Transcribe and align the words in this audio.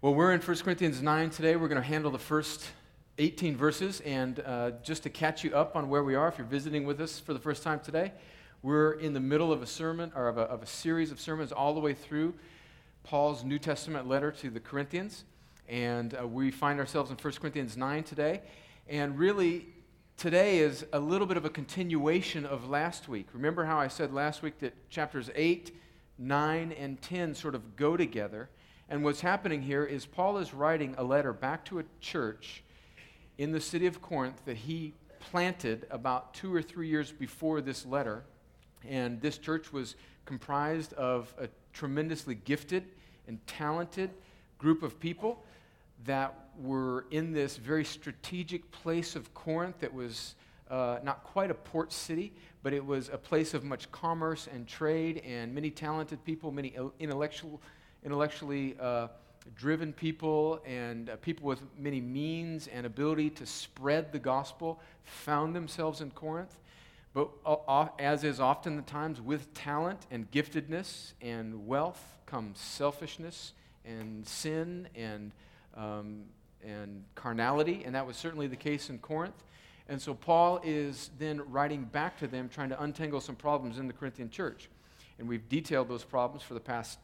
Well, 0.00 0.14
we're 0.14 0.32
in 0.32 0.40
1 0.40 0.56
Corinthians 0.58 1.02
9 1.02 1.30
today. 1.30 1.56
We're 1.56 1.66
going 1.66 1.82
to 1.82 1.88
handle 1.88 2.12
the 2.12 2.20
first 2.20 2.64
18 3.18 3.56
verses. 3.56 3.98
And 4.02 4.38
uh, 4.38 4.70
just 4.84 5.02
to 5.02 5.10
catch 5.10 5.42
you 5.42 5.52
up 5.52 5.74
on 5.74 5.88
where 5.88 6.04
we 6.04 6.14
are, 6.14 6.28
if 6.28 6.38
you're 6.38 6.46
visiting 6.46 6.86
with 6.86 7.00
us 7.00 7.18
for 7.18 7.32
the 7.32 7.40
first 7.40 7.64
time 7.64 7.80
today, 7.80 8.12
we're 8.62 8.92
in 8.92 9.14
the 9.14 9.20
middle 9.20 9.52
of 9.52 9.62
a 9.62 9.66
sermon 9.66 10.12
or 10.14 10.28
of 10.28 10.38
a, 10.38 10.42
of 10.42 10.62
a 10.62 10.66
series 10.66 11.10
of 11.10 11.18
sermons 11.18 11.50
all 11.50 11.74
the 11.74 11.80
way 11.80 11.92
through 11.92 12.34
Paul's 13.02 13.42
New 13.42 13.58
Testament 13.58 14.06
letter 14.06 14.30
to 14.30 14.48
the 14.48 14.60
Corinthians. 14.60 15.24
And 15.68 16.16
uh, 16.18 16.26
we 16.26 16.50
find 16.50 16.78
ourselves 16.78 17.10
in 17.10 17.16
1 17.16 17.32
Corinthians 17.34 17.76
9 17.76 18.02
today. 18.04 18.42
And 18.88 19.18
really, 19.18 19.66
today 20.16 20.58
is 20.58 20.84
a 20.92 21.00
little 21.00 21.26
bit 21.26 21.36
of 21.36 21.44
a 21.44 21.50
continuation 21.50 22.44
of 22.44 22.68
last 22.68 23.08
week. 23.08 23.28
Remember 23.32 23.64
how 23.64 23.78
I 23.78 23.88
said 23.88 24.12
last 24.12 24.42
week 24.42 24.58
that 24.58 24.90
chapters 24.90 25.30
8, 25.34 25.74
9, 26.18 26.72
and 26.72 27.00
10 27.00 27.34
sort 27.34 27.54
of 27.54 27.76
go 27.76 27.96
together? 27.96 28.50
And 28.88 29.02
what's 29.02 29.22
happening 29.22 29.62
here 29.62 29.84
is 29.84 30.04
Paul 30.04 30.38
is 30.38 30.52
writing 30.52 30.94
a 30.98 31.04
letter 31.04 31.32
back 31.32 31.64
to 31.66 31.78
a 31.78 31.84
church 32.00 32.62
in 33.38 33.52
the 33.52 33.60
city 33.60 33.86
of 33.86 34.02
Corinth 34.02 34.44
that 34.44 34.58
he 34.58 34.92
planted 35.18 35.86
about 35.90 36.34
two 36.34 36.54
or 36.54 36.60
three 36.60 36.88
years 36.88 37.10
before 37.10 37.62
this 37.62 37.86
letter. 37.86 38.24
And 38.86 39.20
this 39.22 39.38
church 39.38 39.72
was 39.72 39.96
comprised 40.26 40.92
of 40.92 41.32
a 41.38 41.48
tremendously 41.72 42.34
gifted 42.34 42.84
and 43.26 43.44
talented 43.46 44.10
group 44.58 44.82
of 44.82 45.00
people 45.00 45.42
that 46.04 46.34
were 46.58 47.06
in 47.10 47.32
this 47.32 47.56
very 47.56 47.84
strategic 47.84 48.70
place 48.70 49.16
of 49.16 49.32
Corinth 49.34 49.80
that 49.80 49.92
was 49.92 50.34
uh, 50.70 50.98
not 51.02 51.24
quite 51.24 51.50
a 51.50 51.54
port 51.54 51.92
city, 51.92 52.32
but 52.62 52.72
it 52.72 52.84
was 52.84 53.08
a 53.08 53.18
place 53.18 53.54
of 53.54 53.64
much 53.64 53.90
commerce 53.92 54.48
and 54.52 54.66
trade 54.66 55.22
and 55.26 55.54
many 55.54 55.70
talented 55.70 56.24
people, 56.24 56.50
many 56.50 56.74
intellectual, 56.98 57.60
intellectually 58.04 58.76
uh, 58.80 59.08
driven 59.54 59.92
people, 59.92 60.60
and 60.64 61.10
uh, 61.10 61.16
people 61.16 61.46
with 61.46 61.60
many 61.78 62.00
means 62.00 62.66
and 62.68 62.86
ability 62.86 63.28
to 63.30 63.44
spread 63.44 64.10
the 64.10 64.18
gospel 64.18 64.80
found 65.02 65.54
themselves 65.54 66.00
in 66.00 66.10
Corinth. 66.10 66.56
But 67.12 67.30
as 67.98 68.24
is 68.24 68.40
often 68.40 68.76
the 68.76 68.82
times, 68.82 69.20
with 69.20 69.52
talent 69.54 70.06
and 70.10 70.28
giftedness 70.32 71.12
and 71.20 71.66
wealth 71.66 72.02
comes 72.26 72.58
selfishness 72.58 73.52
and 73.84 74.26
sin 74.26 74.88
and 74.96 75.30
um, 75.76 76.22
and 76.64 77.04
carnality, 77.14 77.82
and 77.84 77.94
that 77.94 78.06
was 78.06 78.16
certainly 78.16 78.46
the 78.46 78.56
case 78.56 78.90
in 78.90 78.98
Corinth. 78.98 79.44
And 79.88 80.00
so 80.00 80.14
Paul 80.14 80.60
is 80.64 81.10
then 81.18 81.42
writing 81.50 81.84
back 81.84 82.18
to 82.20 82.26
them, 82.26 82.48
trying 82.48 82.70
to 82.70 82.82
untangle 82.82 83.20
some 83.20 83.36
problems 83.36 83.78
in 83.78 83.86
the 83.86 83.92
Corinthian 83.92 84.30
church. 84.30 84.70
And 85.18 85.28
we've 85.28 85.46
detailed 85.48 85.88
those 85.88 86.04
problems 86.04 86.42
for 86.42 86.54
the 86.54 86.60
past 86.60 86.98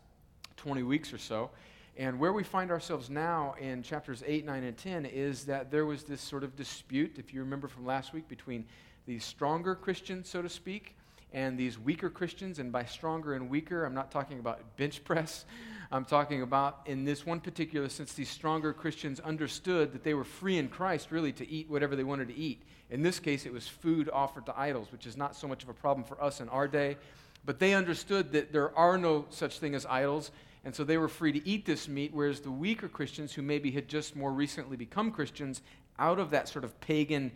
20 0.57 0.83
weeks 0.83 1.13
or 1.13 1.19
so. 1.19 1.51
And 1.97 2.19
where 2.19 2.33
we 2.33 2.43
find 2.43 2.71
ourselves 2.71 3.11
now 3.11 3.55
in 3.61 3.83
chapters 3.83 4.23
8, 4.27 4.47
9, 4.47 4.65
and 4.65 4.77
10 4.77 5.05
is 5.05 5.45
that 5.45 5.71
there 5.71 5.85
was 5.85 6.05
this 6.05 6.21
sort 6.21 6.43
of 6.43 6.57
dispute, 6.57 7.17
if 7.19 7.35
you 7.35 7.41
remember 7.41 7.69
from 7.69 7.85
last 7.85 8.15
week, 8.15 8.29
between 8.29 8.65
these 9.07 9.25
stronger 9.25 9.75
Christians, 9.75 10.29
so 10.29 10.41
to 10.41 10.49
speak, 10.49 10.97
and 11.33 11.59
these 11.59 11.79
weaker 11.79 12.09
Christians. 12.09 12.59
And 12.59 12.73
by 12.73 12.85
stronger 12.85 13.35
and 13.35 13.51
weaker, 13.51 13.85
I'm 13.85 13.95
not 13.95 14.11
talking 14.11 14.39
about 14.39 14.77
bench 14.77 15.05
press. 15.05 15.45
I'm 15.93 16.05
talking 16.05 16.43
about, 16.43 16.83
in 16.87 17.05
this 17.05 17.27
one 17.27 17.41
particular 17.41 17.89
sense, 17.89 18.13
these 18.13 18.29
stronger 18.29 18.73
Christians 18.73 19.19
understood 19.19 19.93
that 19.93 20.05
they 20.05 20.15
were 20.15 20.23
free 20.23 20.57
in 20.57 20.69
Christ, 20.69 21.11
really, 21.11 21.33
to 21.33 21.49
eat 21.49 21.69
whatever 21.69 21.97
they 21.97 22.05
wanted 22.05 22.29
to 22.29 22.37
eat. 22.37 22.63
In 22.91 23.03
this 23.03 23.19
case, 23.19 23.45
it 23.45 23.53
was 23.53 23.67
food 23.67 24.09
offered 24.13 24.47
to 24.47 24.59
idols, 24.59 24.93
which 24.93 25.07
is 25.07 25.17
not 25.17 25.35
so 25.35 25.49
much 25.49 25.65
of 25.65 25.69
a 25.69 25.75
problem 25.75 26.05
for 26.05 26.23
us 26.23 26.41
in 26.41 26.49
our 26.49 26.69
day. 26.69 26.97
But 27.45 27.59
they 27.59 27.75
understood 27.75 28.31
that 28.33 28.53
there 28.53 28.77
are 28.79 28.99
no 28.99 29.25
such 29.31 29.59
thing 29.59 29.75
as 29.75 29.85
idols, 29.87 30.31
and 30.65 30.73
so 30.73 30.85
they 30.85 30.97
were 30.99 31.09
free 31.09 31.33
to 31.33 31.49
eat 31.49 31.67
this 31.67 31.89
meat, 31.89 32.13
whereas 32.15 32.41
the 32.41 32.53
weaker 32.53 32.89
Christians, 32.89 33.33
who 33.33 33.43
maybe 33.43 33.73
had 33.73 33.89
just 33.89 34.15
more 34.15 34.33
recently 34.33 34.77
become 34.77 35.11
Christians, 35.11 35.63
out 35.99 36.21
of 36.21 36.31
that 36.31 36.49
sort 36.49 36.65
of 36.65 36.81
pagan 36.81 37.33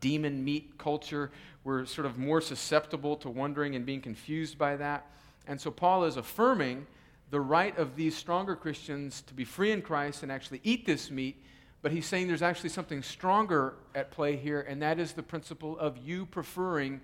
demon 0.00 0.44
meat 0.44 0.76
culture, 0.76 1.30
were 1.62 1.86
sort 1.86 2.04
of 2.04 2.18
more 2.18 2.42
susceptible 2.42 3.16
to 3.16 3.30
wondering 3.30 3.76
and 3.76 3.86
being 3.86 4.02
confused 4.02 4.58
by 4.58 4.76
that. 4.76 5.06
And 5.46 5.58
so 5.58 5.70
Paul 5.70 6.04
is 6.04 6.18
affirming 6.18 6.86
the 7.30 7.40
right 7.40 7.76
of 7.78 7.96
these 7.96 8.16
stronger 8.16 8.54
Christians 8.56 9.22
to 9.22 9.34
be 9.34 9.44
free 9.44 9.72
in 9.72 9.82
Christ 9.82 10.22
and 10.22 10.30
actually 10.30 10.60
eat 10.62 10.86
this 10.86 11.10
meat, 11.10 11.42
but 11.82 11.92
he's 11.92 12.06
saying 12.06 12.28
there's 12.28 12.42
actually 12.42 12.70
something 12.70 13.02
stronger 13.02 13.74
at 13.94 14.10
play 14.10 14.36
here, 14.36 14.60
and 14.60 14.80
that 14.82 14.98
is 14.98 15.12
the 15.12 15.22
principle 15.22 15.78
of 15.78 15.98
you 15.98 16.26
preferring 16.26 17.00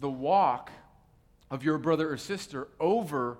the 0.00 0.10
walk 0.10 0.70
of 1.50 1.62
your 1.62 1.78
brother 1.78 2.10
or 2.12 2.16
sister 2.16 2.68
over 2.80 3.38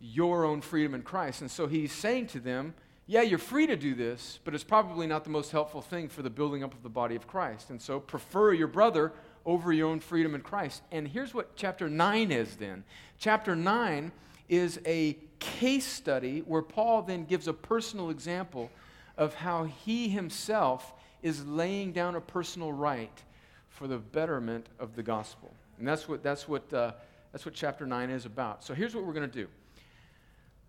your 0.00 0.44
own 0.44 0.60
freedom 0.60 0.94
in 0.94 1.02
Christ. 1.02 1.42
And 1.42 1.50
so 1.50 1.66
he's 1.66 1.92
saying 1.92 2.28
to 2.28 2.40
them, 2.40 2.74
yeah, 3.06 3.22
you're 3.22 3.38
free 3.38 3.66
to 3.66 3.76
do 3.76 3.94
this, 3.94 4.38
but 4.44 4.54
it's 4.54 4.64
probably 4.64 5.06
not 5.06 5.24
the 5.24 5.30
most 5.30 5.50
helpful 5.50 5.82
thing 5.82 6.08
for 6.08 6.22
the 6.22 6.30
building 6.30 6.62
up 6.62 6.72
of 6.72 6.82
the 6.82 6.88
body 6.88 7.16
of 7.16 7.26
Christ. 7.26 7.70
And 7.70 7.80
so 7.80 8.00
prefer 8.00 8.52
your 8.52 8.68
brother 8.68 9.12
over 9.44 9.72
your 9.72 9.88
own 9.88 10.00
freedom 10.00 10.34
in 10.34 10.40
Christ. 10.40 10.82
And 10.90 11.06
here's 11.06 11.34
what 11.34 11.56
chapter 11.56 11.90
9 11.90 12.32
is 12.32 12.56
then. 12.56 12.84
Chapter 13.18 13.54
9 13.56 14.12
is 14.52 14.78
a 14.84 15.16
case 15.38 15.86
study 15.86 16.40
where 16.40 16.60
Paul 16.60 17.00
then 17.00 17.24
gives 17.24 17.48
a 17.48 17.54
personal 17.54 18.10
example 18.10 18.70
of 19.16 19.32
how 19.32 19.64
he 19.64 20.10
himself 20.10 20.92
is 21.22 21.46
laying 21.46 21.92
down 21.92 22.16
a 22.16 22.20
personal 22.20 22.70
right 22.70 23.22
for 23.70 23.86
the 23.86 23.96
betterment 23.96 24.66
of 24.78 24.94
the 24.94 25.02
gospel. 25.02 25.50
And 25.78 25.88
that's 25.88 26.06
what, 26.06 26.22
that's 26.22 26.46
what, 26.46 26.70
uh, 26.70 26.92
that's 27.32 27.46
what 27.46 27.54
chapter 27.54 27.86
9 27.86 28.10
is 28.10 28.26
about. 28.26 28.62
So 28.62 28.74
here's 28.74 28.94
what 28.94 29.06
we're 29.06 29.14
going 29.14 29.30
to 29.30 29.34
do 29.42 29.48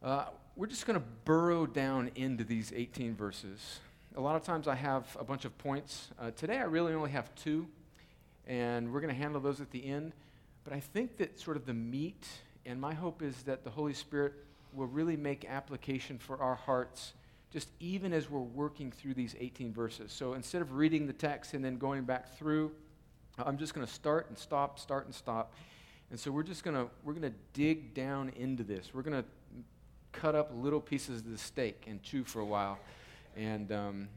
uh, 0.01 0.25
we're 0.55 0.67
just 0.67 0.85
going 0.85 0.97
to 0.97 1.05
burrow 1.25 1.65
down 1.65 2.09
into 2.15 2.45
these 2.45 2.71
18 2.73 3.15
verses. 3.15 3.79
A 4.15 4.21
lot 4.21 4.37
of 4.37 4.43
times 4.43 4.65
I 4.65 4.75
have 4.75 5.17
a 5.19 5.25
bunch 5.25 5.43
of 5.43 5.57
points. 5.57 6.09
Uh, 6.17 6.31
today 6.31 6.57
I 6.57 6.63
really 6.63 6.93
only 6.93 7.11
have 7.11 7.35
two, 7.35 7.67
and 8.47 8.93
we're 8.93 9.01
going 9.01 9.13
to 9.13 9.19
handle 9.19 9.41
those 9.41 9.59
at 9.59 9.71
the 9.71 9.85
end. 9.85 10.13
But 10.63 10.71
I 10.71 10.79
think 10.79 11.17
that 11.17 11.37
sort 11.37 11.57
of 11.57 11.65
the 11.65 11.73
meat, 11.73 12.25
and 12.65 12.79
my 12.79 12.93
hope 12.93 13.21
is 13.21 13.43
that 13.43 13.63
the 13.63 13.69
Holy 13.69 13.93
Spirit 13.93 14.33
will 14.73 14.87
really 14.87 15.17
make 15.17 15.45
application 15.45 16.17
for 16.17 16.41
our 16.41 16.55
hearts 16.55 17.13
just 17.51 17.69
even 17.79 18.13
as 18.13 18.31
we're 18.31 18.39
working 18.39 18.91
through 18.91 19.13
these 19.13 19.35
18 19.39 19.71
verses. 19.71 20.11
So 20.11 20.33
instead 20.33 20.63
of 20.63 20.73
reading 20.73 21.05
the 21.05 21.13
text 21.13 21.53
and 21.53 21.63
then 21.63 21.77
going 21.77 22.03
back 22.03 22.35
through, 22.35 22.71
I'm 23.37 23.57
just 23.57 23.75
going 23.75 23.85
to 23.85 23.93
start 23.93 24.25
and 24.29 24.37
stop, 24.37 24.79
start 24.79 25.05
and 25.05 25.13
stop. 25.13 25.53
And 26.09 26.19
so 26.19 26.31
we're 26.31 26.43
just 26.43 26.63
going 26.63 26.75
to 26.75 26.89
we're 27.03 27.13
going 27.13 27.31
to 27.31 27.37
dig 27.53 27.93
down 27.93 28.31
into 28.35 28.63
this. 28.63 28.89
We're 28.93 29.03
going 29.03 29.21
to 29.21 29.25
cut 30.11 30.33
up 30.33 30.51
little 30.55 30.81
pieces 30.81 31.19
of 31.19 31.31
the 31.31 31.37
steak 31.37 31.85
and 31.87 32.01
chew 32.01 32.23
for 32.23 32.39
a 32.39 32.45
while. 32.45 32.79
And 33.37 33.71
um, 33.71 34.07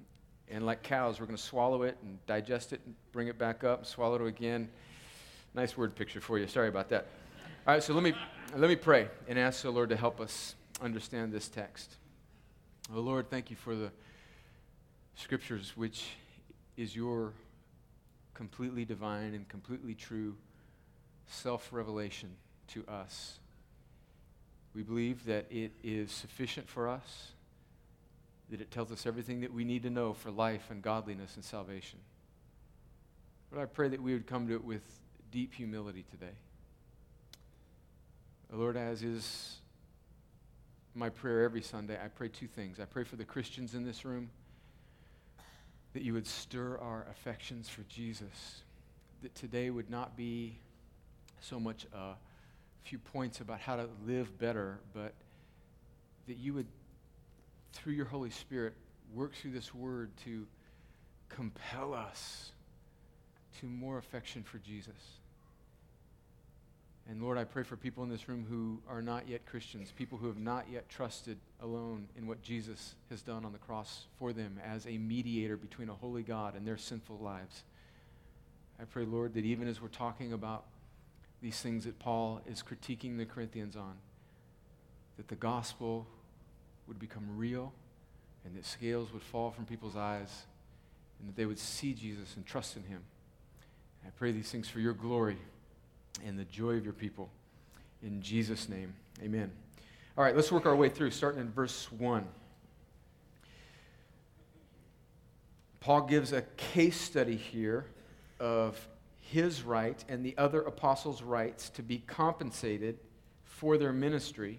and 0.48 0.64
like 0.64 0.82
cows, 0.82 1.20
we're 1.20 1.26
going 1.26 1.36
to 1.36 1.42
swallow 1.42 1.82
it 1.82 1.98
and 2.02 2.18
digest 2.26 2.72
it 2.72 2.80
and 2.86 2.94
bring 3.12 3.28
it 3.28 3.38
back 3.38 3.64
up, 3.64 3.80
and 3.80 3.86
swallow 3.86 4.14
it 4.14 4.28
again. 4.28 4.68
Nice 5.54 5.76
word 5.76 5.94
picture 5.94 6.20
for 6.20 6.38
you. 6.38 6.46
Sorry 6.46 6.68
about 6.68 6.88
that. 6.90 7.06
All 7.66 7.74
right, 7.74 7.82
so 7.82 7.94
let 7.94 8.04
me 8.04 8.14
let 8.54 8.68
me 8.68 8.76
pray 8.76 9.08
and 9.26 9.36
ask 9.36 9.62
the 9.62 9.72
Lord 9.72 9.88
to 9.88 9.96
help 9.96 10.20
us 10.20 10.54
understand 10.80 11.32
this 11.32 11.48
text. 11.48 11.96
Oh 12.94 13.00
Lord, 13.00 13.28
thank 13.28 13.50
you 13.50 13.56
for 13.56 13.74
the 13.74 13.90
scriptures, 15.16 15.72
which 15.74 16.04
is 16.76 16.94
your 16.94 17.32
completely 18.34 18.84
divine 18.84 19.34
and 19.34 19.48
completely 19.48 19.96
true 19.96 20.36
self 21.26 21.72
revelation 21.72 22.36
to 22.68 22.86
us. 22.86 23.40
We 24.72 24.84
believe 24.84 25.24
that 25.24 25.46
it 25.50 25.72
is 25.82 26.12
sufficient 26.12 26.68
for 26.68 26.88
us, 26.88 27.32
that 28.48 28.60
it 28.60 28.70
tells 28.70 28.92
us 28.92 29.06
everything 29.06 29.40
that 29.40 29.52
we 29.52 29.64
need 29.64 29.82
to 29.82 29.90
know 29.90 30.12
for 30.12 30.30
life 30.30 30.70
and 30.70 30.82
godliness 30.82 31.34
and 31.34 31.44
salvation. 31.44 31.98
But 33.50 33.60
I 33.60 33.64
pray 33.64 33.88
that 33.88 34.00
we 34.00 34.12
would 34.12 34.28
come 34.28 34.46
to 34.46 34.54
it 34.54 34.62
with 34.62 34.84
deep 35.32 35.52
humility 35.54 36.04
today. 36.08 36.36
Lord, 38.52 38.76
as 38.76 39.02
is 39.02 39.56
my 40.94 41.08
prayer 41.10 41.42
every 41.42 41.62
Sunday, 41.62 41.98
I 42.02 42.08
pray 42.08 42.28
two 42.28 42.46
things. 42.46 42.78
I 42.80 42.84
pray 42.84 43.04
for 43.04 43.16
the 43.16 43.24
Christians 43.24 43.74
in 43.74 43.84
this 43.84 44.04
room 44.04 44.30
that 45.92 46.02
you 46.02 46.12
would 46.12 46.26
stir 46.26 46.78
our 46.78 47.06
affections 47.10 47.68
for 47.68 47.82
Jesus, 47.82 48.62
that 49.22 49.34
today 49.34 49.70
would 49.70 49.90
not 49.90 50.16
be 50.16 50.58
so 51.40 51.58
much 51.58 51.86
a 51.92 52.14
few 52.82 52.98
points 52.98 53.40
about 53.40 53.60
how 53.60 53.76
to 53.76 53.88
live 54.06 54.38
better, 54.38 54.78
but 54.94 55.12
that 56.28 56.36
you 56.36 56.54
would, 56.54 56.66
through 57.72 57.94
your 57.94 58.06
Holy 58.06 58.30
Spirit, 58.30 58.74
work 59.14 59.34
through 59.34 59.52
this 59.52 59.74
word 59.74 60.10
to 60.24 60.46
compel 61.28 61.94
us 61.94 62.52
to 63.60 63.66
more 63.66 63.98
affection 63.98 64.42
for 64.42 64.58
Jesus. 64.58 64.94
And 67.08 67.22
Lord, 67.22 67.38
I 67.38 67.44
pray 67.44 67.62
for 67.62 67.76
people 67.76 68.02
in 68.02 68.10
this 68.10 68.28
room 68.28 68.44
who 68.48 68.80
are 68.92 69.00
not 69.00 69.28
yet 69.28 69.46
Christians, 69.46 69.92
people 69.96 70.18
who 70.18 70.26
have 70.26 70.38
not 70.38 70.66
yet 70.70 70.88
trusted 70.88 71.38
alone 71.60 72.08
in 72.18 72.26
what 72.26 72.42
Jesus 72.42 72.96
has 73.10 73.22
done 73.22 73.44
on 73.44 73.52
the 73.52 73.58
cross 73.58 74.06
for 74.18 74.32
them 74.32 74.58
as 74.64 74.86
a 74.86 74.98
mediator 74.98 75.56
between 75.56 75.88
a 75.88 75.94
holy 75.94 76.22
God 76.22 76.56
and 76.56 76.66
their 76.66 76.76
sinful 76.76 77.18
lives. 77.18 77.62
I 78.80 78.84
pray, 78.84 79.04
Lord, 79.04 79.34
that 79.34 79.44
even 79.44 79.68
as 79.68 79.80
we're 79.80 79.88
talking 79.88 80.32
about 80.32 80.64
these 81.40 81.60
things 81.60 81.84
that 81.84 81.98
Paul 82.00 82.40
is 82.44 82.62
critiquing 82.62 83.16
the 83.16 83.24
Corinthians 83.24 83.76
on, 83.76 83.94
that 85.16 85.28
the 85.28 85.36
gospel 85.36 86.08
would 86.88 86.98
become 86.98 87.24
real 87.36 87.72
and 88.44 88.56
that 88.56 88.66
scales 88.66 89.12
would 89.12 89.22
fall 89.22 89.52
from 89.52 89.64
people's 89.64 89.96
eyes 89.96 90.44
and 91.20 91.28
that 91.28 91.36
they 91.36 91.46
would 91.46 91.58
see 91.58 91.94
Jesus 91.94 92.34
and 92.34 92.44
trust 92.44 92.76
in 92.76 92.82
him. 92.82 93.02
I 94.04 94.10
pray 94.10 94.32
these 94.32 94.50
things 94.50 94.68
for 94.68 94.80
your 94.80 94.92
glory 94.92 95.38
and 96.24 96.38
the 96.38 96.44
joy 96.44 96.72
of 96.72 96.84
your 96.84 96.92
people. 96.92 97.28
In 98.02 98.22
Jesus' 98.22 98.68
name, 98.68 98.94
amen. 99.22 99.50
All 100.16 100.24
right, 100.24 100.34
let's 100.34 100.50
work 100.50 100.66
our 100.66 100.76
way 100.76 100.88
through, 100.88 101.10
starting 101.10 101.40
in 101.40 101.50
verse 101.50 101.90
1. 101.92 102.26
Paul 105.80 106.02
gives 106.02 106.32
a 106.32 106.42
case 106.56 107.00
study 107.00 107.36
here 107.36 107.86
of 108.40 108.88
his 109.20 109.62
right 109.62 110.04
and 110.08 110.24
the 110.24 110.36
other 110.38 110.62
apostles' 110.62 111.22
rights 111.22 111.68
to 111.70 111.82
be 111.82 111.98
compensated 111.98 112.98
for 113.44 113.78
their 113.78 113.92
ministry. 113.92 114.58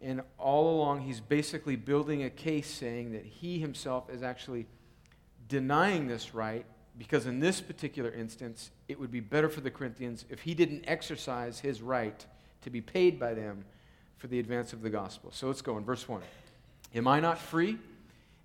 And 0.00 0.22
all 0.38 0.76
along, 0.76 1.02
he's 1.02 1.20
basically 1.20 1.76
building 1.76 2.22
a 2.22 2.30
case 2.30 2.68
saying 2.68 3.12
that 3.12 3.24
he 3.24 3.58
himself 3.58 4.10
is 4.10 4.22
actually 4.22 4.66
denying 5.48 6.06
this 6.06 6.34
right 6.34 6.66
because, 6.98 7.26
in 7.26 7.38
this 7.38 7.60
particular 7.60 8.10
instance, 8.10 8.70
it 8.88 8.98
would 8.98 9.12
be 9.12 9.20
better 9.20 9.48
for 9.48 9.60
the 9.60 9.70
Corinthians 9.70 10.24
if 10.28 10.40
he 10.40 10.52
didn't 10.52 10.84
exercise 10.86 11.60
his 11.60 11.80
right 11.80 12.26
to 12.62 12.70
be 12.70 12.80
paid 12.80 13.20
by 13.20 13.34
them 13.34 13.64
for 14.16 14.26
the 14.26 14.40
advance 14.40 14.72
of 14.72 14.82
the 14.82 14.90
gospel. 14.90 15.30
So 15.32 15.46
let's 15.46 15.62
go 15.62 15.78
in 15.78 15.84
verse 15.84 16.08
1. 16.08 16.20
Am 16.96 17.06
I 17.06 17.20
not 17.20 17.38
free? 17.38 17.78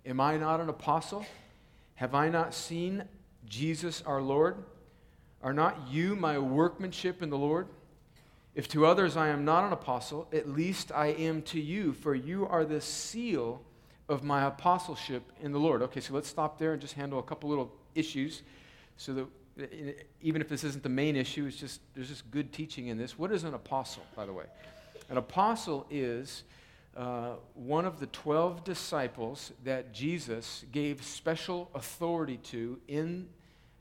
Am 0.06 0.20
I 0.20 0.36
not 0.36 0.60
an 0.60 0.68
apostle? 0.68 1.26
Have 1.96 2.14
I 2.14 2.28
not 2.28 2.54
seen 2.54 3.04
Jesus 3.46 4.02
our 4.06 4.22
Lord? 4.22 4.56
Are 5.42 5.52
not 5.52 5.88
you 5.90 6.14
my 6.14 6.38
workmanship 6.38 7.22
in 7.22 7.30
the 7.30 7.38
Lord? 7.38 7.66
If 8.54 8.68
to 8.68 8.86
others 8.86 9.16
I 9.16 9.28
am 9.28 9.44
not 9.44 9.64
an 9.64 9.72
apostle, 9.72 10.28
at 10.32 10.48
least 10.48 10.92
I 10.92 11.08
am 11.08 11.42
to 11.42 11.60
you, 11.60 11.92
for 11.92 12.14
you 12.14 12.46
are 12.46 12.64
the 12.64 12.80
seal 12.80 13.62
of 14.08 14.22
my 14.22 14.44
apostleship 14.44 15.24
in 15.42 15.50
the 15.50 15.58
Lord. 15.58 15.82
Okay, 15.82 16.00
so 16.00 16.14
let's 16.14 16.28
stop 16.28 16.58
there 16.58 16.72
and 16.72 16.80
just 16.80 16.94
handle 16.94 17.18
a 17.18 17.22
couple 17.22 17.48
little 17.48 17.72
issues 17.94 18.42
so 18.96 19.12
that 19.14 19.26
even 20.20 20.40
if 20.40 20.48
this 20.48 20.64
isn't 20.64 20.82
the 20.82 20.88
main 20.88 21.16
issue, 21.16 21.46
it's 21.46 21.56
just 21.56 21.80
there's 21.94 22.08
just 22.08 22.30
good 22.30 22.52
teaching 22.52 22.88
in 22.88 22.98
this. 22.98 23.18
What 23.18 23.30
is 23.30 23.44
an 23.44 23.54
apostle, 23.54 24.02
by 24.16 24.26
the 24.26 24.32
way? 24.32 24.44
An 25.08 25.16
apostle 25.16 25.86
is 25.90 26.44
uh, 26.96 27.34
one 27.54 27.84
of 27.84 28.00
the 28.00 28.06
12 28.06 28.64
disciples 28.64 29.52
that 29.64 29.92
Jesus 29.92 30.64
gave 30.72 31.02
special 31.04 31.70
authority 31.74 32.36
to 32.38 32.78
in 32.88 33.28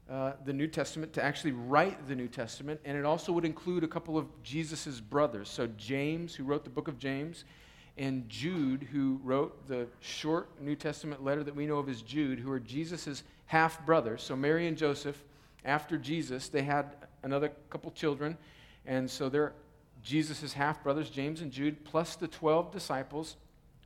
uh, 0.09 0.33
the 0.45 0.53
New 0.53 0.67
Testament 0.67 1.13
to 1.13 1.23
actually 1.23 1.53
write 1.53 2.07
the 2.07 2.15
New 2.15 2.27
Testament, 2.27 2.79
and 2.85 2.97
it 2.97 3.05
also 3.05 3.31
would 3.31 3.45
include 3.45 3.83
a 3.83 3.87
couple 3.87 4.17
of 4.17 4.27
Jesus' 4.43 4.99
brothers. 4.99 5.49
So, 5.49 5.67
James, 5.77 6.35
who 6.35 6.43
wrote 6.43 6.63
the 6.63 6.69
book 6.69 6.87
of 6.87 6.99
James, 6.99 7.45
and 7.97 8.27
Jude, 8.27 8.87
who 8.91 9.19
wrote 9.23 9.67
the 9.67 9.87
short 9.99 10.49
New 10.59 10.75
Testament 10.75 11.23
letter 11.23 11.43
that 11.43 11.55
we 11.55 11.65
know 11.65 11.77
of 11.77 11.89
as 11.89 12.01
Jude, 12.01 12.39
who 12.39 12.51
are 12.51 12.59
Jesus' 12.59 13.23
half 13.53 13.85
brothers. 13.85 14.23
So, 14.23 14.35
Mary 14.35 14.65
and 14.65 14.75
Joseph, 14.75 15.23
after 15.63 15.95
Jesus, 15.95 16.49
they 16.49 16.63
had 16.63 16.95
another 17.21 17.51
couple 17.69 17.91
children, 17.91 18.35
and 18.87 19.07
so 19.07 19.29
they're 19.29 19.53
Jesus' 20.01 20.53
half 20.53 20.81
brothers, 20.81 21.07
James 21.11 21.39
and 21.39 21.51
Jude, 21.51 21.85
plus 21.85 22.15
the 22.15 22.27
12 22.27 22.71
disciples, 22.71 23.35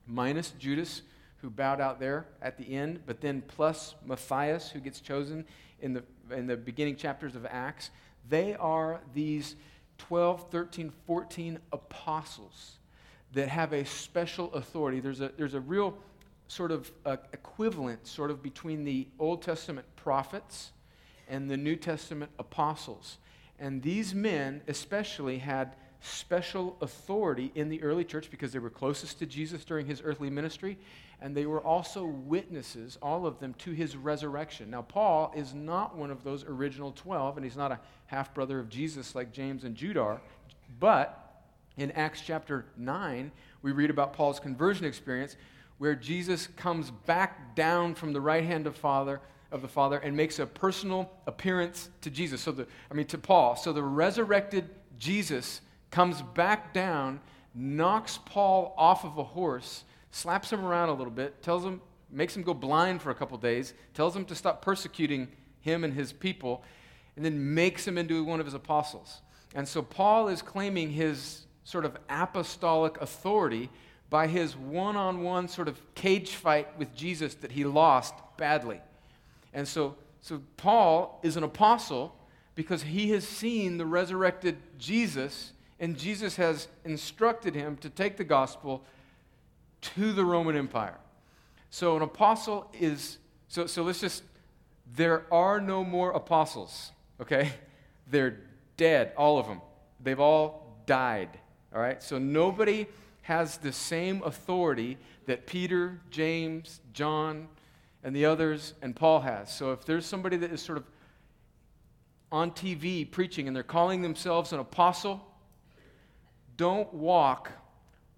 minus 0.08 0.52
Judas, 0.52 1.02
who 1.42 1.50
bowed 1.50 1.82
out 1.82 2.00
there 2.00 2.28
at 2.42 2.58
the 2.58 2.74
end, 2.74 3.02
but 3.06 3.20
then 3.20 3.42
plus 3.42 3.96
Matthias, 4.06 4.72
who 4.72 4.80
gets 4.80 5.02
chosen 5.02 5.44
in 5.82 5.92
the, 5.92 6.04
in 6.32 6.48
the 6.48 6.56
beginning 6.56 6.96
chapters 6.96 7.36
of 7.36 7.46
Acts. 7.46 7.90
They 8.30 8.56
are 8.56 9.02
these 9.14 9.58
12, 9.98 10.50
13, 10.50 10.94
14 11.06 11.60
apostles 11.74 12.78
that 13.34 13.50
have 13.50 13.74
a 13.74 13.84
special 13.84 14.54
authority. 14.54 15.02
There's 15.02 15.20
a, 15.20 15.34
there's 15.36 15.56
a 15.56 15.60
real 15.60 15.98
sort 16.48 16.72
of 16.72 16.92
uh, 17.06 17.18
equivalent 17.34 18.08
sort 18.08 18.32
of 18.32 18.42
between 18.42 18.84
the 18.84 19.08
Old 19.20 19.42
Testament 19.42 19.86
prophets 19.96 20.72
and 21.28 21.50
the 21.50 21.58
New 21.58 21.76
Testament 21.76 22.32
apostles. 22.40 23.18
And 23.60 23.82
these 23.82 24.14
men 24.14 24.62
especially 24.68 25.40
had 25.40 25.76
special 26.00 26.78
authority 26.82 27.52
in 27.56 27.70
the 27.70 27.82
early 27.82 28.04
church 28.04 28.30
because 28.30 28.52
they 28.54 28.60
were 28.60 28.70
closest 28.70 29.20
to 29.20 29.26
Jesus 29.26 29.66
during 29.66 29.86
his 29.88 30.02
earthly 30.04 30.30
ministry, 30.30 30.78
and 31.22 31.36
they 31.36 31.46
were 31.46 31.60
also 31.60 32.06
witnesses, 32.06 32.98
all 33.02 33.26
of 33.26 33.40
them, 33.40 33.54
to 33.56 33.72
his 33.72 33.98
resurrection. 33.98 34.70
Now, 34.70 34.84
Paul 34.84 35.34
is 35.36 35.54
not 35.54 35.98
one 35.98 36.12
of 36.12 36.24
those 36.24 36.44
original 36.44 36.92
12, 36.92 37.38
and 37.38 37.44
he's 37.44 37.58
not 37.58 37.72
a 37.72 37.80
half 38.06 38.34
brother 38.34 38.60
of 38.60 38.70
Jesus 38.70 39.16
like 39.16 39.34
James 39.34 39.64
and 39.64 39.76
Jude 39.76 39.98
are, 39.98 40.22
but 40.80 41.44
in 41.78 41.92
Acts 41.92 42.22
chapter 42.22 42.66
9, 42.78 43.32
we 43.62 43.72
read 43.72 43.90
about 43.90 44.14
Paul's 44.14 44.40
conversion 44.40 44.86
experience 44.86 45.36
where 45.78 45.96
Jesus 45.96 46.48
comes 46.48 46.92
back 46.92 47.56
down 47.56 47.96
from 47.96 48.14
the 48.14 48.22
right 48.22 48.44
hand 48.44 48.68
of 48.68 48.76
Father 48.76 49.22
of 49.52 49.62
the 49.62 49.68
Father 49.68 49.98
and 49.98 50.16
makes 50.16 50.40
a 50.40 50.46
personal 50.46 51.10
appearance 51.26 51.90
to 52.02 52.10
Jesus. 52.10 52.42
So 52.42 52.52
the 52.52 52.68
I 52.92 52.94
mean 52.94 53.06
to 53.08 53.18
Paul. 53.18 53.56
So 53.56 53.72
the 53.72 53.84
resurrected 53.84 54.70
Jesus 54.98 55.62
comes 55.92 56.22
back 56.22 56.74
down, 56.74 57.20
knocks 57.56 58.20
Paul 58.26 58.74
off 58.78 59.06
of 59.06 59.18
a 59.18 59.24
horse, 59.24 59.84
slaps 60.12 60.52
him 60.52 60.66
around 60.66 60.90
a 60.90 60.94
little 60.94 61.12
bit, 61.12 61.42
tells 61.42 61.64
him, 61.64 61.82
makes 62.12 62.36
him 62.36 62.44
go 62.44 62.54
blind 62.54 63.02
for 63.02 63.12
a 63.12 63.16
couple 63.16 63.38
days, 63.38 63.74
tells 63.94 64.16
him 64.16 64.26
to 64.26 64.36
stop 64.36 64.62
persecuting 64.62 65.28
him 65.62 65.84
and 65.84 65.94
his 65.94 66.12
people, 66.12 66.64
and 67.16 67.24
then 67.24 67.54
makes 67.54 67.88
him 67.88 67.98
into 67.98 68.24
one 68.24 68.40
of 68.40 68.46
his 68.46 68.54
apostles. 68.54 69.22
And 69.56 69.68
so 69.68 69.82
Paul 69.82 70.28
is 70.28 70.42
claiming 70.42 70.90
his 70.92 71.46
sort 71.64 71.86
of 71.86 71.98
apostolic 72.10 73.00
authority 73.02 73.70
by 74.10 74.28
his 74.28 74.56
one 74.56 74.96
on 74.96 75.24
one 75.24 75.48
sort 75.48 75.68
of 75.68 75.82
cage 75.96 76.32
fight 76.32 76.78
with 76.78 76.96
Jesus 76.96 77.36
that 77.36 77.52
he 77.52 77.66
lost 77.66 78.14
badly. 78.38 78.80
And 79.54 79.68
so, 79.68 79.96
so 80.22 80.42
Paul 80.56 81.20
is 81.24 81.36
an 81.36 81.44
apostle 81.44 82.16
because 82.56 82.84
he 82.84 83.12
has 83.12 83.28
seen 83.28 83.78
the 83.78 83.86
resurrected 83.86 84.58
Jesus 84.78 85.52
and 85.80 85.98
Jesus 85.98 86.36
has 86.38 86.68
instructed 86.86 87.54
him 87.54 87.78
to 87.78 87.90
take 87.90 88.18
the 88.18 88.24
gospel 88.24 88.84
to 89.82 90.12
the 90.12 90.26
Roman 90.26 90.56
Empire. 90.56 90.98
So 91.70 91.96
an 91.96 92.02
apostle 92.02 92.72
is, 92.74 93.18
so, 93.48 93.68
so 93.68 93.84
let's 93.84 94.00
just, 94.00 94.24
there 94.96 95.26
are 95.32 95.62
no 95.62 95.84
more 95.84 96.12
apostles, 96.12 96.92
okay? 97.22 97.52
They're 98.10 98.40
dead, 98.78 99.12
all 99.18 99.38
of 99.38 99.48
them. 99.48 99.62
They've 100.02 100.20
all 100.20 100.78
died, 100.86 101.30
all 101.74 101.82
right? 101.82 102.02
So 102.02 102.18
nobody 102.18 102.88
has 103.28 103.58
the 103.58 103.74
same 103.74 104.24
authority 104.24 104.98
that 105.26 105.46
Peter, 105.46 106.00
James, 106.10 106.80
John, 106.94 107.50
and 108.02 108.16
the 108.16 108.24
others, 108.24 108.74
and 108.82 108.96
Paul 108.96 109.20
has. 109.20 109.54
So 109.54 109.74
if 109.74 109.84
there's 109.84 110.06
somebody 110.06 110.38
that 110.38 110.50
is 110.54 110.62
sort 110.62 110.78
of 110.78 110.86
on 112.32 112.52
TV 112.52 113.10
preaching 113.12 113.46
and 113.46 113.54
they're 113.54 113.64
calling 113.64 114.02
themselves 114.02 114.54
an 114.54 114.60
apostle, 114.60 115.28
don't 116.56 116.94
walk, 116.94 117.52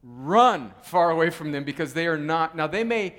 run 0.04 0.72
far 0.84 1.10
away 1.10 1.32
from 1.32 1.52
them 1.52 1.64
because 1.64 1.92
they 1.96 2.06
are 2.06 2.20
not. 2.20 2.56
Now, 2.56 2.68
they 2.68 2.84
may 2.84 3.16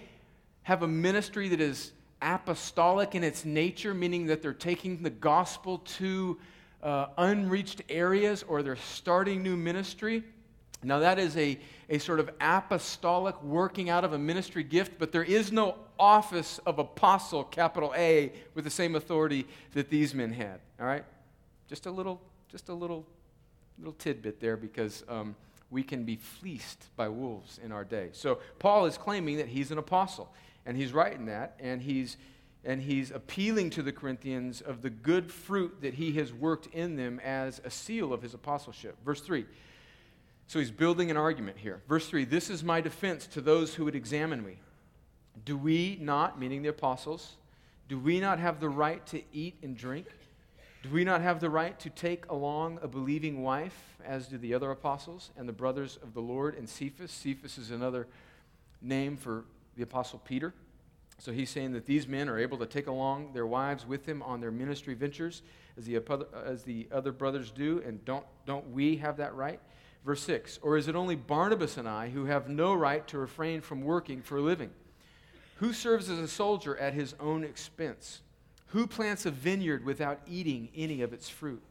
have 0.62 0.84
a 0.84 0.88
ministry 0.88 1.48
that 1.48 1.60
is 1.60 1.90
apostolic 2.22 3.16
in 3.16 3.24
its 3.24 3.44
nature, 3.44 3.94
meaning 3.94 4.26
that 4.26 4.42
they're 4.42 4.52
taking 4.52 5.02
the 5.02 5.10
gospel 5.10 5.78
to 5.78 6.38
uh, 6.84 7.06
unreached 7.18 7.82
areas 7.88 8.44
or 8.46 8.62
they're 8.62 8.76
starting 8.76 9.42
new 9.42 9.56
ministry. 9.56 10.22
Now, 10.82 11.00
that 11.00 11.18
is 11.18 11.36
a, 11.36 11.58
a 11.90 11.98
sort 11.98 12.20
of 12.20 12.30
apostolic 12.40 13.40
working 13.42 13.90
out 13.90 14.04
of 14.04 14.12
a 14.14 14.18
ministry 14.18 14.62
gift, 14.62 14.92
but 14.98 15.12
there 15.12 15.24
is 15.24 15.52
no 15.52 15.76
office 15.98 16.58
of 16.64 16.78
apostle, 16.78 17.44
capital 17.44 17.92
A, 17.96 18.32
with 18.54 18.64
the 18.64 18.70
same 18.70 18.96
authority 18.96 19.46
that 19.74 19.90
these 19.90 20.14
men 20.14 20.32
had. 20.32 20.60
All 20.80 20.86
right? 20.86 21.04
Just 21.68 21.86
a 21.86 21.90
little, 21.90 22.20
just 22.50 22.70
a 22.70 22.74
little 22.74 23.06
little 23.80 23.94
tidbit 23.94 24.40
there 24.40 24.56
because 24.56 25.04
um, 25.08 25.34
we 25.70 25.82
can 25.82 26.04
be 26.04 26.16
fleeced 26.16 26.86
by 26.96 27.08
wolves 27.08 27.58
in 27.64 27.72
our 27.72 27.84
day. 27.84 28.10
So 28.12 28.38
Paul 28.58 28.86
is 28.86 28.98
claiming 28.98 29.38
that 29.38 29.48
he's 29.48 29.70
an 29.70 29.78
apostle, 29.78 30.32
and 30.66 30.76
he's 30.76 30.92
writing 30.92 31.26
that, 31.26 31.56
and 31.58 31.80
he's 31.80 32.16
and 32.62 32.82
he's 32.82 33.10
appealing 33.10 33.70
to 33.70 33.82
the 33.82 33.90
Corinthians 33.90 34.60
of 34.60 34.82
the 34.82 34.90
good 34.90 35.32
fruit 35.32 35.80
that 35.80 35.94
he 35.94 36.12
has 36.12 36.30
worked 36.30 36.66
in 36.74 36.94
them 36.94 37.18
as 37.24 37.58
a 37.64 37.70
seal 37.70 38.12
of 38.12 38.20
his 38.20 38.34
apostleship. 38.34 38.98
Verse 39.02 39.22
3. 39.22 39.46
So 40.50 40.58
he's 40.58 40.72
building 40.72 41.12
an 41.12 41.16
argument 41.16 41.58
here. 41.58 41.80
Verse 41.88 42.08
3 42.08 42.24
This 42.24 42.50
is 42.50 42.64
my 42.64 42.80
defense 42.80 43.28
to 43.28 43.40
those 43.40 43.76
who 43.76 43.84
would 43.84 43.94
examine 43.94 44.44
me. 44.44 44.58
Do 45.44 45.56
we 45.56 45.96
not, 46.00 46.40
meaning 46.40 46.62
the 46.62 46.70
apostles, 46.70 47.36
do 47.88 47.96
we 47.96 48.18
not 48.18 48.40
have 48.40 48.58
the 48.58 48.68
right 48.68 49.06
to 49.06 49.22
eat 49.32 49.58
and 49.62 49.76
drink? 49.76 50.08
Do 50.82 50.88
we 50.90 51.04
not 51.04 51.20
have 51.20 51.38
the 51.38 51.48
right 51.48 51.78
to 51.78 51.88
take 51.88 52.28
along 52.28 52.80
a 52.82 52.88
believing 52.88 53.44
wife, 53.44 53.96
as 54.04 54.26
do 54.26 54.38
the 54.38 54.52
other 54.52 54.72
apostles 54.72 55.30
and 55.36 55.48
the 55.48 55.52
brothers 55.52 56.00
of 56.02 56.14
the 56.14 56.20
Lord 56.20 56.56
and 56.56 56.68
Cephas? 56.68 57.12
Cephas 57.12 57.56
is 57.56 57.70
another 57.70 58.08
name 58.82 59.16
for 59.16 59.44
the 59.76 59.84
apostle 59.84 60.18
Peter. 60.18 60.52
So 61.18 61.30
he's 61.30 61.50
saying 61.50 61.74
that 61.74 61.86
these 61.86 62.08
men 62.08 62.28
are 62.28 62.40
able 62.40 62.58
to 62.58 62.66
take 62.66 62.88
along 62.88 63.34
their 63.34 63.46
wives 63.46 63.86
with 63.86 64.04
them 64.04 64.20
on 64.20 64.40
their 64.40 64.50
ministry 64.50 64.94
ventures, 64.94 65.42
as 65.78 65.84
the, 65.84 66.02
as 66.44 66.64
the 66.64 66.88
other 66.90 67.12
brothers 67.12 67.52
do, 67.52 67.80
and 67.86 68.04
don't, 68.04 68.26
don't 68.46 68.68
we 68.72 68.96
have 68.96 69.18
that 69.18 69.32
right? 69.36 69.60
Verse 70.04 70.22
6 70.22 70.58
Or 70.62 70.76
is 70.76 70.88
it 70.88 70.96
only 70.96 71.16
Barnabas 71.16 71.76
and 71.76 71.88
I 71.88 72.10
who 72.10 72.26
have 72.26 72.48
no 72.48 72.74
right 72.74 73.06
to 73.08 73.18
refrain 73.18 73.60
from 73.60 73.82
working 73.82 74.22
for 74.22 74.38
a 74.38 74.42
living? 74.42 74.70
Who 75.56 75.72
serves 75.72 76.08
as 76.08 76.18
a 76.18 76.28
soldier 76.28 76.76
at 76.76 76.94
his 76.94 77.14
own 77.20 77.44
expense? 77.44 78.22
Who 78.68 78.86
plants 78.86 79.26
a 79.26 79.30
vineyard 79.30 79.84
without 79.84 80.20
eating 80.26 80.70
any 80.74 81.02
of 81.02 81.12
its 81.12 81.28
fruit? 81.28 81.62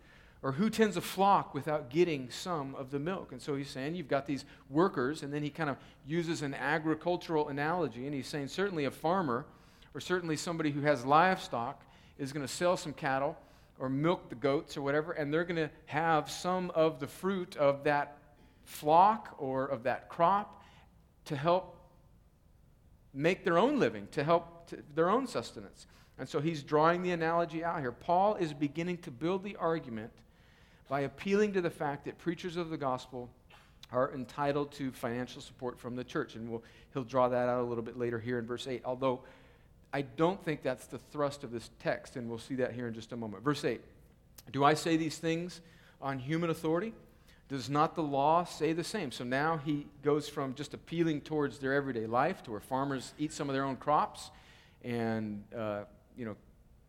Or 0.41 0.53
who 0.53 0.69
tends 0.69 0.95
a 0.95 1.01
flock 1.01 1.53
without 1.53 1.89
getting 1.89 2.29
some 2.29 2.75
of 2.75 2.91
the 2.91 2.99
milk? 2.99 3.31
And 3.31 3.41
so 3.41 3.55
he's 3.55 3.69
saying 3.69 3.95
you've 3.95 4.07
got 4.07 4.25
these 4.25 4.45
workers, 4.69 5.23
and 5.23 5.33
then 5.33 5.43
he 5.43 5.49
kind 5.49 5.69
of 5.69 5.77
uses 6.05 6.43
an 6.43 6.53
agricultural 6.53 7.49
analogy, 7.49 8.05
and 8.05 8.13
he's 8.13 8.27
saying 8.27 8.47
certainly 8.47 8.85
a 8.85 8.91
farmer, 8.91 9.45
or 9.93 9.99
certainly 9.99 10.37
somebody 10.37 10.71
who 10.71 10.81
has 10.81 11.03
livestock, 11.03 11.81
is 12.17 12.31
going 12.31 12.45
to 12.45 12.53
sell 12.53 12.77
some 12.77 12.93
cattle 12.93 13.37
or 13.79 13.89
milk 13.89 14.29
the 14.29 14.35
goats 14.35 14.77
or 14.77 14.81
whatever, 14.81 15.13
and 15.13 15.33
they're 15.33 15.43
going 15.43 15.55
to 15.55 15.69
have 15.87 16.29
some 16.29 16.69
of 16.71 16.99
the 16.99 17.07
fruit 17.07 17.57
of 17.57 17.83
that 17.85 18.18
flock 18.69 19.35
or 19.39 19.65
of 19.65 19.83
that 19.83 20.07
crop 20.09 20.63
to 21.25 21.35
help 21.35 21.75
make 23.13 23.43
their 23.43 23.57
own 23.57 23.79
living, 23.79 24.07
to 24.11 24.23
help 24.23 24.67
to 24.67 24.77
their 24.93 25.09
own 25.09 25.25
sustenance. 25.25 25.87
And 26.19 26.29
so 26.29 26.39
he's 26.39 26.61
drawing 26.61 27.01
the 27.01 27.11
analogy 27.11 27.63
out 27.63 27.79
here. 27.79 27.91
Paul 27.91 28.35
is 28.35 28.53
beginning 28.53 28.99
to 28.99 29.11
build 29.11 29.43
the 29.43 29.55
argument 29.55 30.11
by 30.87 31.01
appealing 31.01 31.53
to 31.53 31.61
the 31.61 31.69
fact 31.69 32.05
that 32.05 32.19
preachers 32.19 32.57
of 32.57 32.69
the 32.69 32.77
gospel 32.77 33.29
are 33.91 34.13
entitled 34.13 34.71
to 34.73 34.91
financial 34.91 35.41
support 35.41 35.79
from 35.79 35.95
the 35.95 36.03
church. 36.03 36.35
And 36.35 36.47
we'll, 36.47 36.63
he'll 36.93 37.03
draw 37.03 37.27
that 37.27 37.49
out 37.49 37.61
a 37.61 37.63
little 37.63 37.83
bit 37.83 37.97
later 37.97 38.19
here 38.19 38.37
in 38.37 38.45
verse 38.45 38.67
8, 38.67 38.83
although 38.85 39.21
I 39.91 40.03
don't 40.03 40.43
think 40.43 40.61
that's 40.61 40.85
the 40.85 40.99
thrust 40.99 41.43
of 41.43 41.51
this 41.51 41.71
text, 41.79 42.17
and 42.17 42.29
we'll 42.29 42.37
see 42.37 42.55
that 42.55 42.73
here 42.73 42.87
in 42.87 42.93
just 42.93 43.13
a 43.13 43.17
moment. 43.17 43.43
Verse 43.43 43.65
8 43.65 43.81
Do 44.51 44.63
I 44.63 44.75
say 44.75 44.95
these 44.95 45.17
things 45.17 45.61
on 46.01 46.19
human 46.19 46.51
authority? 46.51 46.93
Does 47.49 47.69
not 47.69 47.95
the 47.95 48.03
law 48.03 48.43
say 48.43 48.73
the 48.73 48.83
same? 48.83 49.11
So 49.11 49.23
now 49.23 49.57
he 49.57 49.87
goes 50.03 50.29
from 50.29 50.53
just 50.53 50.75
appealing 50.75 51.21
towards 51.21 51.57
their 51.57 51.73
everyday 51.73 52.05
life 52.05 52.43
to 52.43 52.51
where 52.51 52.59
farmers 52.59 53.13
eat 53.17 53.33
some 53.33 53.49
of 53.49 53.55
their 53.55 53.65
own 53.65 53.75
crops 53.75 54.29
and 54.83 55.43
uh, 55.55 55.81
you 56.15 56.25
know, 56.25 56.35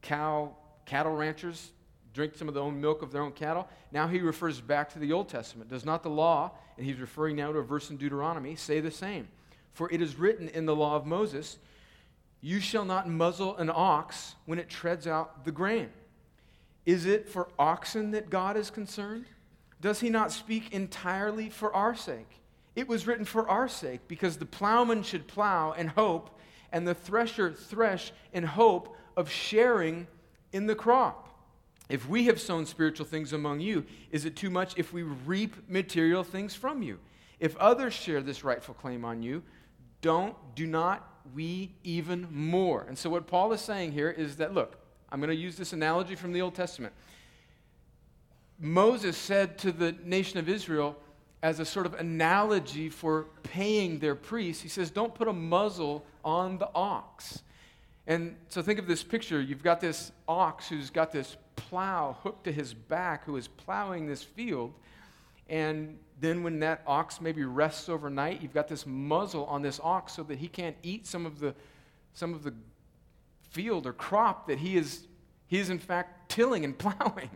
cow, 0.02 0.54
cattle 0.84 1.12
ranchers 1.12 1.72
drink 2.12 2.34
some 2.34 2.48
of 2.48 2.54
the 2.54 2.60
own 2.60 2.80
milk 2.80 3.02
of 3.02 3.12
their 3.12 3.22
own 3.22 3.32
cattle. 3.32 3.68
Now 3.92 4.08
he 4.08 4.18
refers 4.20 4.60
back 4.60 4.92
to 4.92 4.98
the 4.98 5.12
Old 5.12 5.28
Testament. 5.28 5.70
Does 5.70 5.84
not 5.84 6.02
the 6.02 6.10
law, 6.10 6.50
and 6.76 6.84
he's 6.84 6.98
referring 6.98 7.36
now 7.36 7.52
to 7.52 7.58
a 7.58 7.62
verse 7.62 7.90
in 7.90 7.96
Deuteronomy, 7.96 8.56
say 8.56 8.80
the 8.80 8.90
same? 8.90 9.28
For 9.72 9.90
it 9.92 10.02
is 10.02 10.16
written 10.16 10.48
in 10.48 10.66
the 10.66 10.74
law 10.74 10.96
of 10.96 11.06
Moses, 11.06 11.58
You 12.40 12.60
shall 12.60 12.84
not 12.84 13.08
muzzle 13.08 13.56
an 13.56 13.70
ox 13.72 14.34
when 14.46 14.58
it 14.58 14.68
treads 14.68 15.06
out 15.06 15.44
the 15.44 15.52
grain. 15.52 15.88
Is 16.84 17.06
it 17.06 17.28
for 17.28 17.48
oxen 17.58 18.10
that 18.10 18.30
God 18.30 18.56
is 18.56 18.70
concerned? 18.70 19.26
Does 19.80 20.00
he 20.00 20.10
not 20.10 20.32
speak 20.32 20.72
entirely 20.72 21.48
for 21.48 21.74
our 21.74 21.94
sake? 21.94 22.40
It 22.76 22.86
was 22.86 23.06
written 23.06 23.24
for 23.24 23.48
our 23.48 23.68
sake, 23.68 24.00
because 24.08 24.36
the 24.36 24.46
plowman 24.46 25.02
should 25.02 25.26
plow 25.26 25.72
and 25.72 25.90
hope, 25.90 26.38
and 26.72 26.86
the 26.86 26.94
thresher 26.94 27.52
thresh 27.52 28.12
in 28.32 28.44
hope 28.44 28.96
of 29.16 29.30
sharing 29.30 30.06
in 30.52 30.66
the 30.66 30.74
crop. 30.74 31.28
If 31.88 32.08
we 32.08 32.26
have 32.26 32.40
sown 32.40 32.66
spiritual 32.66 33.06
things 33.06 33.32
among 33.32 33.60
you, 33.60 33.84
is 34.12 34.24
it 34.24 34.36
too 34.36 34.50
much 34.50 34.74
if 34.76 34.92
we 34.92 35.02
reap 35.02 35.68
material 35.68 36.22
things 36.22 36.54
from 36.54 36.82
you? 36.82 37.00
If 37.40 37.56
others 37.56 37.94
share 37.94 38.22
this 38.22 38.44
rightful 38.44 38.74
claim 38.74 39.04
on 39.04 39.22
you, 39.22 39.42
don't, 40.00 40.36
do 40.54 40.66
not 40.66 41.08
we 41.34 41.74
even 41.82 42.28
more? 42.30 42.84
And 42.86 42.96
so, 42.96 43.10
what 43.10 43.26
Paul 43.26 43.52
is 43.52 43.60
saying 43.60 43.92
here 43.92 44.10
is 44.10 44.36
that, 44.36 44.54
look, 44.54 44.76
I'm 45.10 45.20
going 45.20 45.30
to 45.30 45.36
use 45.36 45.56
this 45.56 45.72
analogy 45.72 46.14
from 46.14 46.32
the 46.32 46.40
Old 46.40 46.54
Testament. 46.54 46.94
Moses 48.60 49.16
said 49.16 49.56
to 49.58 49.72
the 49.72 49.92
nation 50.04 50.38
of 50.38 50.48
Israel, 50.48 50.96
as 51.42 51.58
a 51.60 51.64
sort 51.64 51.86
of 51.86 51.94
analogy 51.94 52.90
for 52.90 53.26
paying 53.42 53.98
their 53.98 54.14
priests, 54.14 54.62
he 54.62 54.68
says, 54.68 54.90
Don't 54.90 55.14
put 55.14 55.26
a 55.26 55.32
muzzle 55.32 56.04
on 56.22 56.58
the 56.58 56.68
ox. 56.74 57.42
And 58.06 58.36
so 58.48 58.60
think 58.60 58.78
of 58.78 58.86
this 58.86 59.02
picture. 59.02 59.40
You've 59.40 59.62
got 59.62 59.80
this 59.80 60.12
ox 60.28 60.68
who's 60.68 60.90
got 60.90 61.12
this 61.12 61.36
plow 61.56 62.16
hooked 62.22 62.44
to 62.44 62.52
his 62.52 62.74
back 62.74 63.24
who 63.24 63.36
is 63.36 63.48
plowing 63.48 64.06
this 64.06 64.22
field. 64.22 64.74
And 65.48 65.98
then 66.20 66.42
when 66.42 66.60
that 66.60 66.82
ox 66.86 67.20
maybe 67.20 67.44
rests 67.44 67.88
overnight, 67.88 68.42
you've 68.42 68.52
got 68.52 68.68
this 68.68 68.84
muzzle 68.84 69.46
on 69.46 69.62
this 69.62 69.80
ox 69.82 70.12
so 70.12 70.22
that 70.24 70.38
he 70.38 70.48
can't 70.48 70.76
eat 70.82 71.06
some 71.06 71.24
of 71.24 71.38
the, 71.38 71.54
some 72.12 72.34
of 72.34 72.42
the 72.42 72.52
field 73.50 73.86
or 73.86 73.92
crop 73.92 74.46
that 74.48 74.58
he 74.58 74.76
is, 74.76 75.06
he 75.46 75.58
is 75.58 75.70
in 75.70 75.78
fact 75.78 76.28
tilling 76.30 76.64
and 76.64 76.76
plowing 76.78 77.30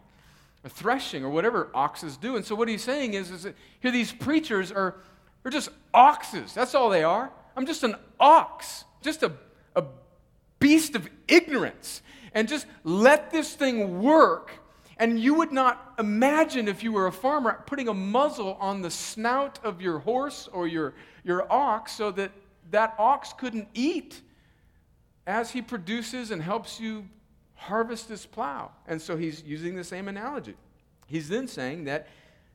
or 0.64 0.68
threshing 0.68 1.25
or 1.25 1.30
whatever 1.30 1.71
oxes 1.75 2.16
do. 2.16 2.37
And 2.37 2.44
so 2.44 2.54
what 2.54 2.68
he's 2.68 2.83
saying 2.83 3.14
is, 3.14 3.30
is 3.30 3.42
that 3.42 3.54
here 3.80 3.90
these 3.90 4.12
preachers 4.12 4.73
are 4.73 4.97
they're 5.42 5.52
just 5.52 5.68
oxes. 5.92 6.54
That's 6.54 6.75
all 6.75 6.88
they 6.88 7.04
are. 7.04 7.30
I'm 7.54 7.66
just 7.66 7.83
an 7.85 7.97
ox, 8.18 8.85
just 9.02 9.23
a, 9.23 9.33
a 9.76 9.85
beast 10.59 10.97
of 10.97 11.09
ignorance. 11.28 12.00
And 12.33 12.49
just 12.49 12.66
let 12.83 13.30
this 13.30 13.54
thing 13.54 14.02
work. 14.02 14.50
And 14.97 15.21
you 15.21 15.35
would 15.35 15.52
not 15.52 15.94
imagine 15.99 16.66
if 16.66 16.83
you 16.83 16.92
were 16.92 17.06
a 17.06 17.12
farmer 17.12 17.62
putting 17.66 17.88
a 17.88 17.94
muzzle 17.94 18.56
on 18.59 18.80
the 18.80 18.90
snout 18.90 19.59
of 19.62 19.83
your 19.83 19.99
horse 19.99 20.49
or 20.52 20.66
your, 20.66 20.94
your 21.25 21.50
ox 21.52 21.92
so 21.92 22.11
that 22.12 22.33
that 22.71 22.94
ox 22.99 23.33
couldn't 23.35 23.68
eat 23.75 24.21
as 25.26 25.50
he 25.50 25.62
produces 25.62 26.30
and 26.30 26.42
helps 26.42 26.80
you 26.80 27.06
harvest 27.66 28.09
this 28.09 28.26
plow. 28.26 28.71
And 28.87 29.00
so 29.00 29.16
he's 29.16 29.42
using 29.42 29.75
the 29.75 29.85
same 29.85 30.09
analogy. 30.09 30.54
He's 31.06 31.28
then 31.28 31.49
saying 31.49 31.85
that, 31.85 32.09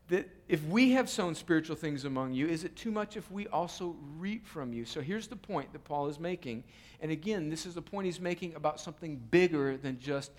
that 0.09 0.29
if 0.47 0.63
we 0.65 0.91
have 0.91 1.09
sown 1.09 1.35
spiritual 1.35 1.75
things 1.75 2.05
among 2.05 2.33
you, 2.33 2.47
is 2.47 2.63
it 2.63 2.75
too 2.75 2.91
much 2.91 3.17
if 3.17 3.29
we 3.31 3.47
also 3.47 3.95
reap 4.17 4.45
from 4.45 4.73
you? 4.73 4.85
So 4.85 5.01
here's 5.01 5.27
the 5.27 5.35
point 5.35 5.71
that 5.73 5.83
Paul 5.83 6.07
is 6.07 6.19
making. 6.19 6.63
And 7.01 7.11
again, 7.11 7.49
this 7.49 7.65
is 7.65 7.73
the 7.73 7.81
point 7.81 8.05
he's 8.05 8.19
making 8.19 8.55
about 8.55 8.79
something 8.79 9.17
bigger 9.31 9.77
than 9.77 9.99
just 9.99 10.31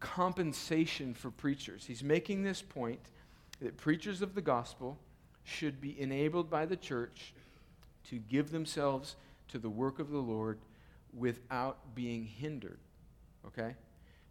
compensation 0.00 1.14
for 1.14 1.30
preachers. 1.30 1.84
He's 1.84 2.02
making 2.02 2.42
this 2.42 2.62
point 2.62 3.00
that 3.60 3.76
preachers 3.76 4.20
of 4.20 4.34
the 4.34 4.42
gospel 4.42 4.98
should 5.44 5.80
be 5.80 5.98
enabled 6.00 6.50
by 6.50 6.66
the 6.66 6.76
church 6.76 7.34
to 8.10 8.16
give 8.16 8.50
themselves 8.50 9.16
to 9.48 9.58
the 9.58 9.70
work 9.70 9.98
of 9.98 10.10
the 10.10 10.18
Lord 10.18 10.58
without 11.14 11.94
being 11.94 12.24
hindered. 12.24 12.78
Okay? 13.46 13.74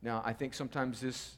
Now, 0.02 0.22
I 0.26 0.34
think 0.34 0.54
sometimes 0.54 1.02
this 1.02 1.36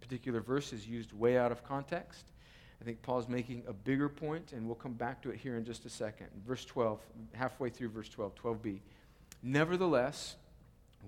particular 0.00 0.40
verse 0.40 0.72
is 0.72 0.86
used 0.86 1.12
way 1.12 1.36
out 1.38 1.52
of 1.52 1.64
context. 1.64 2.32
I 2.80 2.84
think 2.84 3.02
Paul's 3.02 3.28
making 3.28 3.64
a 3.66 3.72
bigger 3.72 4.08
point, 4.08 4.52
and 4.52 4.66
we'll 4.66 4.74
come 4.74 4.92
back 4.92 5.22
to 5.22 5.30
it 5.30 5.38
here 5.38 5.56
in 5.56 5.64
just 5.64 5.84
a 5.86 5.90
second. 5.90 6.28
Verse 6.46 6.64
12, 6.64 7.00
halfway 7.32 7.70
through 7.70 7.88
verse 7.88 8.08
12, 8.08 8.34
12b. 8.34 8.80
Nevertheless, 9.42 10.36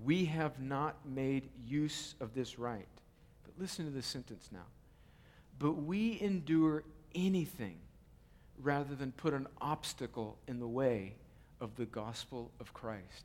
we 0.04 0.24
have 0.26 0.60
not 0.60 0.96
made 1.04 1.50
use 1.66 2.14
of 2.20 2.34
this 2.34 2.58
right. 2.58 2.88
But 3.44 3.54
listen 3.58 3.84
to 3.84 3.90
this 3.90 4.06
sentence 4.06 4.48
now. 4.52 4.66
But 5.58 5.72
we 5.72 6.18
endure 6.20 6.84
anything 7.14 7.78
rather 8.60 8.94
than 8.94 9.12
put 9.12 9.34
an 9.34 9.46
obstacle 9.60 10.38
in 10.46 10.60
the 10.60 10.68
way 10.68 11.14
of 11.60 11.76
the 11.76 11.86
gospel 11.86 12.50
of 12.60 12.72
Christ. 12.72 13.24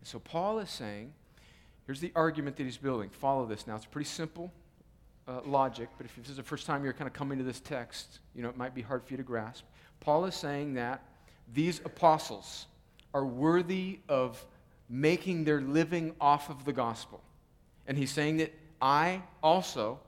And 0.00 0.06
so 0.06 0.18
Paul 0.18 0.58
is 0.58 0.70
saying, 0.70 1.12
Here's 1.88 2.00
the 2.00 2.12
argument 2.14 2.56
that 2.58 2.64
he's 2.64 2.76
building. 2.76 3.08
Follow 3.08 3.46
this 3.46 3.66
now. 3.66 3.74
It's 3.74 3.86
pretty 3.86 4.10
simple 4.10 4.52
uh, 5.26 5.40
logic, 5.46 5.88
but 5.96 6.04
if 6.04 6.14
this 6.16 6.28
is 6.28 6.36
the 6.36 6.42
first 6.42 6.66
time 6.66 6.84
you're 6.84 6.92
kind 6.92 7.08
of 7.08 7.14
coming 7.14 7.38
to 7.38 7.44
this 7.44 7.60
text, 7.60 8.18
you 8.34 8.42
know, 8.42 8.50
it 8.50 8.58
might 8.58 8.74
be 8.74 8.82
hard 8.82 9.02
for 9.02 9.14
you 9.14 9.16
to 9.16 9.22
grasp. 9.22 9.64
Paul 10.00 10.26
is 10.26 10.34
saying 10.34 10.74
that 10.74 11.02
these 11.54 11.80
apostles 11.86 12.66
are 13.14 13.24
worthy 13.24 14.00
of 14.06 14.44
making 14.90 15.44
their 15.44 15.62
living 15.62 16.14
off 16.20 16.50
of 16.50 16.66
the 16.66 16.74
gospel. 16.74 17.22
And 17.86 17.96
he's 17.96 18.10
saying 18.10 18.36
that 18.36 18.52
I 18.82 19.22
also 19.42 19.98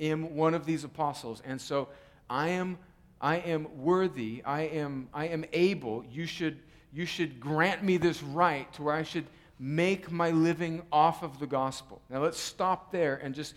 am 0.00 0.34
one 0.34 0.54
of 0.54 0.64
these 0.64 0.82
apostles. 0.82 1.42
And 1.44 1.60
so 1.60 1.88
I 2.30 2.48
am, 2.48 2.78
I 3.20 3.36
am 3.36 3.68
worthy, 3.76 4.42
I 4.46 4.62
am, 4.62 5.10
I 5.12 5.28
am 5.28 5.44
able, 5.52 6.06
you 6.10 6.24
should, 6.24 6.58
you 6.90 7.04
should 7.04 7.38
grant 7.38 7.84
me 7.84 7.98
this 7.98 8.22
right 8.22 8.72
to 8.72 8.82
where 8.82 8.94
I 8.94 9.02
should 9.02 9.26
make 9.58 10.10
my 10.10 10.30
living 10.30 10.82
off 10.92 11.22
of 11.22 11.38
the 11.38 11.46
gospel. 11.46 12.00
Now 12.08 12.22
let's 12.22 12.38
stop 12.38 12.92
there 12.92 13.16
and 13.16 13.34
just 13.34 13.54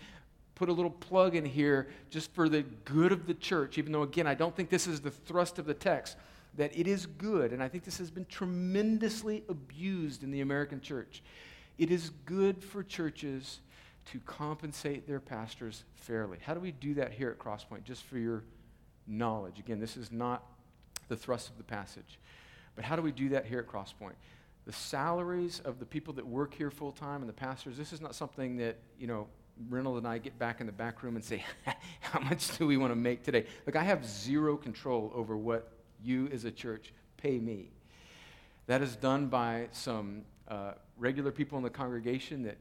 put 0.54 0.68
a 0.68 0.72
little 0.72 0.90
plug 0.90 1.34
in 1.34 1.44
here 1.44 1.88
just 2.10 2.32
for 2.32 2.48
the 2.48 2.62
good 2.84 3.12
of 3.12 3.26
the 3.26 3.34
church, 3.34 3.78
even 3.78 3.92
though, 3.92 4.02
again, 4.02 4.26
I 4.26 4.34
don't 4.34 4.54
think 4.54 4.68
this 4.68 4.86
is 4.86 5.00
the 5.00 5.10
thrust 5.10 5.58
of 5.58 5.66
the 5.66 5.74
text, 5.74 6.16
that 6.56 6.76
it 6.78 6.86
is 6.86 7.06
good, 7.06 7.52
and 7.52 7.62
I 7.62 7.68
think 7.68 7.84
this 7.84 7.98
has 7.98 8.10
been 8.10 8.26
tremendously 8.26 9.44
abused 9.48 10.22
in 10.22 10.30
the 10.30 10.40
American 10.40 10.80
church. 10.80 11.22
It 11.78 11.90
is 11.90 12.10
good 12.26 12.62
for 12.62 12.82
churches 12.82 13.60
to 14.12 14.20
compensate 14.20 15.06
their 15.06 15.20
pastors 15.20 15.84
fairly. 15.94 16.38
How 16.42 16.54
do 16.54 16.60
we 16.60 16.72
do 16.72 16.94
that 16.94 17.12
here 17.12 17.30
at 17.30 17.38
Crosspoint? 17.38 17.84
Just 17.84 18.02
for 18.04 18.18
your 18.18 18.44
knowledge. 19.06 19.58
Again, 19.58 19.80
this 19.80 19.96
is 19.96 20.12
not 20.12 20.44
the 21.08 21.16
thrust 21.16 21.48
of 21.48 21.56
the 21.56 21.64
passage. 21.64 22.18
But 22.74 22.84
how 22.84 22.96
do 22.96 23.02
we 23.02 23.12
do 23.12 23.30
that 23.30 23.46
here 23.46 23.60
at 23.60 23.66
Crosspoint? 23.66 24.14
The 24.66 24.72
salaries 24.72 25.60
of 25.64 25.78
the 25.78 25.86
people 25.86 26.14
that 26.14 26.26
work 26.26 26.54
here 26.54 26.70
full 26.70 26.92
time 26.92 27.20
and 27.20 27.28
the 27.28 27.34
pastors, 27.34 27.76
this 27.76 27.92
is 27.92 28.00
not 28.00 28.14
something 28.14 28.56
that, 28.58 28.78
you 28.98 29.06
know, 29.06 29.26
Reynolds 29.68 29.98
and 29.98 30.06
I 30.06 30.18
get 30.18 30.38
back 30.38 30.60
in 30.60 30.66
the 30.66 30.72
back 30.72 31.02
room 31.02 31.16
and 31.16 31.24
say, 31.24 31.44
How 32.00 32.20
much 32.20 32.56
do 32.58 32.66
we 32.66 32.76
want 32.76 32.92
to 32.92 32.96
make 32.96 33.22
today? 33.22 33.46
Look, 33.66 33.76
I 33.76 33.82
have 33.82 34.06
zero 34.06 34.56
control 34.56 35.12
over 35.14 35.36
what 35.36 35.72
you 36.02 36.28
as 36.32 36.44
a 36.44 36.50
church 36.50 36.92
pay 37.16 37.38
me. 37.38 37.70
That 38.66 38.82
is 38.82 38.96
done 38.96 39.26
by 39.26 39.68
some 39.72 40.22
uh, 40.48 40.72
regular 40.96 41.32
people 41.32 41.58
in 41.58 41.64
the 41.64 41.70
congregation 41.70 42.42
that, 42.44 42.56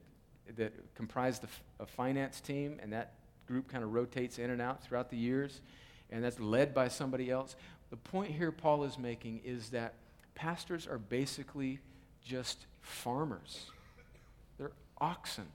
that 0.58 0.74
comprise 0.96 1.40
the 1.40 1.48
finance 1.86 2.42
team, 2.42 2.80
and 2.82 2.92
that 2.94 3.14
group 3.48 3.68
kind 3.68 3.84
of 3.84 3.94
rotates 3.94 4.40
in 4.40 4.50
and 4.50 4.62
out 4.62 4.84
throughout 4.84 5.10
the 5.10 5.18
years, 5.18 5.62
and 6.10 6.24
that's 6.24 6.40
led 6.40 6.74
by 6.74 6.88
somebody 6.88 7.30
else. 7.30 7.56
The 7.90 7.98
point 7.98 8.32
here 8.32 8.52
Paul 8.52 8.84
is 8.84 8.98
making 8.98 9.42
is 9.44 9.70
that 9.70 9.94
pastors 10.36 10.88
are 10.88 10.98
basically 10.98 11.80
just 12.24 12.66
farmers, 12.82 13.72
they're 14.58 14.72
oxen 15.00 15.48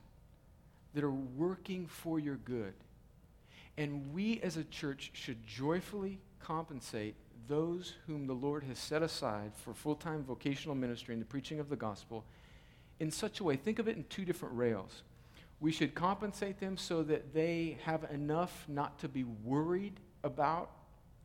that 0.93 1.03
are 1.03 1.11
working 1.11 1.87
for 1.87 2.19
your 2.19 2.37
good. 2.37 2.73
And 3.77 4.13
we 4.13 4.39
as 4.41 4.57
a 4.57 4.63
church 4.63 5.11
should 5.13 5.45
joyfully 5.45 6.19
compensate 6.39 7.15
those 7.47 7.93
whom 8.07 8.27
the 8.27 8.33
Lord 8.33 8.63
has 8.63 8.79
set 8.79 9.03
aside 9.03 9.51
for 9.55 9.73
full 9.73 9.95
time 9.95 10.23
vocational 10.23 10.75
ministry 10.75 11.13
and 11.13 11.21
the 11.21 11.27
preaching 11.27 11.59
of 11.59 11.69
the 11.69 11.75
gospel 11.75 12.25
in 12.99 13.11
such 13.11 13.39
a 13.39 13.43
way. 13.43 13.55
Think 13.55 13.79
of 13.79 13.87
it 13.87 13.95
in 13.95 14.03
two 14.05 14.25
different 14.25 14.55
rails. 14.55 15.03
We 15.59 15.71
should 15.71 15.95
compensate 15.95 16.59
them 16.59 16.77
so 16.77 17.03
that 17.03 17.33
they 17.33 17.77
have 17.83 18.05
enough 18.11 18.65
not 18.67 18.99
to 18.99 19.07
be 19.07 19.23
worried 19.23 19.99
about 20.23 20.71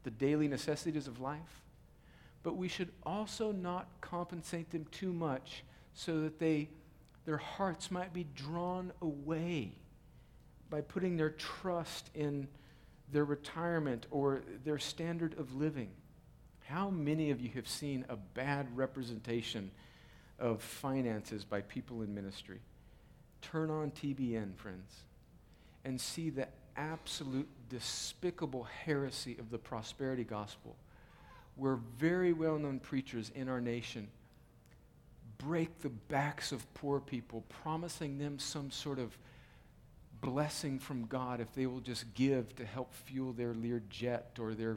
the 0.05 0.11
daily 0.11 0.49
necessities 0.49 1.07
of 1.07 1.21
life. 1.21 1.63
But 2.43 2.57
we 2.57 2.69
should 2.69 2.91
also 3.05 3.53
not 3.53 3.89
compensate 4.01 4.71
them 4.71 4.87
too 4.91 5.13
much 5.13 5.65
so 5.95 6.21
that 6.21 6.39
they 6.39 6.69
their 7.25 7.37
hearts 7.37 7.91
might 7.91 8.13
be 8.13 8.27
drawn 8.35 8.93
away 9.01 9.73
by 10.71 10.81
putting 10.81 11.17
their 11.17 11.31
trust 11.31 12.11
in 12.15 12.49
their 13.13 13.25
retirement 13.25 14.07
or 14.11 14.43
their 14.65 14.79
standard 14.79 15.39
of 15.39 15.55
living. 15.55 15.91
How 16.65 16.91
many 16.91 17.31
of 17.31 17.41
you 17.41 17.51
have 17.51 17.69
seen 17.69 18.05
a 18.09 18.17
bad 18.17 18.67
representation 18.77 19.71
of 20.39 20.63
finances 20.63 21.45
by 21.45 21.61
people 21.61 22.03
in 22.03 22.15
ministry? 22.15 22.59
Turn 23.43 23.71
on 23.71 23.91
TBN, 23.91 24.57
friends, 24.57 25.03
and 25.85 26.01
see 26.01 26.31
the 26.31 26.49
absolute 26.77 27.49
despicable 27.69 28.65
heresy 28.85 29.37
of 29.39 29.51
the 29.51 29.59
prosperity 29.59 30.25
gospel, 30.25 30.77
where 31.62 31.78
very 31.97 32.33
well 32.33 32.59
known 32.59 32.81
preachers 32.81 33.31
in 33.37 33.49
our 33.49 33.61
nation 33.61 34.09
break 35.38 35.81
the 35.81 35.88
backs 35.88 36.50
of 36.50 36.75
poor 36.75 36.99
people, 36.99 37.45
promising 37.62 38.19
them 38.19 38.37
some 38.37 38.69
sort 38.73 38.99
of 38.99 39.16
blessing 40.21 40.81
from 40.81 41.07
God 41.07 41.38
if 41.38 41.54
they 41.54 41.66
will 41.66 41.78
just 41.78 42.12
give 42.14 42.52
to 42.57 42.64
help 42.64 42.92
fuel 42.92 43.33
their 43.33 43.54
Lear 43.54 43.81
jet 43.88 44.37
or 44.40 44.54
their, 44.54 44.76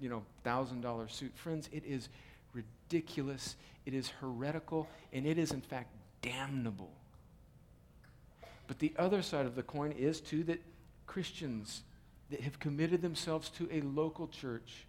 you 0.00 0.08
know, 0.08 0.24
thousand 0.42 0.80
dollar 0.80 1.06
suit. 1.06 1.30
Friends, 1.36 1.68
it 1.70 1.84
is 1.86 2.08
ridiculous, 2.52 3.54
it 3.86 3.94
is 3.94 4.08
heretical, 4.20 4.88
and 5.12 5.24
it 5.24 5.38
is 5.38 5.52
in 5.52 5.60
fact 5.60 5.92
damnable. 6.20 6.90
But 8.66 8.80
the 8.80 8.92
other 8.98 9.22
side 9.22 9.46
of 9.46 9.54
the 9.54 9.62
coin 9.62 9.92
is 9.92 10.20
too 10.20 10.42
that 10.44 10.60
Christians 11.06 11.82
that 12.30 12.40
have 12.40 12.58
committed 12.58 13.02
themselves 13.02 13.50
to 13.50 13.68
a 13.70 13.82
local 13.82 14.26
church 14.26 14.86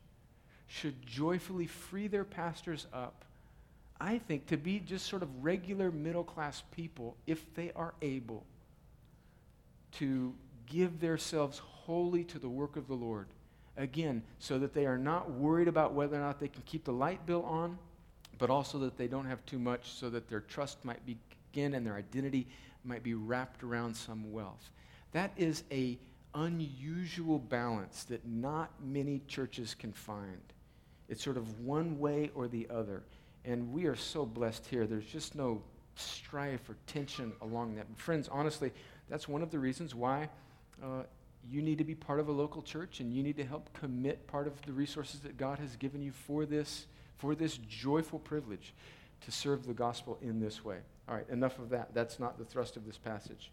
should 0.68 1.06
joyfully 1.06 1.68
free 1.68 2.08
their 2.08 2.24
pastors 2.24 2.88
up 2.94 3.26
I 4.00 4.18
think, 4.18 4.48
to 4.48 4.58
be 4.58 4.80
just 4.80 5.06
sort 5.06 5.24
of 5.24 5.44
regular 5.44 5.92
middle 5.92 6.24
class 6.24 6.64
people 6.72 7.16
if 7.26 7.54
they 7.56 7.72
are 7.76 7.94
able 8.02 8.44
to 9.94 10.34
give 10.66 11.00
themselves 11.00 11.60
wholly 11.60 12.24
to 12.26 12.40
the 12.40 12.50
work 12.50 12.76
of 12.76 12.88
the 12.88 12.94
Lord. 12.94 13.28
Again, 13.78 14.24
so 14.40 14.60
that 14.60 14.74
they 14.74 14.86
are 14.86 14.98
not 14.98 15.32
worried 15.32 15.68
about 15.68 15.94
whether 15.94 16.18
or 16.18 16.20
not 16.20 16.40
they 16.40 16.48
can 16.48 16.64
keep 16.66 16.84
the 16.84 16.94
light 16.94 17.26
bill 17.26 17.44
on, 17.44 17.78
but 18.38 18.50
also 18.50 18.80
that 18.80 18.98
they 18.98 19.08
don't 19.08 19.26
have 19.26 19.46
too 19.46 19.60
much 19.60 19.92
so 19.92 20.10
that 20.10 20.28
their 20.28 20.42
trust 20.42 20.84
might 20.84 21.02
begin 21.06 21.74
and 21.74 21.86
their 21.86 21.96
identity 21.96 22.48
might 22.84 23.04
be 23.04 23.14
wrapped 23.14 23.64
around 23.64 23.96
some 23.96 24.32
wealth. 24.32 24.72
That 25.14 25.32
is 25.38 25.64
a 25.72 25.98
unusual 26.34 27.40
balance 27.40 28.04
that 28.06 28.28
not 28.28 28.72
many 28.84 29.22
churches 29.28 29.74
can 29.74 29.94
find. 29.94 30.42
It's 31.10 31.24
sort 31.24 31.38
of 31.38 31.60
one 31.62 32.00
way 32.00 32.32
or 32.36 32.48
the 32.48 32.68
other. 32.70 33.04
And 33.44 33.72
we 33.72 33.86
are 33.86 33.96
so 33.96 34.26
blessed 34.26 34.66
here. 34.66 34.88
There's 34.88 35.06
just 35.06 35.36
no 35.36 35.62
strife 35.96 36.70
or 36.70 36.76
tension 36.88 37.32
along 37.42 37.76
that. 37.76 37.86
friends, 37.96 38.28
honestly, 38.32 38.72
that's 39.10 39.28
one 39.28 39.42
of 39.42 39.52
the 39.52 39.60
reasons 39.60 39.94
why 39.94 40.30
uh, 40.84 41.04
you 41.50 41.62
need 41.62 41.78
to 41.78 41.84
be 41.84 41.96
part 41.96 42.20
of 42.20 42.28
a 42.28 42.32
local 42.32 42.62
church 42.62 43.00
and 43.00 43.14
you 43.14 43.24
need 43.24 43.38
to 43.38 43.46
help 43.46 43.72
commit 43.74 44.26
part 44.28 44.48
of 44.48 44.60
the 44.64 44.74
resources 44.74 45.20
that 45.22 45.38
God 45.38 45.60
has 45.60 45.76
given 45.76 46.02
you 46.02 46.12
for 46.12 46.46
this, 46.46 46.88
for 47.18 47.36
this 47.36 47.58
joyful 47.70 48.20
privilege 48.20 48.74
to 49.22 49.32
serve 49.32 49.66
the 49.66 49.74
gospel 49.74 50.18
in 50.22 50.40
this 50.40 50.66
way. 50.66 50.78
All 51.08 51.16
right, 51.16 51.30
enough 51.30 51.60
of 51.60 51.70
that. 51.70 51.94
That's 51.94 52.20
not 52.20 52.38
the 52.38 52.46
thrust 52.46 52.78
of 52.78 52.86
this 52.86 52.98
passage. 52.98 53.52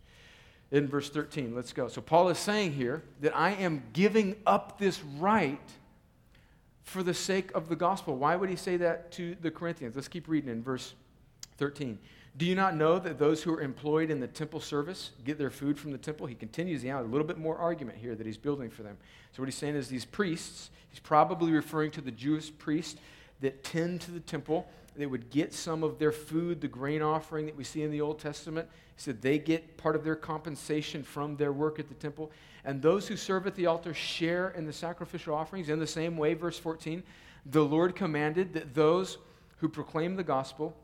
In 0.71 0.89
verse 0.89 1.11
13, 1.11 1.55
let's 1.55 1.73
go. 1.73 1.89
So 1.89 2.01
Paul 2.01 2.31
is 2.31 2.39
saying 2.39 2.73
here 2.73 3.03
that 3.21 3.37
I 3.37 3.51
am 3.53 3.83
giving 3.93 4.37
up 4.47 4.79
this 4.79 5.03
right 5.19 5.61
for 6.85 7.03
the 7.03 7.15
sake 7.15 7.51
of 7.55 7.69
the 7.69 7.77
gospel. 7.77 8.17
Why 8.17 8.37
would 8.37 8.49
he 8.49 8.57
say 8.57 8.77
that 8.79 9.13
to 9.13 9.37
the 9.41 9.51
Corinthians? 9.51 9.95
Let's 9.95 10.09
keep 10.09 10.29
reading 10.29 10.51
in 10.51 10.63
verse 10.63 10.95
13. 11.59 11.99
Do 12.37 12.47
you 12.47 12.55
not 12.55 12.77
know 12.77 12.99
that 12.99 13.19
those 13.19 13.43
who 13.43 13.53
are 13.53 13.61
employed 13.61 14.11
in 14.11 14.19
the 14.19 14.27
temple 14.27 14.61
service 14.61 15.11
get 15.25 15.37
their 15.37 15.51
food 15.51 15.79
from 15.79 15.93
the 15.93 15.99
temple? 15.99 16.27
He 16.27 16.35
continues 16.35 16.85
out 16.87 17.05
a 17.05 17.09
little 17.09 17.27
bit 17.27 17.37
more 17.37 17.59
argument 17.59 17.99
here 17.99 18.15
that 18.15 18.27
he's 18.27 18.39
building 18.39 18.71
for 18.71 18.83
them. 18.83 18.97
So, 19.33 19.43
what 19.43 19.47
he's 19.47 19.55
saying 19.55 19.77
is 19.77 19.89
these 19.89 20.07
priests, 20.07 20.71
he's 20.89 20.99
probably 20.99 21.53
referring 21.53 21.91
to 21.93 22.01
the 22.01 22.11
Jewish 22.11 22.51
priests 22.57 22.99
that 23.41 23.63
tend 23.63 24.01
to 24.03 24.11
the 24.11 24.21
temple. 24.21 24.67
They 24.97 25.07
would 25.07 25.31
get 25.31 25.53
some 25.53 25.83
of 25.83 25.99
their 25.99 26.13
food, 26.13 26.61
the 26.61 26.69
grain 26.69 27.03
offering 27.03 27.47
that 27.47 27.57
we 27.57 27.65
see 27.65 27.83
in 27.83 27.91
the 27.91 28.01
Old 28.01 28.19
Testament. 28.19 28.69
Said 29.03 29.21
they 29.21 29.37
get 29.37 29.77
part 29.77 29.97
of 29.97 30.05
their 30.05 30.15
compensation 30.15 31.03
from 31.03 31.37
their 31.37 31.53
work 31.53 31.81
at 31.81 31.89
the 31.89 31.95
temple. 31.95 32.31
And 32.65 32.81
those 32.81 33.09
who 33.09 33.17
serve 33.17 33.49
at 33.49 33.57
the 33.57 33.67
altar 33.67 33.93
share 33.93 34.51
in 34.51 34.65
the 34.65 34.73
sacrificial 34.73 35.35
offerings. 35.35 35.69
In 35.69 35.81
the 35.81 35.89
same 35.89 36.17
way, 36.17 36.35
verse 36.35 36.57
14, 36.57 37.03
the 37.47 37.65
Lord 37.65 37.97
commanded 37.97 38.53
that 38.53 38.75
those 38.75 39.19
who 39.57 39.69
proclaim 39.69 40.15
the 40.15 40.23
gospel 40.23 40.77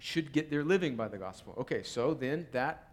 should 0.00 0.32
get 0.32 0.50
their 0.50 0.64
living 0.64 0.96
by 0.96 1.06
the 1.06 1.16
gospel. 1.16 1.54
Okay, 1.58 1.84
so 1.84 2.12
then 2.12 2.48
that 2.50 2.88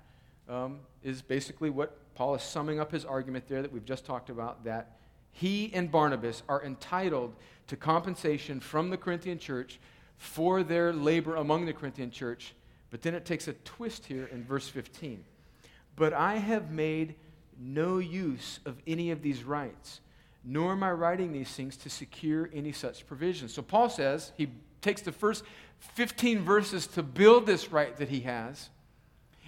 um, 0.48 0.82
is 1.04 1.24
basically 1.24 1.72
what 1.72 1.98
Paul 2.14 2.36
is 2.36 2.44
summing 2.44 2.80
up 2.80 2.92
his 2.92 3.04
argument 3.04 3.48
there 3.48 3.64
that 3.64 3.74
we've 3.74 3.84
just 3.84 4.06
talked 4.06 4.30
about 4.30 4.64
that 4.66 5.00
he 5.32 5.72
and 5.74 5.90
Barnabas 5.90 6.44
are 6.48 6.64
entitled 6.64 7.34
to 7.66 7.76
compensation 7.76 8.60
from 8.60 8.92
the 8.92 8.98
Corinthian 8.98 9.40
church 9.40 9.80
for 10.18 10.62
their 10.62 10.94
labor 10.94 11.38
among 11.38 11.66
the 11.66 11.74
Corinthian 11.74 12.12
church. 12.12 12.54
But 12.90 13.02
then 13.02 13.14
it 13.14 13.26
takes 13.26 13.48
a 13.48 13.54
twist 13.54 14.06
here 14.06 14.30
in 14.32 14.44
verse 14.44 14.68
15. 14.68 15.24
But 15.96 16.14
I 16.14 16.36
have 16.36 16.72
made 16.72 17.16
no 17.60 17.98
use 17.98 18.60
of 18.66 18.78
any 18.86 19.12
of 19.12 19.22
these 19.22 19.44
rights, 19.44 20.00
nor 20.44 20.72
am 20.72 20.84
I 20.84 20.92
writing 20.92 21.34
these 21.34 21.50
things 21.50 21.76
to 21.78 21.90
secure 21.90 22.50
any 22.54 22.72
such 22.72 23.06
provision. 23.08 23.50
So 23.50 23.62
Paul 23.62 23.90
says, 23.90 24.32
he 24.38 24.50
takes 24.82 25.02
the 25.02 25.12
first 25.12 25.44
15 25.80 26.42
verses 26.42 26.88
to 26.88 27.04
build 27.04 27.46
this 27.46 27.72
right 27.72 27.96
that 27.98 28.10
he 28.10 28.22
has. 28.22 28.70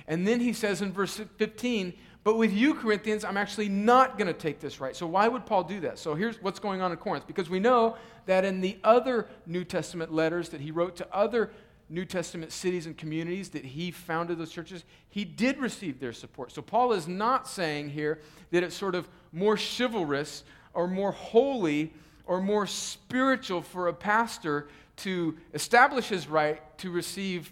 And 0.08 0.28
then 0.28 0.39
he 0.39 0.54
says 0.54 0.82
in 0.82 0.91
verse 0.91 1.21
15, 1.38 1.93
but 2.23 2.38
with 2.38 2.52
you, 2.52 2.73
Corinthians, 2.73 3.23
I'm 3.23 3.38
actually 3.38 3.69
not 3.69 4.17
going 4.17 4.28
to 4.28 4.34
take 4.34 4.60
this 4.60 4.82
right. 4.82 4.95
So, 4.95 5.08
why 5.08 5.28
would 5.28 5.45
Paul 5.45 5.63
do 5.63 5.80
that? 5.82 5.97
So, 5.97 6.15
here's 6.15 6.41
what's 6.41 6.60
going 6.60 6.82
on 6.82 6.91
in 6.91 6.97
Corinth. 6.97 7.25
Because 7.25 7.49
we 7.49 7.60
know 7.60 7.95
that 8.25 8.43
in 8.43 8.60
the 8.60 8.78
other 8.84 9.28
New 9.45 9.63
Testament 9.63 10.13
letters 10.13 10.49
that 10.49 10.60
he 10.60 10.71
wrote 10.71 10.97
to 10.97 11.08
other 11.15 11.52
New 11.89 12.06
Testament 12.06 12.52
cities 12.52 12.86
and 12.86 12.97
communities 12.97 13.49
that 13.49 13.65
he 13.65 13.91
founded 13.91 14.38
those 14.38 14.52
churches, 14.52 14.84
he 15.10 15.25
did 15.25 15.58
receive 15.58 15.99
their 15.99 16.13
support. 16.13 16.52
So, 16.52 16.62
Paul 16.62 16.93
is 16.93 17.08
not 17.08 17.47
saying 17.47 17.89
here 17.89 18.19
that 18.52 18.63
it's 18.63 18.75
sort 18.75 18.95
of 18.95 19.08
more 19.32 19.58
chivalrous 19.58 20.43
or 20.73 20.88
more 20.88 21.12
holy 21.12 21.93
or 22.25 22.41
more 22.41 22.67
spiritual 22.67 23.62
for 23.62 23.88
a 23.88 23.93
pastor 23.93 24.67
to 24.97 25.36
establish 25.54 26.08
his 26.08 26.28
right 26.28 26.62
to 26.78 26.91
receive 26.91 27.52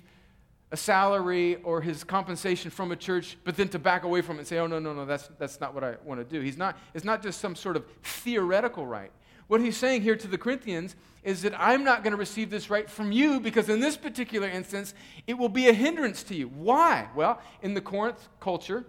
a 0.72 0.78
salary 0.78 1.56
or 1.64 1.82
his 1.82 2.04
compensation 2.04 2.70
from 2.70 2.92
a 2.92 2.96
church, 2.96 3.38
but 3.44 3.56
then 3.56 3.70
to 3.70 3.80
back 3.80 4.04
away 4.04 4.22
from 4.22 4.36
it 4.36 4.40
and 4.40 4.48
say, 4.48 4.60
oh, 4.60 4.68
no, 4.68 4.80
no, 4.80 4.94
no, 4.94 5.06
that's, 5.06 5.30
that's 5.40 5.62
not 5.62 5.74
what 5.74 5.84
I 5.84 5.96
want 6.04 6.20
to 6.20 6.26
do. 6.26 6.42
He's 6.42 6.58
not, 6.58 6.78
it's 6.94 7.06
not 7.06 7.24
just 7.24 7.40
some 7.40 7.56
sort 7.56 7.78
of 7.78 7.86
theoretical 8.04 8.86
right. 8.86 9.12
What 9.48 9.62
he's 9.62 9.78
saying 9.78 10.02
here 10.02 10.16
to 10.16 10.28
the 10.28 10.38
Corinthians 10.38 10.96
is 11.24 11.42
that 11.42 11.54
I'm 11.60 11.84
not 11.84 12.04
going 12.04 12.12
to 12.12 12.18
receive 12.18 12.50
this 12.50 12.70
right 12.70 12.90
from 12.90 13.12
you 13.12 13.40
because 13.40 13.70
in 13.70 13.80
this 13.80 13.98
particular 13.98 14.48
instance, 14.48 14.94
it 15.26 15.34
will 15.34 15.50
be 15.50 15.68
a 15.68 15.74
hindrance 15.74 16.24
to 16.24 16.36
you. 16.36 16.48
Why? 16.48 17.08
Well, 17.16 17.42
in 17.62 17.74
the 17.74 17.82
Corinth 17.82 18.28
culture, 18.40 18.86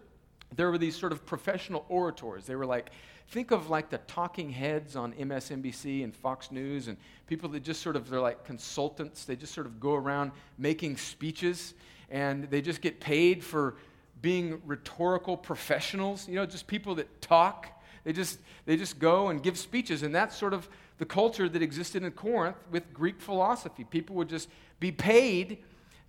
there 0.54 0.70
were 0.70 0.78
these 0.78 0.96
sort 0.96 1.12
of 1.12 1.26
professional 1.26 1.84
orators. 1.88 2.46
They 2.46 2.56
were 2.56 2.66
like, 2.66 2.90
think 3.28 3.50
of 3.50 3.70
like 3.70 3.90
the 3.90 3.98
talking 3.98 4.50
heads 4.50 4.96
on 4.96 5.12
MSNBC 5.12 6.02
and 6.02 6.14
Fox 6.14 6.50
News 6.50 6.88
and 6.88 6.96
people 7.26 7.48
that 7.50 7.62
just 7.62 7.82
sort 7.82 7.96
of, 7.96 8.08
they're 8.08 8.20
like 8.20 8.44
consultants. 8.44 9.24
They 9.24 9.36
just 9.36 9.54
sort 9.54 9.66
of 9.66 9.78
go 9.78 9.94
around 9.94 10.32
making 10.56 10.96
speeches 10.96 11.74
and 12.10 12.44
they 12.44 12.62
just 12.62 12.80
get 12.80 13.00
paid 13.00 13.44
for 13.44 13.76
being 14.22 14.60
rhetorical 14.64 15.36
professionals, 15.36 16.26
you 16.26 16.34
know, 16.34 16.46
just 16.46 16.66
people 16.66 16.94
that 16.96 17.20
talk. 17.20 17.68
They 18.08 18.14
just, 18.14 18.38
they 18.64 18.78
just 18.78 18.98
go 18.98 19.28
and 19.28 19.42
give 19.42 19.58
speeches. 19.58 20.02
And 20.02 20.14
that's 20.14 20.34
sort 20.34 20.54
of 20.54 20.66
the 20.96 21.04
culture 21.04 21.46
that 21.46 21.60
existed 21.60 22.02
in 22.02 22.10
Corinth 22.12 22.56
with 22.70 22.94
Greek 22.94 23.20
philosophy. 23.20 23.84
People 23.84 24.16
would 24.16 24.30
just 24.30 24.48
be 24.80 24.90
paid 24.90 25.58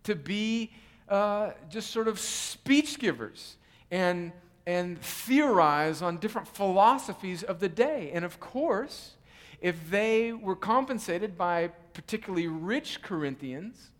to 0.03 0.15
be 0.15 0.71
uh, 1.09 1.49
just 1.69 1.91
sort 1.91 2.07
of 2.07 2.17
speech 2.17 2.99
givers 2.99 3.57
and, 3.91 4.31
and 4.65 5.01
theorize 5.01 6.01
on 6.01 6.19
different 6.19 6.47
philosophies 6.47 7.43
of 7.43 7.59
the 7.59 7.67
day. 7.67 8.11
And 8.13 8.23
of 8.23 8.39
course, 8.39 9.15
if 9.59 9.89
they 9.89 10.31
were 10.31 10.55
compensated 10.55 11.37
by 11.37 11.67
particularly 11.91 12.47
rich 12.47 13.01
Corinthians, 13.01 13.91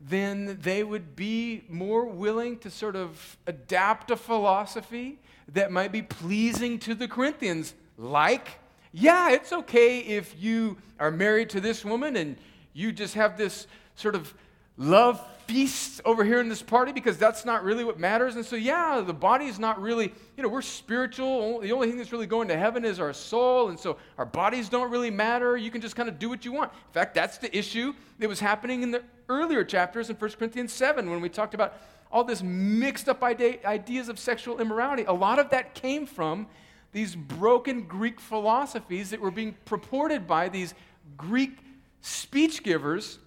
then 0.00 0.58
they 0.60 0.82
would 0.82 1.14
be 1.14 1.62
more 1.68 2.04
willing 2.04 2.58
to 2.58 2.68
sort 2.68 2.96
of 2.96 3.36
adapt 3.46 4.10
a 4.10 4.16
philosophy 4.16 5.20
that 5.52 5.72
might 5.72 5.92
be 5.92 6.02
pleasing 6.02 6.78
to 6.80 6.94
the 6.94 7.08
Corinthians, 7.08 7.74
like, 7.96 8.48
yeah, 8.92 9.30
it's 9.30 9.52
okay 9.52 10.00
if 10.00 10.34
you 10.40 10.76
are 11.00 11.10
married 11.10 11.50
to 11.50 11.60
this 11.60 11.84
woman 11.84 12.16
and 12.16 12.36
you 12.72 12.92
just 12.92 13.14
have 13.14 13.36
this 13.36 13.66
sort 13.94 14.14
of 14.14 14.32
love 14.76 15.20
feast 15.46 16.02
over 16.04 16.24
here 16.24 16.40
in 16.40 16.48
this 16.48 16.60
party 16.60 16.92
because 16.92 17.16
that's 17.16 17.46
not 17.46 17.64
really 17.64 17.82
what 17.82 17.98
matters. 17.98 18.36
And 18.36 18.44
so, 18.44 18.54
yeah, 18.54 19.02
the 19.04 19.14
body 19.14 19.46
is 19.46 19.58
not 19.58 19.80
really, 19.80 20.12
you 20.36 20.42
know, 20.42 20.48
we're 20.48 20.60
spiritual. 20.60 21.60
The 21.60 21.72
only 21.72 21.88
thing 21.88 21.96
that's 21.96 22.12
really 22.12 22.26
going 22.26 22.48
to 22.48 22.56
heaven 22.56 22.84
is 22.84 23.00
our 23.00 23.14
soul. 23.14 23.70
And 23.70 23.80
so 23.80 23.96
our 24.18 24.26
bodies 24.26 24.68
don't 24.68 24.90
really 24.90 25.10
matter. 25.10 25.56
You 25.56 25.70
can 25.70 25.80
just 25.80 25.96
kind 25.96 26.08
of 26.08 26.18
do 26.18 26.28
what 26.28 26.44
you 26.44 26.52
want. 26.52 26.70
In 26.72 26.92
fact, 26.92 27.14
that's 27.14 27.38
the 27.38 27.56
issue 27.56 27.94
that 28.18 28.28
was 28.28 28.40
happening 28.40 28.82
in 28.82 28.90
the 28.90 29.02
earlier 29.30 29.64
chapters 29.64 30.10
in 30.10 30.16
1 30.16 30.30
Corinthians 30.32 30.72
7 30.72 31.10
when 31.10 31.22
we 31.22 31.30
talked 31.30 31.54
about 31.54 31.74
all 32.10 32.24
this 32.24 32.42
mixed 32.42 33.08
up 33.08 33.22
ideas 33.22 34.08
of 34.08 34.18
sexual 34.18 34.60
immorality. 34.60 35.04
A 35.04 35.12
lot 35.12 35.38
of 35.38 35.50
that 35.50 35.74
came 35.74 36.06
from 36.06 36.46
these 36.92 37.14
broken 37.14 37.82
Greek 37.82 38.20
philosophies 38.20 39.10
that 39.10 39.20
were 39.20 39.30
being 39.30 39.56
purported 39.64 40.26
by 40.26 40.48
these 40.48 40.74
Greek 41.16 41.58
speech 42.00 42.62
givers 42.62 43.18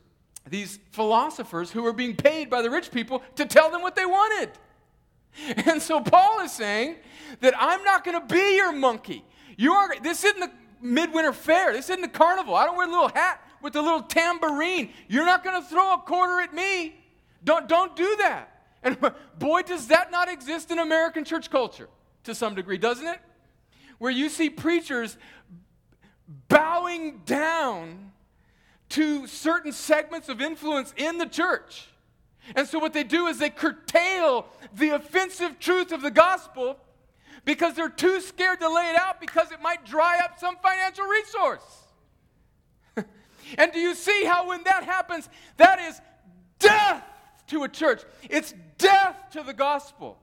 these 0.50 0.80
philosophers 0.92 1.72
who 1.72 1.84
were 1.84 1.94
being 1.94 2.16
paid 2.16 2.50
by 2.50 2.62
the 2.62 2.70
rich 2.70 2.92
people 2.92 3.22
to 3.36 3.46
tell 3.46 3.70
them 3.70 3.82
what 3.82 3.96
they 3.96 4.06
wanted. 4.06 4.50
And 5.66 5.82
so 5.82 6.02
Paul 6.02 6.42
is 6.42 6.52
saying 6.52 6.98
that 7.40 7.54
I'm 7.58 7.84
not 7.86 8.04
going 8.04 8.20
to 8.20 8.34
be 8.34 8.58
your 8.58 8.74
monkey. 8.74 9.24
You 9.56 9.72
are 9.72 9.98
this 10.02 10.26
isn't 10.26 10.40
the 10.40 10.52
midwinter 10.82 11.32
fair. 11.32 11.72
This 11.72 11.90
isn't 11.90 12.02
the 12.02 12.10
carnival. 12.10 12.54
I 12.54 12.66
don't 12.66 12.76
wear 12.76 12.88
a 12.88 12.92
little 12.92 13.08
hat 13.08 13.42
with 13.62 13.76
a 13.78 13.82
little 13.82 14.02
tambourine. 14.02 14.92
You're 15.08 15.26
not 15.26 15.44
going 15.44 15.62
to 15.62 15.66
throw 15.66 15.94
a 15.94 16.00
quarter 16.00 16.42
at 16.42 16.54
me. 16.54 16.96
Don't 17.46 17.70
don't 17.70 17.96
do 17.96 18.16
that. 18.18 18.51
And 18.84 18.98
boy, 19.40 19.62
does 19.64 19.88
that 19.88 20.12
not 20.12 20.30
exist 20.30 20.72
in 20.72 20.80
American 20.80 21.24
church 21.24 21.50
culture 21.50 21.90
to 22.24 22.36
some 22.36 22.56
degree, 22.56 22.78
doesn't 22.78 23.08
it? 23.08 23.20
Where 23.98 24.12
you 24.12 24.30
see 24.30 24.50
preachers 24.50 25.18
bowing 26.48 27.22
down 27.26 28.12
to 28.90 29.26
certain 29.28 29.72
segments 29.72 30.28
of 30.30 30.42
influence 30.42 30.94
in 30.98 31.18
the 31.18 31.26
church. 31.26 31.88
And 32.56 32.68
so, 32.68 32.80
what 32.80 32.94
they 32.94 33.04
do 33.04 33.28
is 33.28 33.38
they 33.38 33.50
curtail 33.50 34.48
the 34.74 34.90
offensive 34.90 35.60
truth 35.60 35.92
of 35.92 36.02
the 36.02 36.12
gospel 36.12 36.78
because 37.46 37.76
they're 37.76 37.90
too 37.90 38.20
scared 38.20 38.60
to 38.60 38.74
lay 38.74 38.90
it 38.90 38.96
out 38.96 39.22
because 39.22 39.52
it 39.52 39.62
might 39.62 39.86
dry 39.86 40.20
up 40.24 40.40
some 40.40 40.58
financial 40.58 41.06
resource. 41.06 41.84
and 43.58 43.72
do 43.72 43.80
you 43.80 43.96
see 43.96 44.26
how, 44.26 44.50
when 44.50 44.64
that 44.64 44.84
happens, 44.84 45.30
that 45.58 45.80
is 45.80 46.02
death 46.60 47.04
to 47.52 47.64
a 47.64 47.70
church? 47.70 48.02
It's 48.30 48.54
death 48.78 49.18
to 49.32 49.44
the 49.44 49.54
gospel. 49.54 50.18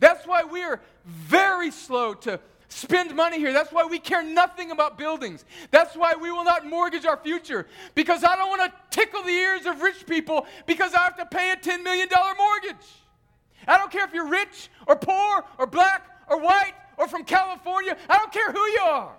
That's 0.00 0.26
why 0.26 0.44
we 0.44 0.62
are 0.62 0.80
very 1.04 1.70
slow 1.70 2.14
to 2.14 2.38
spend 2.68 3.14
money 3.16 3.38
here. 3.38 3.52
That's 3.52 3.72
why 3.72 3.84
we 3.84 3.98
care 3.98 4.22
nothing 4.22 4.70
about 4.70 4.98
buildings. 4.98 5.44
That's 5.70 5.96
why 5.96 6.14
we 6.20 6.30
will 6.30 6.44
not 6.44 6.66
mortgage 6.66 7.06
our 7.06 7.16
future 7.16 7.66
because 7.94 8.22
I 8.22 8.36
don't 8.36 8.48
want 8.48 8.70
to 8.70 8.72
tickle 8.90 9.22
the 9.22 9.30
ears 9.30 9.66
of 9.66 9.80
rich 9.80 10.06
people 10.06 10.46
because 10.66 10.94
I 10.94 11.00
have 11.00 11.16
to 11.16 11.26
pay 11.26 11.52
a 11.52 11.56
$10 11.56 11.82
million 11.82 12.08
mortgage. 12.36 12.86
I 13.66 13.78
don't 13.78 13.90
care 13.90 14.04
if 14.04 14.12
you're 14.12 14.28
rich 14.28 14.70
or 14.86 14.96
poor 14.96 15.44
or 15.58 15.66
black 15.66 16.06
or 16.28 16.40
white 16.40 16.74
or 16.96 17.08
from 17.08 17.24
California. 17.24 17.96
I 18.08 18.18
don't 18.18 18.32
care 18.32 18.52
who 18.52 18.60
you 18.60 18.80
are. 18.82 19.12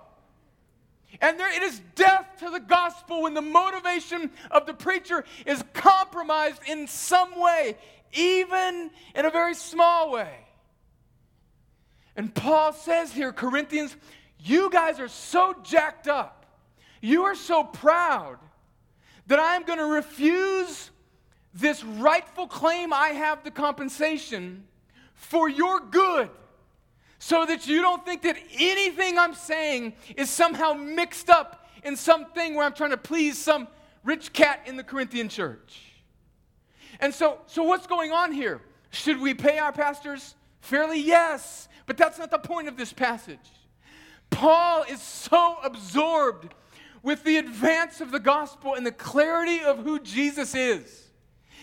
And 1.21 1.39
there, 1.39 1.53
it 1.53 1.63
is 1.63 1.81
death 1.95 2.25
to 2.39 2.49
the 2.49 2.59
gospel 2.59 3.23
when 3.23 3.33
the 3.33 3.41
motivation 3.41 4.31
of 4.51 4.65
the 4.65 4.73
preacher 4.73 5.25
is 5.45 5.63
compromised 5.73 6.61
in 6.67 6.87
some 6.87 7.39
way, 7.39 7.75
even 8.13 8.91
in 9.15 9.25
a 9.25 9.29
very 9.29 9.55
small 9.55 10.11
way. 10.11 10.33
And 12.15 12.33
Paul 12.33 12.73
says 12.73 13.11
here, 13.11 13.31
Corinthians, 13.31 13.95
you 14.39 14.69
guys 14.69 14.99
are 14.99 15.07
so 15.07 15.55
jacked 15.63 16.07
up. 16.07 16.45
You 17.01 17.23
are 17.23 17.35
so 17.35 17.63
proud 17.63 18.37
that 19.27 19.39
I 19.39 19.55
am 19.55 19.63
going 19.63 19.79
to 19.79 19.85
refuse 19.85 20.91
this 21.53 21.83
rightful 21.83 22.47
claim 22.47 22.93
I 22.93 23.09
have 23.09 23.43
the 23.43 23.51
compensation 23.51 24.65
for 25.13 25.49
your 25.49 25.79
good 25.79 26.29
so 27.19 27.45
that 27.45 27.67
you 27.67 27.81
don't 27.81 28.03
think 28.05 28.21
that 28.21 28.37
anything 28.57 29.17
I'm 29.17 29.33
saying 29.33 29.93
is 30.15 30.29
somehow 30.29 30.73
mixed 30.73 31.29
up 31.29 31.67
in 31.83 31.95
something 31.95 32.55
where 32.55 32.65
I'm 32.65 32.73
trying 32.73 32.91
to 32.91 32.97
please 32.97 33.37
some 33.37 33.67
rich 34.03 34.31
cat 34.31 34.61
in 34.65 34.77
the 34.77 34.83
Corinthian 34.83 35.27
church. 35.27 35.81
And 37.01 37.13
so, 37.13 37.39
so 37.45 37.63
what's 37.63 37.87
going 37.87 38.11
on 38.11 38.31
here? 38.31 38.61
Should 38.91 39.19
we 39.19 39.33
pay 39.33 39.59
our 39.59 39.71
pastors 39.71 40.35
fairly? 40.61 40.99
Yes. 40.99 41.67
But 41.85 41.97
that's 41.97 42.17
not 42.17 42.31
the 42.31 42.39
point 42.39 42.67
of 42.67 42.77
this 42.77 42.93
passage. 42.93 43.39
Paul 44.29 44.83
is 44.83 45.01
so 45.01 45.57
absorbed 45.63 46.53
with 47.01 47.23
the 47.23 47.37
advance 47.37 48.01
of 48.01 48.11
the 48.11 48.19
gospel 48.19 48.75
and 48.75 48.85
the 48.85 48.91
clarity 48.91 49.61
of 49.61 49.79
who 49.79 49.99
Jesus 49.99 50.55
is. 50.55 51.07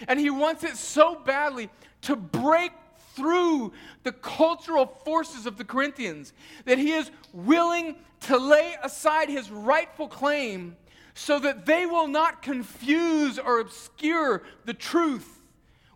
And 0.08 0.18
he 0.18 0.30
wants 0.30 0.64
it 0.64 0.76
so 0.76 1.14
badly 1.14 1.70
to 2.02 2.16
break 2.16 2.72
through 3.16 3.72
the 4.02 4.12
cultural 4.12 4.87
forces 4.87 5.46
of 5.46 5.57
the 5.57 5.64
Corinthians 5.64 6.33
that 6.66 6.79
he 6.79 6.92
is 6.92 7.11
willing 7.33 7.96
to 8.20 8.37
lay 8.37 8.76
aside 8.83 9.29
his 9.29 9.50
rightful 9.50 10.09
claim 10.09 10.76
so 11.14 11.38
that 11.38 11.64
they 11.64 11.87
will 11.87 12.07
not 12.07 12.42
confuse 12.42 13.38
or 13.38 13.59
obscure 13.59 14.42
the 14.66 14.74
truth 14.74 15.40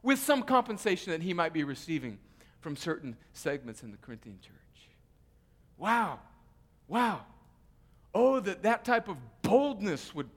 with 0.02 0.18
some 0.18 0.42
compensation 0.42 1.12
that 1.12 1.22
he 1.22 1.34
might 1.34 1.52
be 1.52 1.62
receiving 1.62 2.18
from 2.60 2.74
certain 2.74 3.16
segments 3.32 3.82
in 3.82 3.90
the 3.90 3.96
Corinthian 3.98 4.38
church. 4.40 4.88
Wow. 5.76 6.20
Wow. 6.88 7.20
Oh, 8.14 8.40
that 8.40 8.62
that 8.62 8.84
type 8.84 9.08
of 9.08 9.16
boldness 9.42 10.14
would 10.14 10.28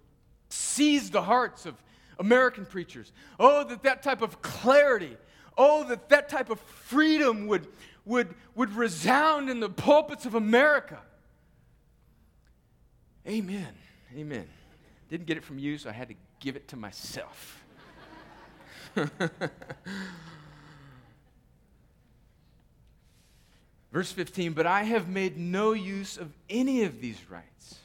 seize 0.49 1.09
the 1.09 1.21
hearts 1.21 1.65
of 1.65 1.75
American 2.19 2.65
preachers. 2.65 3.11
Oh, 3.39 3.63
that 3.63 3.83
that 3.83 4.03
type 4.03 4.21
of 4.21 4.41
clarity. 4.41 5.17
Oh, 5.57 5.83
that 5.85 6.09
that 6.09 6.29
type 6.29 6.49
of 6.49 6.59
freedom 6.59 7.47
would, 7.47 7.67
would, 8.05 8.33
would 8.55 8.75
resound 8.75 9.49
in 9.49 9.59
the 9.59 9.69
pulpits 9.69 10.25
of 10.25 10.35
America. 10.35 10.99
Amen. 13.27 13.73
Amen. 14.15 14.47
Didn't 15.09 15.25
get 15.27 15.37
it 15.37 15.43
from 15.43 15.59
you, 15.59 15.77
so 15.77 15.89
I 15.89 15.93
had 15.93 16.09
to 16.09 16.15
give 16.39 16.55
it 16.55 16.67
to 16.69 16.75
myself. 16.75 17.63
Verse 23.91 24.11
15, 24.11 24.53
but 24.53 24.65
I 24.65 24.83
have 24.83 25.07
made 25.07 25.37
no 25.37 25.73
use 25.73 26.17
of 26.17 26.31
any 26.49 26.83
of 26.83 26.99
these 26.99 27.19
rights, 27.29 27.75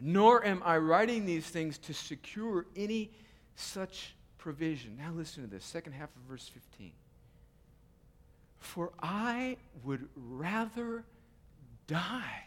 nor 0.00 0.44
am 0.44 0.60
I 0.64 0.78
writing 0.78 1.24
these 1.24 1.46
things 1.46 1.78
to 1.78 1.94
secure 1.94 2.66
any 2.74 3.12
such 3.54 4.14
provision. 4.44 4.94
Now 4.98 5.10
listen 5.16 5.42
to 5.42 5.48
this, 5.48 5.64
second 5.64 5.94
half 5.94 6.10
of 6.14 6.22
verse 6.28 6.46
15. 6.46 6.92
For 8.58 8.90
I 9.02 9.56
would 9.84 10.06
rather 10.14 11.02
die 11.86 12.44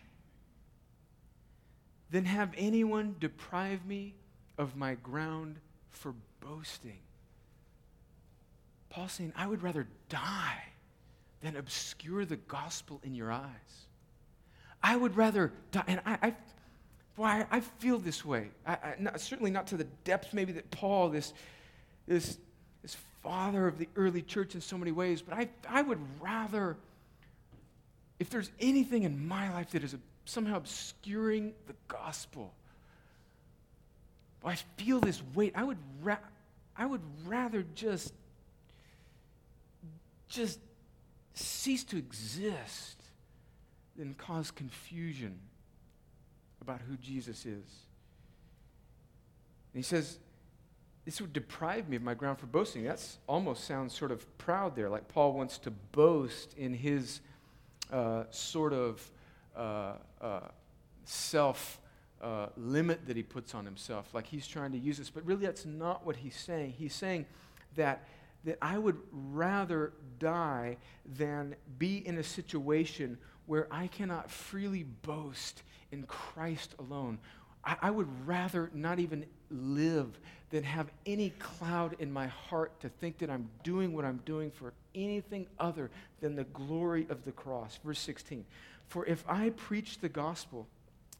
than 2.12 2.25
have 2.25 2.53
anyone 2.55 3.15
deprive 3.19 3.83
me 3.83 4.13
of 4.60 4.75
my 4.75 4.93
ground 4.93 5.55
for 5.89 6.13
boasting. 6.39 6.99
Paul 8.89 9.07
saying, 9.07 9.33
I 9.36 9.47
would 9.47 9.63
rather 9.63 9.88
die 10.07 10.65
than 11.41 11.55
obscure 11.55 12.25
the 12.25 12.36
gospel 12.38 13.01
in 13.03 13.15
your 13.15 13.31
eyes. 13.31 13.88
I 14.83 14.95
would 14.97 15.17
rather 15.17 15.51
die. 15.71 15.83
And 15.88 16.01
I, 16.05 16.19
I, 16.21 16.36
boy, 17.15 17.47
I, 17.49 17.60
feel 17.79 17.97
this 17.97 18.23
way. 18.23 18.51
I, 18.67 18.73
I, 18.73 18.95
not, 18.99 19.19
certainly 19.19 19.49
not 19.49 19.65
to 19.67 19.77
the 19.77 19.88
depth 20.03 20.36
maybe 20.36 20.51
that 20.51 20.69
Paul, 20.69 21.10
this, 21.10 21.33
this, 22.08 22.38
this 22.82 22.96
father 23.22 23.67
of 23.67 23.78
the 23.78 23.88
early 23.96 24.22
church 24.22 24.56
in 24.56 24.62
so 24.62 24.78
many 24.78 24.91
ways, 24.91 25.22
but 25.22 25.38
I, 25.38 25.50
I 25.67 25.82
would 25.82 26.00
rather, 26.22 26.78
if 28.20 28.30
there's 28.30 28.50
anything 28.60 29.04
in 29.04 29.28
my 29.28 29.52
life 29.52 29.72
that 29.72 29.84
is 29.84 29.96
somehow 30.26 30.58
obscuring 30.58 31.54
the 31.67 31.76
gospel, 31.88 32.54
I 34.48 34.56
feel 34.78 35.00
this 35.00 35.22
weight. 35.34 35.54
I 35.56 35.63
would, 35.63 35.78
ra- 36.02 36.17
I 36.78 36.86
would 36.86 37.02
rather 37.26 37.65
just, 37.76 38.13
just 40.30 40.60
cease 41.34 41.84
to 41.86 41.98
exist 41.98 43.02
than 43.98 44.13
cause 44.13 44.52
confusion 44.52 45.38
about 46.62 46.80
who 46.88 46.96
Jesus 46.98 47.39
is. 47.46 47.46
And 47.46 47.63
he 49.74 49.82
says, 49.82 50.17
This 51.08 51.22
would 51.22 51.32
deprive 51.32 51.88
me 51.88 51.96
of 51.96 52.02
my 52.02 52.13
ground 52.13 52.38
for 52.38 52.48
boasting. 52.48 52.84
That 52.84 53.02
almost 53.28 53.63
sounds 53.63 53.98
sort 53.98 54.12
of 54.12 54.38
proud 54.38 54.76
there, 54.76 54.89
like 54.89 55.08
Paul 55.08 55.32
wants 55.32 55.58
to 55.60 55.72
boast 55.72 56.54
in 56.58 56.74
his 56.74 57.22
uh, 57.93 58.26
sort 58.30 58.74
of 58.74 59.10
uh, 59.56 59.93
uh, 60.20 60.39
self. 61.06 61.80
Uh, 62.20 62.48
limit 62.58 63.06
that 63.06 63.15
he 63.15 63.22
puts 63.22 63.54
on 63.54 63.63
himself, 63.63 64.12
like 64.12 64.26
he's 64.26 64.48
trying 64.48 64.72
to 64.72 64.78
use 64.80 64.98
this. 64.98 65.12
But 65.12 65.24
really, 65.24 65.46
that's 65.46 65.67
not 65.67 66.04
what 66.04 66.15
he's 66.15 66.36
saying. 66.36 66.74
He's 66.76 66.96
saying 66.96 67.28
that, 67.76 68.06
that 68.43 68.58
I 68.60 68.80
would 68.80 68.98
rather 69.12 69.93
die 70.17 70.78
than 71.06 71.56
be 71.78 72.06
in 72.08 72.17
a 72.17 72.24
situation 72.24 73.20
where 73.46 73.67
I 73.70 73.86
cannot 73.86 74.32
freely 74.32 74.82
boast 74.82 75.62
in 75.91 76.04
Christ 76.08 76.74
alone. 76.80 77.20
I, 77.63 77.78
I 77.84 77.91
would 77.91 78.08
rather 78.28 78.70
not 78.74 79.00
even 79.00 79.26
live 79.50 80.20
than 80.50 80.63
have 80.63 80.88
any 81.06 81.32
cloud 81.32 81.96
in 82.00 82.12
my 82.12 82.28
heart 82.28 82.80
to 82.80 82.89
think 82.89 83.17
that 83.17 83.30
I'm 83.30 83.50
doing 83.63 83.93
what 83.93 84.06
I'm 84.06 84.22
doing 84.26 84.50
for 84.52 84.74
anything 84.96 85.48
other 85.60 85.91
than 86.22 86.36
the 86.36 86.46
glory 86.46 87.06
of 87.10 87.26
the 87.26 87.32
cross. 87.32 87.80
Verse 87.84 88.00
16. 88.00 88.46
For 88.88 89.06
if 89.06 89.26
I 89.28 89.50
preach 89.50 90.00
the 90.00 90.10
gospel, 90.10 90.67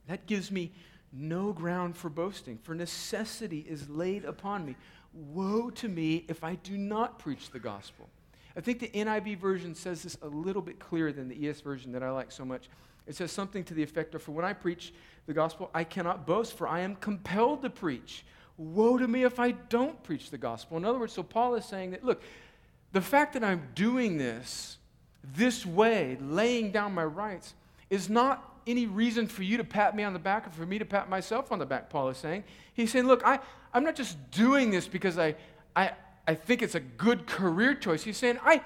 that 0.08 0.26
gives 0.26 0.52
me 0.52 0.72
no 1.12 1.52
ground 1.52 1.98
for 1.98 2.10
boasting, 2.10 2.58
for 2.64 2.74
necessity 2.74 3.66
is 3.68 3.90
laid 3.90 4.24
upon 4.24 4.66
me. 4.66 4.76
Woe 5.14 5.70
to 5.72 5.90
me 5.90 6.26
if 6.28 6.44
I 6.44 6.56
do 6.56 6.78
not 6.78 7.20
preach 7.20 7.50
the 7.52 7.60
gospel. 7.60 8.10
I 8.56 8.62
think 8.62 8.80
the 8.80 8.90
NIV 8.90 9.38
version 9.38 9.76
says 9.76 10.04
this 10.04 10.18
a 10.22 10.28
little 10.28 10.62
bit 10.62 10.80
clearer 10.80 11.12
than 11.12 11.28
the 11.28 11.36
ESV 11.36 11.62
version 11.64 11.92
that 11.92 12.04
I 12.04 12.12
like 12.12 12.32
so 12.32 12.46
much. 12.46 12.70
It 13.06 13.16
says 13.16 13.32
something 13.32 13.64
to 13.66 13.74
the 13.74 13.84
effect 13.84 14.16
of 14.16 14.24
For 14.24 14.32
when 14.32 14.46
I 14.46 14.54
preach 14.54 14.94
the 15.28 15.34
gospel, 15.34 15.70
I 15.74 15.84
cannot 15.84 16.26
boast, 16.26 16.54
for 16.54 16.68
I 16.68 16.80
am 16.80 16.96
compelled 16.96 17.62
to 17.62 17.70
preach. 17.70 18.26
Woe 18.58 18.98
to 18.98 19.08
me 19.08 19.24
if 19.24 19.40
I 19.40 19.52
don't 19.52 20.02
preach 20.02 20.32
the 20.32 20.38
gospel. 20.38 20.78
In 20.78 20.86
other 20.86 20.98
words, 20.98 21.14
so 21.14 21.22
Paul 21.22 21.56
is 21.56 21.66
saying 21.66 21.92
that, 21.92 22.04
look, 22.04 22.24
the 22.94 23.02
fact 23.02 23.34
that 23.34 23.44
I'm 23.44 23.68
doing 23.76 24.18
this 24.18 24.78
this 25.36 25.66
way, 25.66 26.18
laying 26.22 26.72
down 26.72 26.94
my 26.94 27.04
rights, 27.04 27.54
is 27.90 28.10
not 28.10 28.60
any 28.66 28.88
reason 28.88 29.28
for 29.28 29.44
you 29.44 29.58
to 29.58 29.64
pat 29.64 29.96
me 29.96 30.04
on 30.04 30.14
the 30.14 30.20
back 30.20 30.48
or 30.48 30.50
for 30.50 30.66
me 30.66 30.80
to 30.80 30.86
pat 30.86 31.10
myself 31.10 31.52
on 31.52 31.60
the 31.60 31.66
back, 31.66 31.90
Paul 31.90 32.10
is 32.10 32.18
saying. 32.18 32.44
He's 32.74 32.92
saying, 32.92 33.06
look, 33.06 33.22
I, 33.26 33.40
I'm 33.74 33.84
not 33.84 33.96
just 33.96 34.18
doing 34.32 34.72
this 34.72 34.88
because 34.88 35.18
I, 35.18 35.36
I, 35.76 35.92
I 36.26 36.36
think 36.36 36.62
it's 36.62 36.76
a 36.76 36.80
good 36.80 37.28
career 37.28 37.76
choice. 37.76 38.04
He's 38.04 38.18
saying, 38.18 38.40
I 38.44 38.62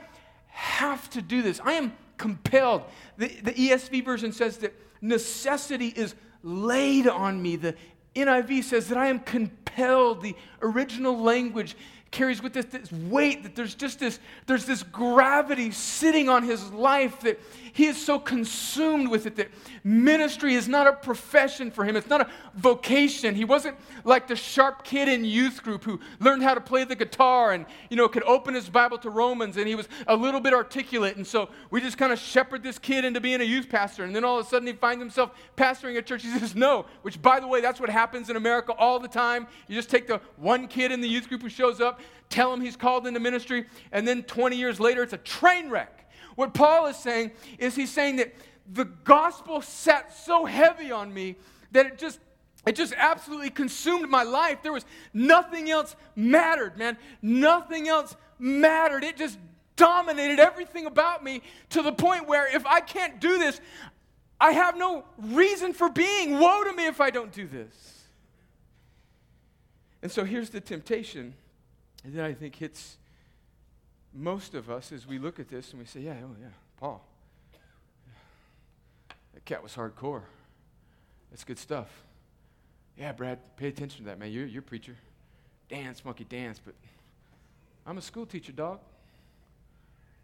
have 0.47 1.10
to 1.12 1.21
do 1.21 1.41
this. 1.41 1.60
I 1.63 1.74
am 1.74 1.93
compelled. 2.17 2.84
The, 3.17 3.28
the 3.28 3.54
ESV 3.54 4.06
version 4.06 4.32
says 4.32 4.58
that 4.60 4.74
necessity 5.02 5.88
is 5.88 6.15
laid 6.44 7.08
on 7.08 7.42
me. 7.42 7.56
The 7.56 7.76
NIV 8.16 8.64
says 8.64 8.88
that 8.90 8.98
I 8.98 9.08
am 9.08 9.20
compelled. 9.20 10.22
The 10.22 10.36
original 10.62 11.18
language 11.18 11.76
carries 12.12 12.43
with 12.43 12.58
it 12.58 12.71
this 12.71 12.91
weight 12.91 13.41
that 13.43 13.56
there's 13.56 13.74
just 13.74 13.97
this 13.97 14.19
there's 14.45 14.65
this 14.65 14.84
gravity 14.84 15.71
sitting 15.71 16.28
on 16.28 16.43
his 16.43 16.69
life 16.74 17.21
that 17.21 17.39
he 17.71 17.86
is 17.86 18.04
so 18.04 18.19
consumed 18.19 19.10
with 19.10 19.26
it 19.26 19.38
that 19.38 19.50
ministry 19.86 20.56
is 20.56 20.67
not 20.67 20.88
a 20.88 20.93
profession 20.93 21.71
for 21.71 21.86
him. 21.86 21.95
It's 21.95 22.10
not 22.10 22.21
a 22.21 22.30
vocation. 22.54 23.34
He 23.34 23.45
wasn't 23.45 23.78
like 24.04 24.28
the 24.28 24.36
sharp 24.36 24.84
kid 24.84 25.08
in 25.08 25.24
youth 25.24 25.63
group 25.63 25.86
who 25.86 26.02
learned 26.19 26.43
how 26.43 26.54
to 26.54 26.60
play 26.60 26.84
the 26.84 26.97
guitar 26.97 27.54
and 27.54 27.65
you 27.89 27.95
know 27.95 28.10
could 28.10 28.24
open 28.24 28.54
his 28.54 28.69
bible 28.69 28.97
to 29.00 29.10
romans 29.10 29.56
and 29.56 29.65
he 29.65 29.76
was 29.76 29.88
a 30.08 30.15
little 30.15 30.41
bit 30.41 30.54
articulate. 30.54 31.15
And 31.15 31.26
so 31.26 31.50
we 31.69 31.80
just 31.80 31.97
kind 31.97 32.12
of 32.12 32.19
shepherd 32.19 32.62
this 32.62 32.78
kid 32.78 33.06
into 33.06 33.21
being 33.21 33.39
a 33.39 33.45
youth 33.45 33.69
pastor. 33.69 34.04
And 34.04 34.13
then 34.13 34.26
all 34.26 34.38
of 34.38 34.45
a 34.45 34.50
sudden 34.50 34.67
he 34.67 34.74
finds 34.74 35.02
himself 35.02 35.32
pastoring 35.56 35.97
a 35.97 36.02
church. 36.02 36.24
He 36.24 36.38
says 36.38 36.56
no 36.56 36.86
which 37.04 37.21
by 37.21 37.39
the 37.39 37.47
way 37.47 37.62
that's 37.62 37.80
what 37.80 37.89
happens 37.89 38.30
in 38.30 38.36
america 38.36 38.74
all 38.74 39.00
the 39.00 39.08
time. 39.08 39.47
You 39.69 39.76
just 39.76 39.89
take 39.89 40.08
the 40.08 40.19
one 40.36 40.67
kid 40.67 40.91
in 40.91 41.00
the 41.00 41.08
youth 41.08 41.30
group 41.30 41.41
who 41.41 41.50
shows 41.50 41.80
up 41.80 42.01
tell 42.30 42.54
him 42.54 42.62
he's 42.62 42.76
called 42.76 43.08
into 43.08 43.20
ministry, 43.20 43.66
and 43.92 44.08
then 44.08 44.24
20 44.24 44.56
years 44.56 44.80
later, 44.80 45.04
it's 45.04 45.14
a 45.14 45.18
train 45.18 45.70
wreck. 45.70 46.10
What 46.36 46.54
Paul 46.54 46.88
is 46.88 46.98
saying 46.98 47.32
is 47.58 47.76
he's 47.76 47.92
saying 47.92 48.18
that 48.18 48.34
the 48.72 48.86
gospel 48.86 49.62
sat 49.62 50.16
so 50.16 50.46
heavy 50.46 50.92
on 50.92 51.14
me 51.14 51.36
that 51.72 51.86
it 51.86 51.98
just 51.98 52.20
it 52.66 52.76
just 52.76 52.94
absolutely 52.96 53.50
consumed 53.50 54.10
my 54.10 54.24
life. 54.24 54.60
There 54.62 54.72
was 54.72 54.86
nothing 55.14 55.72
else 55.72 55.96
mattered, 56.16 56.78
man. 56.78 56.96
Nothing 57.22 57.88
else 57.88 58.16
mattered. 58.38 59.04
It 59.04 59.18
just 59.18 59.40
dominated 59.76 60.40
everything 60.40 60.86
about 60.86 61.24
me 61.24 61.42
to 61.70 61.82
the 61.82 61.92
point 61.92 62.28
where 62.28 62.56
if 62.56 62.66
I 62.68 62.80
can't 62.80 63.20
do 63.20 63.40
this, 63.40 63.60
I 64.40 64.52
have 64.52 64.78
no 64.78 65.06
reason 65.18 65.74
for 65.74 65.90
being. 65.90 66.40
Woe 66.40 66.64
to 66.64 66.74
me 66.74 66.86
if 66.86 67.02
I 67.02 67.10
don't 67.10 67.32
do 67.32 67.48
this. 67.48 68.06
And 70.04 70.12
so 70.12 70.24
here's 70.24 70.50
the 70.50 70.62
temptation 70.62 71.34
that 72.06 72.26
I 72.26 72.34
think 72.34 72.56
hits 72.56 72.98
most 74.14 74.56
of 74.56 74.70
us 74.70 74.92
as 74.92 75.08
we 75.08 75.20
look 75.20 75.40
at 75.40 75.48
this 75.48 75.72
and 75.72 75.80
we 75.80 75.86
say, 75.86 76.02
yeah, 76.02 76.16
oh 76.24 76.36
yeah, 76.40 76.48
Paul. 76.78 77.06
That 79.34 79.46
cat 79.46 79.64
was 79.64 79.74
hardcore. 79.74 80.24
That's 81.30 81.44
good 81.44 81.58
stuff. 81.58 81.88
Yeah, 82.98 83.14
Brad, 83.14 83.40
pay 83.56 83.68
attention 83.68 84.00
to 84.00 84.10
that, 84.10 84.20
man. 84.20 84.32
You're, 84.32 84.46
you're 84.46 84.60
a 84.60 84.64
preacher. 84.64 84.96
Dance, 85.70 86.04
monkey, 86.04 86.26
dance. 86.26 86.60
But 86.64 86.76
I'm 87.86 87.98
a 87.98 88.02
school 88.02 88.26
teacher, 88.26 88.52
dog. 88.52 88.80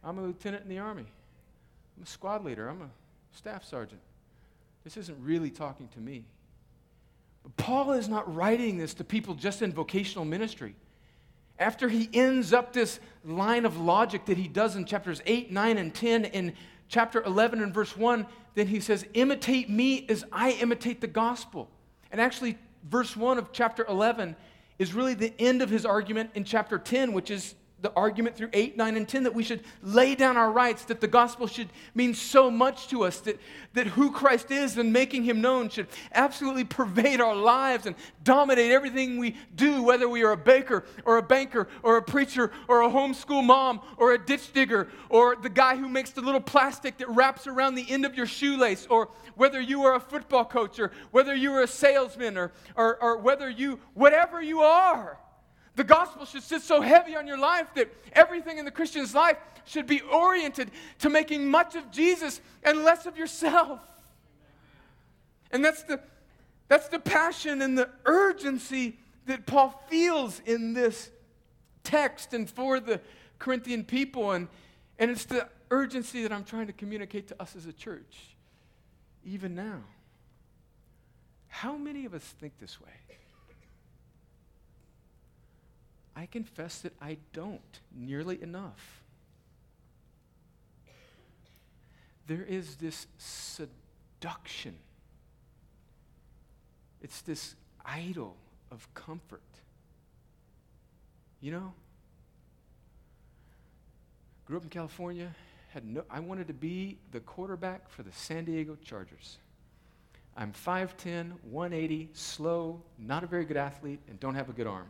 I'm 0.04 0.18
a 0.20 0.22
lieutenant 0.22 0.64
in 0.64 0.70
the 0.70 0.80
Army. 0.80 1.06
I'm 1.96 2.04
a 2.04 2.06
squad 2.06 2.44
leader. 2.44 2.68
I'm 2.68 2.82
a 2.82 2.90
staff 3.36 3.64
sergeant. 3.64 4.02
This 4.84 4.98
isn't 4.98 5.18
really 5.22 5.50
talking 5.50 5.88
to 5.90 6.00
me. 6.00 6.26
But 7.44 7.56
Paul 7.56 7.94
is 7.94 8.10
not 8.10 8.34
writing 8.34 8.78
this 8.78 8.94
to 8.96 9.04
people 9.04 9.34
just 9.34 9.62
in 9.62 9.72
vocational 9.72 10.26
ministry 10.26 10.76
after 11.60 11.90
he 11.90 12.10
ends 12.14 12.54
up 12.54 12.74
this 12.74 13.00
line 13.26 13.66
of 13.66 13.78
logic 13.78 14.26
that 14.26 14.38
he 14.38 14.48
does 14.48 14.76
in 14.76 14.86
chapters 14.86 15.22
8, 15.26 15.52
9, 15.52 15.78
and 15.78 15.94
10, 15.94 16.26
in 16.26 16.54
chapter 16.88 17.22
11 17.24 17.62
and 17.62 17.74
verse 17.74 17.96
1, 17.98 18.26
then 18.56 18.68
he 18.68 18.80
says, 18.80 19.06
Imitate 19.14 19.70
me 19.70 20.06
as 20.10 20.24
I 20.32 20.52
imitate 20.52 21.02
the 21.02 21.08
gospel. 21.08 21.70
And 22.12 22.22
actually, 22.22 22.58
verse 22.84 23.16
1 23.16 23.38
of 23.38 23.52
chapter 23.52 23.86
11 23.88 24.36
is 24.80 24.94
really 24.94 25.14
the 25.14 25.34
end 25.40 25.62
of 25.62 25.70
his 25.70 25.86
argument 25.86 26.32
in 26.36 26.44
chapter 26.44 26.78
10, 26.78 27.14
which 27.14 27.32
is 27.32 27.56
the 27.82 27.94
argument 27.94 28.36
through 28.36 28.50
8, 28.54 28.76
9, 28.76 28.98
and 28.98 29.08
10 29.08 29.24
that 29.24 29.36
we 29.36 29.44
should 29.44 29.62
lay 29.84 30.16
down 30.16 30.36
our 30.36 30.52
rights, 30.52 30.86
that 30.86 31.00
the 31.00 31.08
gospel 31.08 31.46
should 31.46 31.70
mean 31.94 32.16
so 32.16 32.50
much 32.50 32.88
to 32.88 33.04
us, 33.04 33.20
that, 33.22 33.40
that 33.74 33.86
who 33.88 34.12
Christ 34.12 34.50
is 34.50 34.78
and 34.78 34.92
making 34.92 35.24
him 35.24 35.42
known 35.42 35.70
should 35.70 35.88
absolutely 36.14 36.64
pervade 36.64 37.22
our 37.22 37.36
lives 37.36 37.86
and 37.86 37.96
dominate 38.24 38.72
everything 38.72 39.20
we 39.20 39.36
do, 39.56 39.84
whether 39.84 40.10
we 40.10 40.24
are 40.24 40.32
a 40.32 40.38
baker 40.38 40.86
or 41.06 41.18
a 41.18 41.22
banker 41.22 41.68
or 41.84 41.98
a 41.98 42.02
preacher 42.02 42.52
or 42.68 42.82
a 42.82 42.90
homeschool 42.90 43.44
mom 43.44 43.82
or 43.98 44.14
a 44.14 44.18
ditch 44.18 44.54
digger 44.54 44.88
or 45.10 45.36
the 45.36 45.50
guy 45.50 45.76
who 45.76 45.88
makes 45.88 46.10
the 46.12 46.22
little 46.22 46.42
plastic 46.42 46.98
that 46.98 47.10
wraps 47.10 47.46
around 47.46 47.76
the 47.76 47.90
end 47.92 48.06
of 48.06 48.16
your 48.16 48.26
shoelace 48.26 48.88
or 48.90 49.10
whether 49.36 49.62
you 49.62 49.84
are 49.84 49.94
a 49.96 50.00
football 50.00 50.46
coach 50.46 50.80
or 50.80 50.92
whether 51.12 51.36
you 51.36 51.54
are 51.54 51.62
a 51.62 51.68
salesman 51.68 52.38
or, 52.38 52.52
or, 52.76 53.02
or 53.04 53.18
whether 53.18 53.50
you, 53.50 53.80
whatever 53.94 54.42
you 54.42 54.62
are. 54.62 55.20
The 55.78 55.84
gospel 55.84 56.26
should 56.26 56.42
sit 56.42 56.64
so 56.64 56.82
heavy 56.82 57.16
on 57.16 57.28
your 57.28 57.38
life 57.38 57.68
that 57.76 57.94
everything 58.14 58.58
in 58.58 58.66
the 58.66 58.72
Christian's 58.72 59.14
life 59.14 59.38
should 59.64 59.86
be 59.86 60.02
oriented 60.02 60.72
to 61.00 61.10
making 61.10 61.48
much 61.52 61.76
of 61.76 61.92
Jesus 61.92 62.42
and 62.64 62.84
less 62.84 63.06
of 63.06 63.16
yourself. 63.16 63.80
And 65.52 65.64
that's 65.64 65.84
the, 65.84 66.02
that's 66.68 66.88
the 66.88 66.98
passion 66.98 67.62
and 67.62 67.78
the 67.78 67.90
urgency 68.06 68.98
that 69.28 69.46
Paul 69.46 69.80
feels 69.88 70.42
in 70.48 70.74
this 70.74 71.12
text 71.84 72.34
and 72.34 72.50
for 72.50 72.80
the 72.80 73.00
Corinthian 73.38 73.84
people. 73.84 74.32
And, 74.32 74.48
and 74.98 75.12
it's 75.12 75.26
the 75.26 75.48
urgency 75.70 76.24
that 76.24 76.32
I'm 76.32 76.44
trying 76.44 76.66
to 76.68 76.74
communicate 76.74 77.28
to 77.28 77.40
us 77.40 77.56
as 77.56 77.68
a 77.68 77.74
church, 77.74 78.36
even 79.24 79.54
now. 79.54 79.84
How 81.50 81.78
many 81.78 82.06
of 82.06 82.16
us 82.16 82.24
think 82.24 82.54
this 82.60 82.82
way? 82.82 83.17
I 86.18 86.26
confess 86.26 86.80
that 86.80 86.94
I 87.02 87.18
don't 87.32 87.80
nearly 87.96 88.42
enough. 88.42 89.04
There 92.26 92.44
is 92.44 92.76
this 92.76 93.08
seduction 93.18 94.76
It's 97.02 97.22
this 97.22 97.56
idol 97.86 98.36
of 98.72 98.94
comfort. 98.94 99.42
You 101.42 101.52
know? 101.52 101.74
Grew 104.46 104.58
up 104.58 104.64
in 104.64 104.70
California, 104.70 105.34
had 105.70 105.86
no 105.86 106.04
I 106.10 106.20
wanted 106.20 106.48
to 106.48 106.54
be 106.54 106.98
the 107.12 107.20
quarterback 107.20 107.90
for 107.90 108.04
the 108.04 108.12
San 108.12 108.46
Diego 108.46 108.78
Chargers. 108.84 109.38
I'm 110.36 110.54
5'10, 110.54 111.34
180, 111.50 112.10
slow, 112.14 112.82
not 113.00 113.24
a 113.24 113.28
very 113.28 113.44
good 113.44 113.58
athlete, 113.58 114.00
and 114.08 114.20
don't 114.20 114.36
have 114.36 114.50
a 114.50 114.54
good 114.54 114.68
arm. 114.68 114.90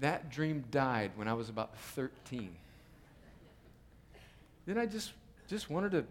That 0.00 0.30
dream 0.30 0.64
died 0.70 1.12
when 1.16 1.28
I 1.28 1.34
was 1.34 1.48
about 1.48 1.76
13. 1.78 2.54
Then 4.66 4.78
I 4.78 4.86
just 4.86 5.12
just 5.48 5.70
wanted 5.70 5.92
to 5.92 6.04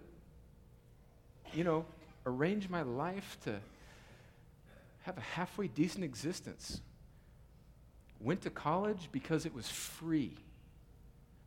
you 1.56 1.63
know, 1.63 1.86
arrange 2.26 2.69
my 2.69 2.82
life 2.82 3.38
to 3.45 3.60
have 5.04 5.17
a 5.17 5.21
halfway 5.21 5.67
decent 5.67 6.04
existence. 6.04 6.82
Went 8.19 8.41
to 8.41 8.50
college 8.50 9.10
because 9.12 9.45
it 9.45 9.56
was 9.56 9.69
free. 9.69 10.34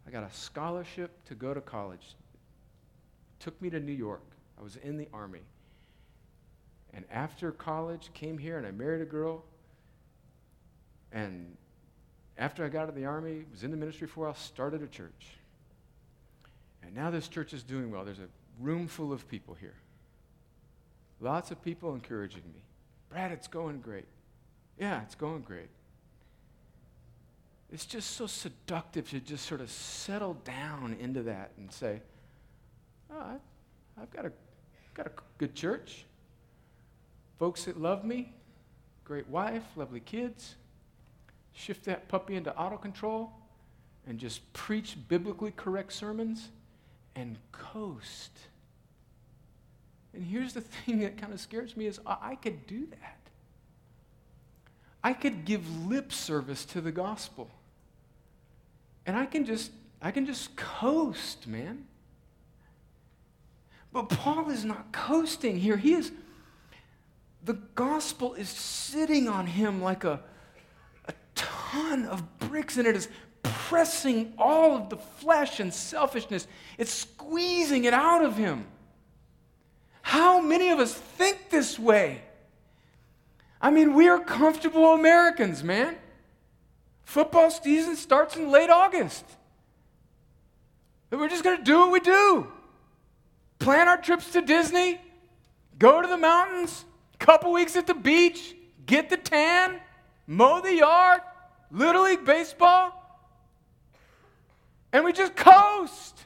I 0.06 0.10
got 0.10 0.22
a 0.22 0.32
scholarship 0.32 1.10
to 1.26 1.34
go 1.34 1.52
to 1.52 1.60
college. 1.60 2.16
Took 3.40 3.60
me 3.60 3.68
to 3.70 3.80
New 3.80 3.92
York. 3.92 4.22
I 4.58 4.62
was 4.62 4.76
in 4.76 4.96
the 4.96 5.08
army. 5.12 5.42
And 6.94 7.04
after 7.12 7.52
college, 7.52 8.10
came 8.14 8.38
here 8.38 8.56
and 8.56 8.66
I 8.66 8.70
married 8.70 9.02
a 9.02 9.06
girl. 9.06 9.44
And 11.12 11.56
after 12.38 12.64
I 12.64 12.68
got 12.68 12.84
out 12.84 12.88
of 12.88 12.94
the 12.94 13.04
army, 13.04 13.44
was 13.50 13.64
in 13.64 13.72
the 13.72 13.76
ministry 13.76 14.06
for 14.06 14.20
a 14.20 14.24
while, 14.26 14.34
started 14.34 14.82
a 14.82 14.86
church. 14.86 15.38
And 16.82 16.94
now 16.94 17.10
this 17.10 17.26
church 17.26 17.52
is 17.52 17.64
doing 17.64 17.90
well. 17.90 18.04
There's 18.04 18.20
a 18.20 18.28
room 18.60 18.86
full 18.86 19.12
of 19.12 19.28
people 19.28 19.54
here. 19.54 19.74
Lots 21.20 21.50
of 21.50 21.60
people 21.62 21.94
encouraging 21.94 22.44
me. 22.54 22.62
Brad, 23.10 23.32
it's 23.32 23.48
going 23.48 23.80
great. 23.80 24.06
Yeah, 24.78 25.02
it's 25.02 25.16
going 25.16 25.42
great. 25.42 25.68
It's 27.72 27.84
just 27.84 28.12
so 28.12 28.26
seductive 28.26 29.10
to 29.10 29.20
just 29.20 29.44
sort 29.46 29.60
of 29.60 29.70
settle 29.70 30.34
down 30.44 30.96
into 31.00 31.24
that 31.24 31.50
and 31.58 31.70
say, 31.72 32.00
oh, 33.10 33.16
I, 33.18 34.00
have 34.00 34.10
got 34.10 34.24
a, 34.24 34.32
got 34.94 35.06
a 35.06 35.10
good 35.38 35.54
church, 35.54 36.06
folks 37.38 37.64
that 37.64 37.78
love 37.80 38.04
me, 38.04 38.32
great 39.04 39.28
wife, 39.28 39.64
lovely 39.76 40.00
kids. 40.00 40.54
Shift 41.58 41.86
that 41.86 42.06
puppy 42.06 42.36
into 42.36 42.56
auto 42.56 42.76
control 42.76 43.32
and 44.06 44.16
just 44.16 44.52
preach 44.52 44.96
biblically 45.08 45.50
correct 45.50 45.92
sermons 45.92 46.50
and 47.16 47.36
coast. 47.50 48.30
And 50.14 50.24
here's 50.24 50.52
the 50.52 50.60
thing 50.86 51.00
that 51.00 51.18
kind 51.18 51.32
of 51.32 51.40
scares 51.40 51.76
me 51.76 51.86
is 51.86 51.98
I 52.06 52.36
could 52.36 52.68
do 52.68 52.86
that. 52.86 53.18
I 55.02 55.12
could 55.12 55.44
give 55.44 55.86
lip 55.86 56.12
service 56.12 56.64
to 56.66 56.80
the 56.80 56.92
gospel. 56.92 57.50
And 59.04 59.16
I 59.16 59.26
can 59.26 59.44
just 59.44 59.72
I 60.00 60.12
can 60.12 60.26
just 60.26 60.54
coast, 60.54 61.48
man. 61.48 61.86
But 63.92 64.10
Paul 64.10 64.48
is 64.50 64.64
not 64.64 64.92
coasting 64.92 65.58
here. 65.58 65.76
He 65.76 65.94
is 65.94 66.12
the 67.44 67.54
gospel 67.74 68.34
is 68.34 68.48
sitting 68.48 69.26
on 69.26 69.46
him 69.46 69.82
like 69.82 70.04
a, 70.04 70.20
ton 71.70 72.06
of 72.06 72.38
bricks, 72.38 72.76
and 72.76 72.86
it 72.86 72.96
is 72.96 73.08
pressing 73.42 74.32
all 74.38 74.76
of 74.76 74.90
the 74.90 74.96
flesh 74.96 75.60
and 75.60 75.72
selfishness. 75.72 76.46
It's 76.76 76.92
squeezing 76.92 77.84
it 77.84 77.94
out 77.94 78.24
of 78.24 78.36
him. 78.36 78.66
How 80.02 80.40
many 80.40 80.70
of 80.70 80.78
us 80.78 80.94
think 80.94 81.50
this 81.50 81.78
way? 81.78 82.22
I 83.60 83.70
mean, 83.70 83.94
we 83.94 84.08
are 84.08 84.18
comfortable 84.18 84.94
Americans, 84.94 85.62
man. 85.62 85.96
Football 87.04 87.50
season 87.50 87.96
starts 87.96 88.36
in 88.36 88.50
late 88.50 88.70
August. 88.70 89.24
And 91.10 91.20
we're 91.20 91.28
just 91.28 91.44
going 91.44 91.58
to 91.58 91.64
do 91.64 91.78
what 91.78 91.90
we 91.90 92.00
do. 92.00 92.46
Plan 93.58 93.88
our 93.88 93.96
trips 93.96 94.30
to 94.32 94.42
Disney, 94.42 95.00
go 95.78 96.00
to 96.00 96.06
the 96.06 96.16
mountains, 96.16 96.84
couple 97.18 97.52
weeks 97.52 97.76
at 97.76 97.86
the 97.86 97.94
beach, 97.94 98.54
get 98.86 99.10
the 99.10 99.16
tan, 99.16 99.80
mow 100.26 100.60
the 100.60 100.74
yard, 100.74 101.20
Little 101.70 102.04
League 102.04 102.24
baseball, 102.24 102.92
and 104.92 105.04
we 105.04 105.12
just 105.12 105.36
coast 105.36 106.24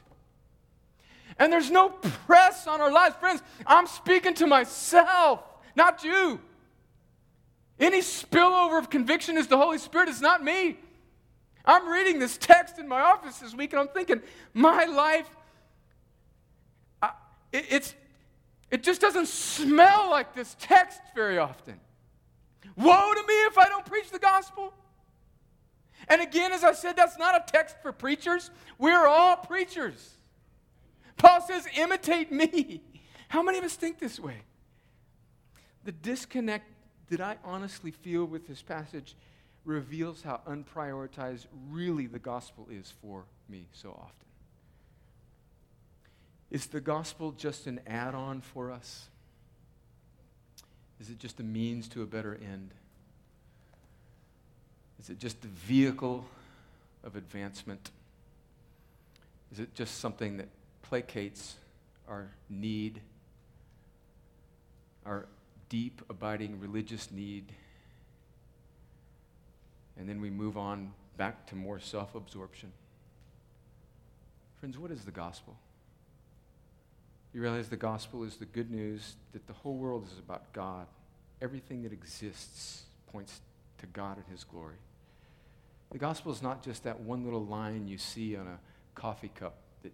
and 1.37 1.51
there's 1.51 1.71
no 1.71 1.89
press 1.89 2.67
on 2.67 2.81
our 2.81 2.91
lives. 2.91 3.15
Friends, 3.15 3.41
I'm 3.65 3.87
speaking 3.87 4.33
to 4.35 4.47
myself, 4.47 5.41
not 5.75 6.03
you. 6.03 6.39
Any 7.79 7.99
spillover 7.99 8.77
of 8.77 8.89
conviction 8.89 9.37
is 9.37 9.47
the 9.47 9.57
Holy 9.57 9.77
Spirit, 9.77 10.09
it's 10.09 10.21
not 10.21 10.43
me. 10.43 10.77
I'm 11.65 11.87
reading 11.89 12.19
this 12.19 12.37
text 12.37 12.77
in 12.77 12.87
my 12.87 13.01
office 13.01 13.39
this 13.39 13.55
week 13.55 13.73
and 13.73 13.79
I'm 13.79 13.87
thinking, 13.87 14.21
my 14.53 14.85
life, 14.85 15.29
I, 17.01 17.11
it, 17.51 17.65
it's, 17.69 17.95
it 18.69 18.83
just 18.83 18.99
doesn't 18.99 19.27
smell 19.27 20.09
like 20.11 20.35
this 20.35 20.55
text 20.59 20.99
very 21.15 21.37
often. 21.37 21.79
Woe 22.75 23.13
to 23.13 23.21
me 23.21 23.33
if 23.45 23.57
I 23.57 23.69
don't 23.69 23.85
preach 23.85 24.11
the 24.11 24.19
gospel. 24.19 24.73
And 26.07 26.21
again, 26.21 26.51
as 26.51 26.63
I 26.63 26.73
said, 26.73 26.95
that's 26.95 27.17
not 27.17 27.35
a 27.35 27.51
text 27.51 27.77
for 27.81 27.91
preachers. 27.91 28.51
We're 28.77 29.07
all 29.07 29.37
preachers. 29.37 30.17
Paul 31.17 31.41
says, 31.41 31.67
imitate 31.77 32.31
me. 32.31 32.81
How 33.29 33.41
many 33.41 33.57
of 33.57 33.63
us 33.63 33.75
think 33.75 33.99
this 33.99 34.19
way? 34.19 34.37
The 35.85 35.91
disconnect 35.91 36.67
that 37.09 37.21
I 37.21 37.37
honestly 37.43 37.91
feel 37.91 38.25
with 38.25 38.47
this 38.47 38.61
passage 38.61 39.15
reveals 39.65 40.21
how 40.21 40.41
unprioritized 40.47 41.47
really 41.69 42.07
the 42.07 42.19
gospel 42.19 42.67
is 42.69 42.93
for 43.01 43.25
me 43.47 43.67
so 43.71 43.89
often. 43.91 44.27
Is 46.51 46.67
the 46.67 46.81
gospel 46.81 47.31
just 47.31 47.65
an 47.65 47.79
add 47.87 48.13
on 48.13 48.41
for 48.41 48.71
us? 48.71 49.07
Is 50.99 51.09
it 51.09 51.17
just 51.17 51.39
a 51.39 51.43
means 51.43 51.87
to 51.89 52.03
a 52.03 52.05
better 52.05 52.35
end? 52.35 52.73
Is 55.03 55.09
it 55.09 55.19
just 55.19 55.41
the 55.41 55.49
vehicle 55.49 56.25
of 57.03 57.15
advancement? 57.15 57.91
Is 59.51 59.59
it 59.59 59.75
just 59.75 59.99
something 59.99 60.37
that 60.37 60.47
placates 60.89 61.53
our 62.07 62.29
need, 62.49 63.01
our 65.05 65.25
deep, 65.69 66.01
abiding 66.09 66.59
religious 66.59 67.11
need. 67.11 67.51
And 69.97 70.07
then 70.07 70.21
we 70.21 70.29
move 70.29 70.57
on 70.57 70.91
back 71.17 71.47
to 71.47 71.55
more 71.55 71.79
self 71.79 72.15
absorption. 72.15 72.71
Friends, 74.59 74.77
what 74.77 74.91
is 74.91 75.03
the 75.03 75.11
gospel? 75.11 75.55
You 77.33 77.41
realize 77.41 77.69
the 77.69 77.75
gospel 77.75 78.23
is 78.23 78.35
the 78.35 78.45
good 78.45 78.69
news 78.69 79.15
that 79.33 79.47
the 79.47 79.53
whole 79.53 79.75
world 79.75 80.05
is 80.11 80.19
about 80.19 80.53
God. 80.53 80.85
Everything 81.41 81.81
that 81.83 81.91
exists 81.91 82.83
points 83.11 83.41
to 83.79 83.87
God 83.87 84.17
and 84.17 84.25
His 84.29 84.43
glory. 84.43 84.75
The 85.93 85.99
gospel 85.99 86.31
is 86.31 86.41
not 86.41 86.63
just 86.63 86.83
that 86.83 86.99
one 86.99 87.23
little 87.23 87.45
line 87.45 87.87
you 87.87 87.99
see 87.99 88.35
on 88.35 88.47
a 88.47 88.57
coffee 88.95 89.31
cup 89.35 89.53
that 89.83 89.93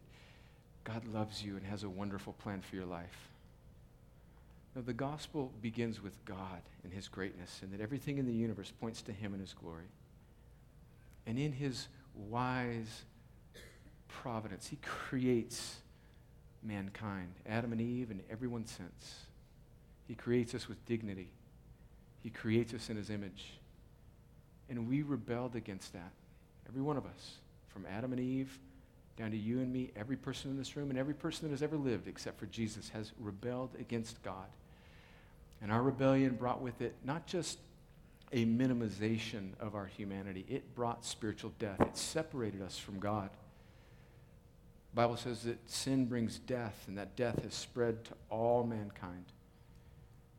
God 0.86 1.06
loves 1.14 1.44
you 1.44 1.58
and 1.58 1.66
has 1.66 1.84
a 1.84 1.90
wonderful 1.90 2.32
plan 2.34 2.62
for 2.62 2.78
your 2.78 2.86
life. 2.86 3.30
Now, 4.76 4.82
the 4.86 4.94
gospel 4.94 5.52
begins 5.62 6.02
with 6.02 6.14
God 6.24 6.62
and 6.86 6.94
his 6.94 7.10
greatness, 7.10 7.60
and 7.62 7.74
that 7.74 7.82
everything 7.82 8.18
in 8.18 8.26
the 8.26 8.34
universe 8.34 8.72
points 8.80 9.02
to 9.04 9.12
him 9.12 9.34
and 9.34 9.42
his 9.42 9.54
glory. 9.54 9.90
And 11.28 11.38
in 11.38 11.52
his 11.52 11.90
wise 12.16 13.04
providence, 14.08 14.68
he 14.68 14.78
creates 14.78 15.80
mankind, 16.64 17.34
Adam 17.46 17.74
and 17.74 17.82
Eve, 17.82 18.10
and 18.10 18.22
everyone 18.32 18.66
since. 18.66 19.26
He 20.08 20.16
creates 20.16 20.56
us 20.56 20.70
with 20.70 20.84
dignity, 20.86 21.30
he 22.24 22.30
creates 22.30 22.74
us 22.74 22.90
in 22.90 22.96
his 22.96 23.10
image. 23.10 23.59
And 24.70 24.88
we 24.88 25.02
rebelled 25.02 25.56
against 25.56 25.94
that, 25.94 26.12
every 26.68 26.82
one 26.82 26.98
of 26.98 27.06
us, 27.06 27.36
from 27.70 27.86
Adam 27.86 28.12
and 28.12 28.22
Eve 28.22 28.58
down 29.18 29.32
to 29.32 29.38
you 29.38 29.60
and 29.60 29.72
me, 29.72 29.92
every 29.98 30.16
person 30.16 30.50
in 30.50 30.58
this 30.58 30.78
room, 30.78 30.90
and 30.90 30.98
every 30.98 31.14
person 31.14 31.48
that 31.48 31.52
has 31.52 31.62
ever 31.62 31.76
lived 31.76 32.08
except 32.08 32.40
for 32.40 32.46
Jesus 32.46 32.90
has 32.90 33.12
rebelled 33.20 33.72
against 33.80 34.22
God. 34.24 34.48
And 35.62 35.72
our 35.72 35.82
rebellion 35.82 36.36
brought 36.36 36.62
with 36.62 36.82
it 36.82 36.96
not 37.04 37.28
just 37.28 37.60
a 38.32 38.46
minimization 38.46 39.50
of 39.60 39.76
our 39.76 39.88
humanity, 39.88 40.46
it 40.48 40.74
brought 40.76 41.04
spiritual 41.04 41.52
death. 41.60 41.82
It 41.82 41.98
separated 41.98 42.62
us 42.62 42.78
from 42.78 43.00
God. 43.00 43.30
The 44.92 44.96
Bible 44.96 45.18
says 45.18 45.44
that 45.44 45.70
sin 45.70 46.06
brings 46.06 46.40
death, 46.40 46.86
and 46.88 46.98
that 46.98 47.16
death 47.16 47.44
has 47.44 47.54
spread 47.54 48.06
to 48.06 48.14
all 48.30 48.64
mankind. 48.64 49.26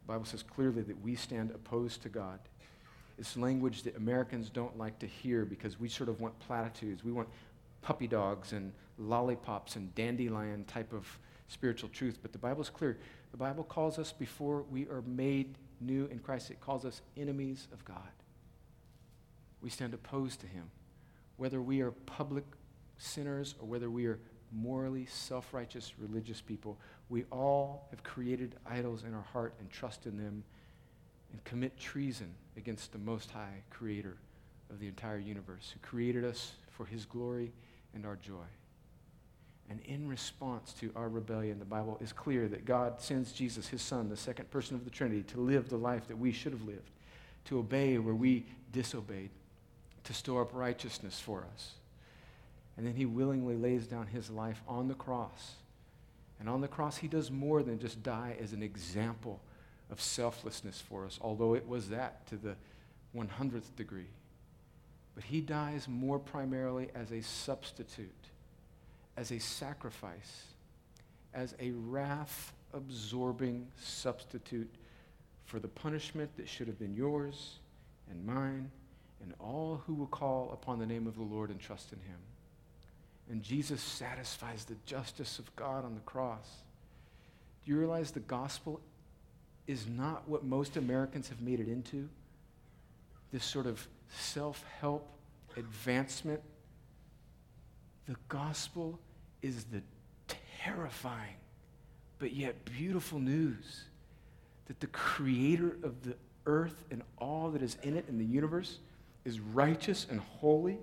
The 0.07 0.13
Bible 0.13 0.25
says 0.25 0.43
clearly 0.43 0.83
that 0.83 1.03
we 1.03 1.17
stand 1.17 1.51
opposed 1.51 2.03
to 2.03 2.09
God. 2.09 2.39
It's 3.21 3.37
language 3.37 3.83
that 3.83 3.97
Americans 3.97 4.49
don't 4.49 4.79
like 4.79 4.99
to 5.01 5.07
hear 5.07 5.45
because 5.45 5.79
we 5.79 5.91
sort 5.91 6.09
of 6.09 6.21
want 6.21 6.39
platitudes. 6.41 7.05
We 7.05 7.13
want 7.13 7.29
puppy 7.83 8.07
dogs 8.07 8.55
and 8.55 8.73
lollipops 8.97 9.77
and 9.77 9.95
dandelion 9.95 10.65
type 10.65 10.95
of 10.95 11.07
spiritual 11.47 11.91
truth. 11.91 12.19
But 12.23 12.33
the 12.33 12.39
Bible's 12.39 12.71
clear. 12.71 12.99
The 13.31 13.37
Bible 13.37 13.63
calls 13.63 13.99
us 13.99 14.11
before 14.11 14.63
we 14.63 14.89
are 14.89 15.03
made 15.07 15.59
new 15.83 16.07
in 16.07 16.19
Christ. 16.19 16.51
It 16.51 16.63
calls 16.63 16.87
us 16.87 17.03
enemies 17.15 17.69
of 17.75 17.85
God. 17.85 17.99
We 19.61 19.69
stand 19.69 19.93
opposed 19.93 20.41
to 20.41 20.47
him. 20.47 20.71
Whether 21.37 21.61
we 21.61 21.83
are 21.83 21.91
public 21.91 22.45
sinners 22.97 23.55
or 23.61 23.67
whether 23.69 23.91
we 23.91 24.07
are 24.07 24.19
morally 24.51 25.05
self 25.05 25.53
righteous 25.53 25.93
religious 25.99 26.41
people, 26.41 26.79
we 27.11 27.25
all 27.31 27.87
have 27.91 28.03
created 28.03 28.57
idols 28.67 29.05
in 29.05 29.13
our 29.13 29.27
heart 29.35 29.55
and 29.61 29.71
trust 29.71 30.07
in 30.07 30.17
them 30.17 30.43
and 31.33 31.45
commit 31.45 31.79
treason 31.79 32.35
against 32.57 32.93
the 32.93 32.99
Most 32.99 33.31
High 33.31 33.63
Creator 33.71 34.17
of 34.71 34.81
the 34.81 34.89
entire 34.89 35.19
universe, 35.19 35.73
who 35.73 35.87
created 35.87 36.25
us 36.25 36.53
for 36.71 36.87
His 36.87 37.05
glory 37.05 37.53
and 37.95 38.07
our 38.07 38.17
joy. 38.17 38.47
And 39.69 39.81
in 39.85 40.09
response 40.09 40.73
to 40.81 40.91
our 40.97 41.09
rebellion, 41.09 41.61
the 41.61 41.65
Bible 41.65 41.97
is 42.01 42.13
clear 42.13 42.49
that 42.49 42.65
God 42.65 43.01
sends 43.01 43.33
Jesus, 43.33 43.69
His 43.69 43.83
Son, 43.83 44.09
the 44.09 44.17
second 44.17 44.51
person 44.51 44.75
of 44.75 44.85
the 44.85 44.91
Trinity, 44.91 45.23
to 45.25 45.41
live 45.41 45.69
the 45.69 45.77
life 45.77 46.09
that 46.09 46.19
we 46.19 46.33
should 46.33 46.53
have 46.53 46.67
lived, 46.67 46.91
to 47.47 47.59
obey 47.59 47.97
where 47.99 48.15
we 48.15 48.45
disobeyed, 48.73 49.31
to 50.05 50.13
store 50.15 50.43
up 50.43 50.51
righteousness 50.53 51.21
for 51.21 51.47
us. 51.55 51.73
And 52.77 52.87
then 52.87 52.95
He 52.95 53.07
willingly 53.07 53.57
lays 53.57 53.87
down 53.87 54.09
His 54.09 54.29
life 54.29 54.61
on 54.67 54.89
the 54.89 54.95
cross. 54.95 55.53
And 56.41 56.49
on 56.49 56.61
the 56.61 56.69
cross, 56.69 56.97
He 56.97 57.07
does 57.07 57.31
more 57.31 57.63
than 57.63 57.79
just 57.79 58.03
die 58.03 58.37
as 58.43 58.53
an 58.53 58.63
example 58.63 59.41
of 59.91 60.01
selflessness 60.01 60.81
for 60.81 61.05
us, 61.05 61.19
although 61.21 61.55
it 61.55 61.67
was 61.69 61.89
that 61.91 62.27
to 62.29 62.37
the 62.37 62.55
100th 63.17 63.75
degree. 63.77 64.09
But 65.15 65.25
he 65.25 65.41
dies 65.41 65.89
more 65.89 66.19
primarily 66.19 66.89
as 66.95 67.11
a 67.11 67.23
substitute, 67.23 68.11
as 69.17 69.33
a 69.33 69.41
sacrifice, 69.41 70.45
as 71.35 71.55
a 71.61 71.73
wrath 71.73 72.53
absorbing 72.73 73.67
substitute 73.81 74.71
for 75.45 75.59
the 75.59 75.69
punishment 75.69 76.31
that 76.37 76.49
should 76.49 76.69
have 76.69 76.79
been 76.79 76.95
yours 76.95 77.59
and 78.11 78.25
mine 78.25 78.71
and 79.23 79.35
all 79.41 79.83
who 79.87 79.95
will 79.95 80.07
call 80.07 80.51
upon 80.53 80.79
the 80.79 80.87
name 80.87 81.07
of 81.07 81.17
the 81.17 81.23
Lord 81.23 81.51
and 81.51 81.61
trust 81.61 81.93
in 81.93 81.99
him. 81.99 82.19
And 83.29 83.43
Jesus 83.43 83.81
satisfies 83.81 84.65
the 84.65 84.77
justice 84.87 85.39
of 85.39 85.55
God 85.57 85.85
on 85.85 85.95
the 85.95 86.01
cross. 86.01 86.49
Do 87.65 87.71
you 87.71 87.79
realize 87.79 88.11
the 88.11 88.21
gospel 88.21 88.81
is 89.71 89.87
not 89.87 90.29
what 90.29 90.45
most 90.45 90.77
Americans 90.77 91.29
have 91.29 91.41
made 91.41 91.61
it 91.61 91.69
into? 91.69 92.09
This 93.33 93.45
sort 93.45 93.67
of 93.67 93.87
self 94.19 94.65
help 94.81 95.09
advancement. 95.57 96.41
The 98.07 98.17
gospel 98.29 98.99
is 99.43 99.65
the 99.65 99.83
terrifying 100.63 101.37
but 102.19 102.35
yet 102.35 102.65
beautiful 102.67 103.19
news 103.19 103.85
that 104.67 104.79
the 104.81 104.87
creator 104.89 105.77
of 105.83 106.03
the 106.03 106.15
earth 106.47 106.85
and 106.91 107.03
all 107.19 107.51
that 107.51 107.63
is 107.63 107.77
in 107.83 107.97
it 107.97 108.05
in 108.09 108.19
the 108.19 108.25
universe 108.25 108.79
is 109.25 109.41
righteous 109.41 110.07
and 110.11 110.21
holy 110.21 110.79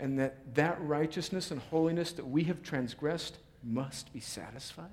and 0.00 0.18
that 0.18 0.54
that 0.54 0.78
righteousness 0.80 1.50
and 1.50 1.60
holiness 1.60 2.12
that 2.12 2.26
we 2.26 2.44
have 2.44 2.62
transgressed 2.62 3.38
must 3.62 4.12
be 4.12 4.20
satisfied 4.20 4.88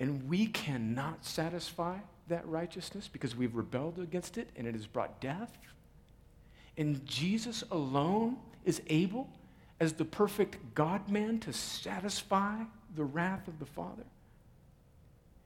and 0.00 0.28
we 0.28 0.46
cannot 0.46 1.24
satisfy 1.24 1.98
that 2.28 2.46
righteousness 2.48 3.08
because 3.12 3.36
we've 3.36 3.54
rebelled 3.54 3.98
against 3.98 4.38
it 4.38 4.48
and 4.56 4.66
it 4.66 4.74
has 4.74 4.86
brought 4.86 5.20
death. 5.20 5.56
And 6.76 7.04
Jesus 7.06 7.62
alone 7.70 8.36
is 8.64 8.82
able, 8.88 9.28
as 9.78 9.92
the 9.92 10.04
perfect 10.04 10.56
God 10.74 11.08
man, 11.08 11.38
to 11.40 11.52
satisfy 11.52 12.62
the 12.96 13.04
wrath 13.04 13.46
of 13.46 13.58
the 13.58 13.66
Father. 13.66 14.04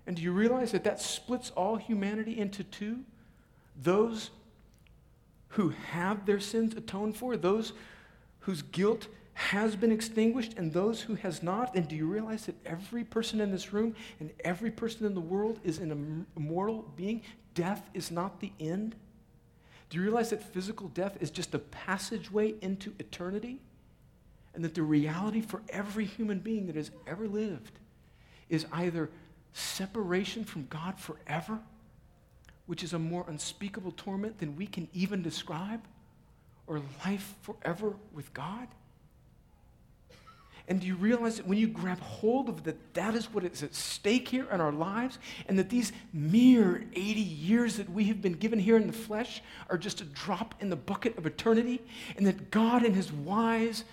And 0.06 0.16
do 0.16 0.22
you 0.22 0.32
realize 0.32 0.72
that 0.72 0.84
that 0.84 1.00
splits 1.00 1.50
all 1.50 1.76
humanity 1.76 2.38
into 2.38 2.64
two? 2.64 3.00
Those 3.82 4.30
who 5.48 5.70
have 5.90 6.24
their 6.24 6.40
sins 6.40 6.74
atoned 6.74 7.16
for, 7.16 7.36
those 7.36 7.72
whose 8.40 8.62
guilt 8.62 9.08
has 9.38 9.76
been 9.76 9.92
extinguished 9.92 10.54
and 10.56 10.72
those 10.72 11.00
who 11.00 11.14
has 11.14 11.44
not 11.44 11.76
and 11.76 11.86
do 11.86 11.94
you 11.94 12.06
realize 12.06 12.46
that 12.46 12.56
every 12.66 13.04
person 13.04 13.40
in 13.40 13.52
this 13.52 13.72
room 13.72 13.94
and 14.18 14.32
every 14.40 14.68
person 14.68 15.06
in 15.06 15.14
the 15.14 15.20
world 15.20 15.60
is 15.62 15.78
an 15.78 16.26
immortal 16.36 16.92
being? 16.96 17.22
Death 17.54 17.88
is 17.94 18.10
not 18.10 18.40
the 18.40 18.50
end. 18.58 18.96
Do 19.90 19.96
you 19.96 20.02
realize 20.02 20.30
that 20.30 20.42
physical 20.42 20.88
death 20.88 21.16
is 21.20 21.30
just 21.30 21.54
a 21.54 21.60
passageway 21.60 22.54
into 22.62 22.92
eternity? 22.98 23.60
And 24.54 24.64
that 24.64 24.74
the 24.74 24.82
reality 24.82 25.40
for 25.40 25.62
every 25.68 26.04
human 26.04 26.40
being 26.40 26.66
that 26.66 26.74
has 26.74 26.90
ever 27.06 27.28
lived 27.28 27.78
is 28.48 28.66
either 28.72 29.08
separation 29.52 30.44
from 30.44 30.66
god 30.68 30.98
forever 30.98 31.60
which 32.66 32.82
is 32.82 32.92
a 32.92 32.98
more 32.98 33.24
unspeakable 33.28 33.92
torment 33.92 34.38
than 34.38 34.56
we 34.56 34.66
can 34.66 34.88
even 34.92 35.22
describe 35.22 35.80
or 36.66 36.82
life 37.04 37.34
forever 37.42 37.94
with 38.12 38.32
god 38.34 38.68
and 40.68 40.80
do 40.80 40.86
you 40.86 40.96
realize 40.96 41.38
that 41.38 41.46
when 41.46 41.58
you 41.58 41.66
grab 41.66 41.98
hold 41.98 42.48
of 42.50 42.62
that, 42.64 42.94
that 42.94 43.14
is 43.14 43.32
what 43.32 43.42
is 43.42 43.62
at 43.62 43.74
stake 43.74 44.28
here 44.28 44.46
in 44.52 44.60
our 44.60 44.72
lives, 44.72 45.18
and 45.48 45.58
that 45.58 45.70
these 45.70 45.92
mere 46.12 46.84
80 46.92 47.20
years 47.20 47.76
that 47.78 47.90
we 47.90 48.04
have 48.04 48.20
been 48.20 48.34
given 48.34 48.58
here 48.58 48.76
in 48.76 48.86
the 48.86 48.92
flesh 48.92 49.42
are 49.70 49.78
just 49.78 50.02
a 50.02 50.04
drop 50.04 50.54
in 50.60 50.68
the 50.68 50.76
bucket 50.76 51.16
of 51.16 51.24
eternity, 51.24 51.80
and 52.16 52.26
that 52.26 52.50
God, 52.50 52.84
in 52.84 52.92
His 52.92 53.10
wise 53.10 53.84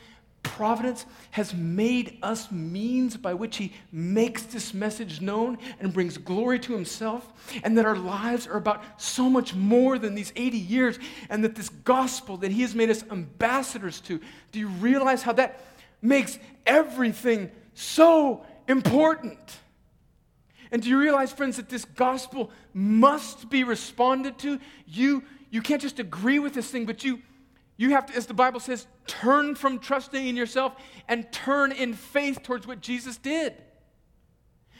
providence, 0.43 1.05
has 1.31 1.53
made 1.53 2.19
us 2.21 2.51
means 2.51 3.15
by 3.15 3.33
which 3.33 3.55
He 3.55 3.73
makes 3.93 4.43
this 4.43 4.73
message 4.73 5.21
known 5.21 5.57
and 5.79 5.93
brings 5.93 6.17
glory 6.17 6.59
to 6.59 6.73
Himself, 6.73 7.31
and 7.63 7.77
that 7.77 7.85
our 7.85 7.97
lives 7.97 8.47
are 8.47 8.57
about 8.57 8.83
so 9.01 9.29
much 9.29 9.55
more 9.55 9.97
than 9.97 10.13
these 10.13 10.33
80 10.35 10.57
years, 10.57 10.99
and 11.29 11.41
that 11.45 11.55
this 11.55 11.69
gospel 11.69 12.35
that 12.37 12.51
He 12.51 12.63
has 12.63 12.75
made 12.75 12.89
us 12.89 13.03
ambassadors 13.09 14.01
to, 14.01 14.19
do 14.51 14.59
you 14.59 14.67
realize 14.67 15.23
how 15.23 15.31
that? 15.33 15.61
Makes 16.01 16.39
everything 16.65 17.51
so 17.73 18.45
important. 18.67 19.39
And 20.71 20.81
do 20.81 20.89
you 20.89 20.99
realize, 20.99 21.31
friends, 21.31 21.57
that 21.57 21.69
this 21.69 21.85
gospel 21.85 22.51
must 22.73 23.49
be 23.49 23.63
responded 23.63 24.37
to? 24.39 24.59
You, 24.87 25.23
you 25.49 25.61
can't 25.61 25.81
just 25.81 25.99
agree 25.99 26.39
with 26.39 26.53
this 26.53 26.69
thing, 26.69 26.85
but 26.85 27.03
you, 27.03 27.21
you 27.77 27.91
have 27.91 28.07
to, 28.07 28.15
as 28.15 28.25
the 28.25 28.33
Bible 28.33 28.59
says, 28.59 28.87
turn 29.07 29.55
from 29.55 29.79
trusting 29.79 30.27
in 30.27 30.35
yourself 30.35 30.73
and 31.07 31.31
turn 31.31 31.71
in 31.71 31.93
faith 31.93 32.43
towards 32.43 32.65
what 32.65 32.81
Jesus 32.81 33.17
did. 33.17 33.53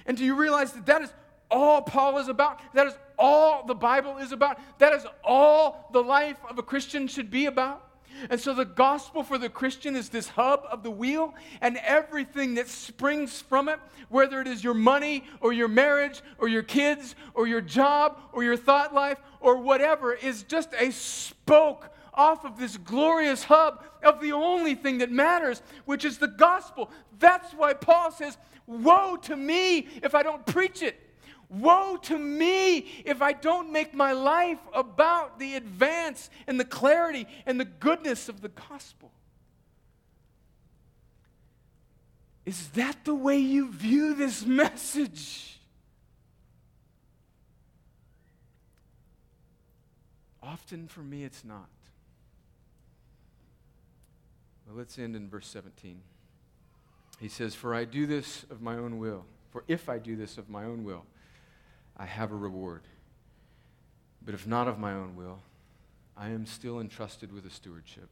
And 0.06 0.18
do 0.18 0.26
you 0.26 0.36
realize 0.36 0.74
that 0.74 0.86
that 0.88 1.02
is 1.02 1.14
all 1.50 1.82
Paul 1.82 2.18
is 2.18 2.28
about? 2.28 2.60
That 2.74 2.88
is 2.88 2.94
all 3.18 3.66
the 3.66 3.76
Bible 3.76 4.18
is 4.18 4.32
about? 4.32 4.60
That 4.80 4.94
is 4.94 5.06
all 5.24 5.90
the 5.94 6.04
life 6.04 6.38
of 6.50 6.58
a 6.58 6.64
Christian 6.64 7.08
should 7.08 7.32
be 7.32 7.46
about? 7.46 7.85
And 8.30 8.40
so 8.40 8.54
the 8.54 8.66
gospel 8.66 9.24
for 9.24 9.38
the 9.38 9.50
Christian 9.50 9.96
is 9.96 10.10
this 10.10 10.30
hub 10.30 10.64
of 10.72 10.84
the 10.84 10.92
wheel, 10.92 11.34
and 11.62 11.78
everything 11.78 12.56
that 12.56 12.68
springs 12.68 13.42
from 13.42 13.70
it, 13.70 13.80
whether 14.10 14.42
it 14.42 14.48
is 14.48 14.64
your 14.64 14.74
money 14.74 15.24
or 15.42 15.54
your 15.54 15.68
marriage 15.68 16.22
or 16.38 16.48
your 16.48 16.64
kids 16.64 17.16
or 17.34 17.48
your 17.48 17.62
job 17.62 18.20
or 18.34 18.44
your 18.44 18.58
thought 18.58 18.94
life 18.94 19.20
or 19.40 19.58
whatever, 19.58 20.14
is 20.14 20.44
just 20.44 20.70
a 20.80 20.92
spoke 20.92 21.92
off 22.14 22.46
of 22.46 22.58
this 22.58 22.78
glorious 22.78 23.44
hub 23.44 23.84
of 24.04 24.22
the 24.22 24.32
only 24.32 24.74
thing 24.74 25.00
that 25.00 25.12
matters, 25.12 25.62
which 25.86 26.06
is 26.06 26.18
the 26.18 26.28
gospel. 26.28 26.90
That's 27.20 27.52
why 27.54 27.74
Paul 27.74 28.12
says, 28.12 28.38
Woe 28.68 29.18
to 29.24 29.36
me 29.36 29.88
if 30.02 30.16
I 30.16 30.24
don't 30.24 30.46
preach 30.46 30.82
it. 30.82 31.05
Woe 31.56 31.98
to 32.04 32.18
me 32.18 32.80
if 33.06 33.22
I 33.22 33.32
don't 33.32 33.72
make 33.72 33.94
my 33.94 34.12
life 34.12 34.60
about 34.74 35.40
the 35.40 35.56
advance 35.56 36.30
and 36.48 36.60
the 36.60 36.66
clarity 36.66 37.28
and 37.46 37.58
the 37.58 37.66
goodness 37.66 38.28
of 38.28 38.42
the 38.42 38.50
gospel. 38.50 39.12
Is 42.46 42.68
that 42.70 43.06
the 43.06 43.16
way 43.16 43.38
you 43.38 43.72
view 43.72 44.16
this 44.16 44.46
message? 44.46 45.60
Often 50.44 50.90
for 50.90 51.02
me, 51.02 51.24
it's 51.24 51.46
not. 51.46 51.70
Well, 54.68 54.76
let's 54.76 55.00
end 55.00 55.16
in 55.16 55.30
verse 55.30 55.48
17. 55.48 56.02
He 57.20 57.30
says, 57.30 57.56
For 57.56 57.74
I 57.74 57.86
do 57.86 58.06
this 58.06 58.46
of 58.52 58.62
my 58.62 58.76
own 58.76 59.00
will. 59.00 59.26
For 59.52 59.64
if 59.70 59.88
I 59.88 60.00
do 60.00 60.18
this 60.18 60.38
of 60.38 60.50
my 60.50 60.66
own 60.66 60.84
will, 60.84 61.06
I 61.98 62.06
have 62.06 62.32
a 62.32 62.36
reward. 62.36 62.82
But 64.24 64.34
if 64.34 64.48
not 64.48 64.68
of 64.68 64.80
my 64.80 64.94
own 64.94 65.16
will, 65.16 65.40
I 66.18 66.30
am 66.30 66.46
still 66.46 66.80
entrusted 66.80 67.32
with 67.32 67.46
a 67.46 67.50
stewardship. 67.50 68.10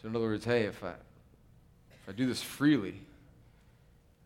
So, 0.00 0.08
in 0.08 0.16
other 0.16 0.24
words, 0.24 0.44
hey, 0.44 0.64
if 0.64 0.82
I, 0.82 0.90
if 1.90 2.08
I 2.08 2.12
do 2.12 2.26
this 2.26 2.42
freely, 2.42 3.00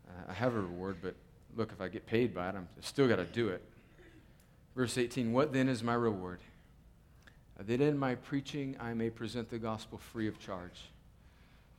uh, 0.08 0.30
I 0.30 0.32
have 0.32 0.54
a 0.54 0.60
reward, 0.60 0.98
but 1.02 1.14
look, 1.56 1.72
if 1.72 1.80
I 1.80 1.88
get 1.88 2.06
paid 2.06 2.34
by 2.34 2.50
it, 2.50 2.54
I'm 2.54 2.68
still 2.80 3.08
got 3.08 3.16
to 3.16 3.24
do 3.24 3.48
it. 3.48 3.62
Verse 4.76 4.98
18 4.98 5.32
What 5.32 5.52
then 5.52 5.68
is 5.68 5.82
my 5.82 5.94
reward? 5.94 6.40
Uh, 7.58 7.62
that 7.66 7.80
in 7.80 7.98
my 7.98 8.14
preaching 8.14 8.76
I 8.80 8.94
may 8.94 9.10
present 9.10 9.50
the 9.50 9.58
gospel 9.58 9.98
free 9.98 10.28
of 10.28 10.38
charge, 10.38 10.90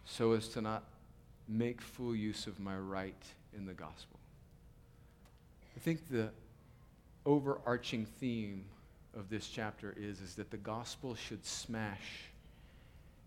so 0.06 0.34
as 0.34 0.48
to 0.50 0.62
not 0.62 0.84
make 1.48 1.82
full 1.82 2.16
use 2.16 2.48
of 2.48 2.60
my 2.60 2.78
right 2.78 3.24
in 3.56 3.66
the 3.66 3.74
gospel. 3.74 4.20
I 5.76 5.80
think 5.80 6.10
the, 6.10 6.30
overarching 7.26 8.06
theme 8.20 8.64
of 9.18 9.30
this 9.30 9.48
chapter 9.48 9.96
is, 9.98 10.22
is 10.22 10.36
that 10.36 10.52
the 10.52 10.58
gospel 10.58 11.16
should 11.16 11.46
smash, 11.46 12.30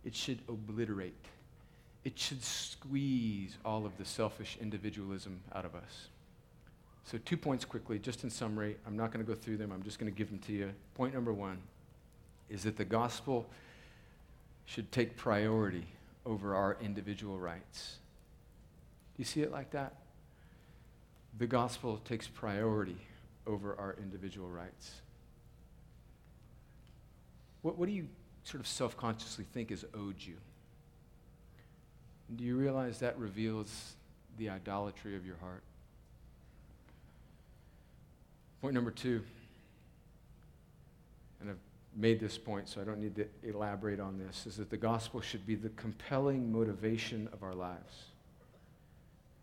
it 0.05 0.14
should 0.14 0.38
obliterate, 0.49 1.14
it 2.05 2.18
should 2.18 2.42
squeeze 2.42 3.57
all 3.64 3.84
of 3.84 3.96
the 3.99 4.05
selfish 4.05 4.57
individualism 4.61 5.40
out 5.55 5.64
of 5.64 5.74
us. 5.74 6.09
So, 7.05 7.18
two 7.24 7.38
points 7.38 7.64
quickly, 7.64 7.99
just 7.99 8.22
in 8.22 8.30
summary. 8.30 8.76
I'm 8.86 8.96
not 8.96 9.12
going 9.12 9.24
to 9.24 9.30
go 9.30 9.38
through 9.38 9.57
them, 9.57 9.72
I'm 9.72 9.82
just 9.82 9.99
going 9.99 10.12
to 10.12 10.16
give 10.16 10.28
them 10.28 10.38
to 10.40 10.53
you. 10.53 10.70
Point 10.94 11.14
number 11.14 11.32
one 11.32 11.59
is 12.51 12.62
that 12.64 12.76
the 12.76 12.84
gospel 12.84 13.46
should 14.66 14.92
take 14.92 15.16
priority 15.16 15.86
over 16.26 16.55
our 16.55 16.76
individual 16.82 17.38
rights. 17.38 17.96
Do 19.16 19.20
you 19.20 19.24
see 19.24 19.40
it 19.40 19.51
like 19.51 19.70
that? 19.70 19.94
The 21.39 21.47
gospel 21.47 21.99
takes 22.05 22.26
priority 22.26 22.97
over 23.47 23.76
our 23.78 23.97
individual 24.03 24.49
rights. 24.49 24.93
What, 27.62 27.78
what 27.78 27.86
do 27.86 27.95
you 27.95 28.09
sort 28.43 28.61
of 28.61 28.66
self 28.66 28.97
consciously 28.97 29.45
think 29.53 29.70
is 29.70 29.84
owed 29.95 30.16
you? 30.18 30.34
Do 32.34 32.45
you 32.45 32.57
realize 32.57 32.99
that 32.99 33.18
reveals 33.18 33.95
the 34.36 34.51
idolatry 34.51 35.16
of 35.16 35.24
your 35.24 35.36
heart? 35.36 35.62
Point 38.61 38.74
number 38.74 38.91
two, 38.91 39.22
and 41.41 41.51
I've 41.51 41.57
made 41.95 42.18
this 42.18 42.36
point, 42.36 42.68
so 42.68 42.80
I 42.80 42.84
don't 42.84 43.01
need 43.01 43.14
to 43.14 43.26
elaborate 43.45 44.01
on 44.01 44.18
this, 44.18 44.45
is 44.47 44.57
that 44.57 44.70
the 44.70 44.76
gospel 44.76 45.20
should 45.20 45.47
be 45.47 45.55
the 45.55 45.68
compelling 45.70 46.51
motivation 46.51 47.28
of 47.32 47.45
our 47.45 47.55
lives. 47.55 48.07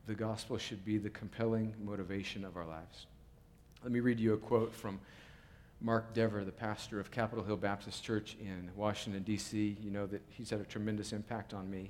The 0.07 0.13
gospel 0.13 0.59
should 0.59 0.85
be 0.85 0.99
the 0.99 1.09
compelling 1.09 1.73
motivation 1.83 2.45
of 2.45 2.57
our 2.57 2.65
lives. 2.65 3.07
Let 3.81 3.91
me 3.91 4.01
read 4.01 4.19
you 4.19 4.33
a 4.33 4.37
quote 4.37 4.71
from 4.71 4.99
Mark 5.81 6.13
Dever, 6.13 6.45
the 6.45 6.51
pastor 6.51 6.99
of 6.99 7.09
Capitol 7.09 7.43
Hill 7.43 7.57
Baptist 7.57 8.03
Church 8.03 8.37
in 8.39 8.69
Washington, 8.75 9.23
D.C. 9.23 9.77
You 9.81 9.89
know 9.89 10.05
that 10.05 10.21
he's 10.29 10.51
had 10.51 10.61
a 10.61 10.63
tremendous 10.63 11.11
impact 11.11 11.55
on 11.55 11.71
me. 11.71 11.89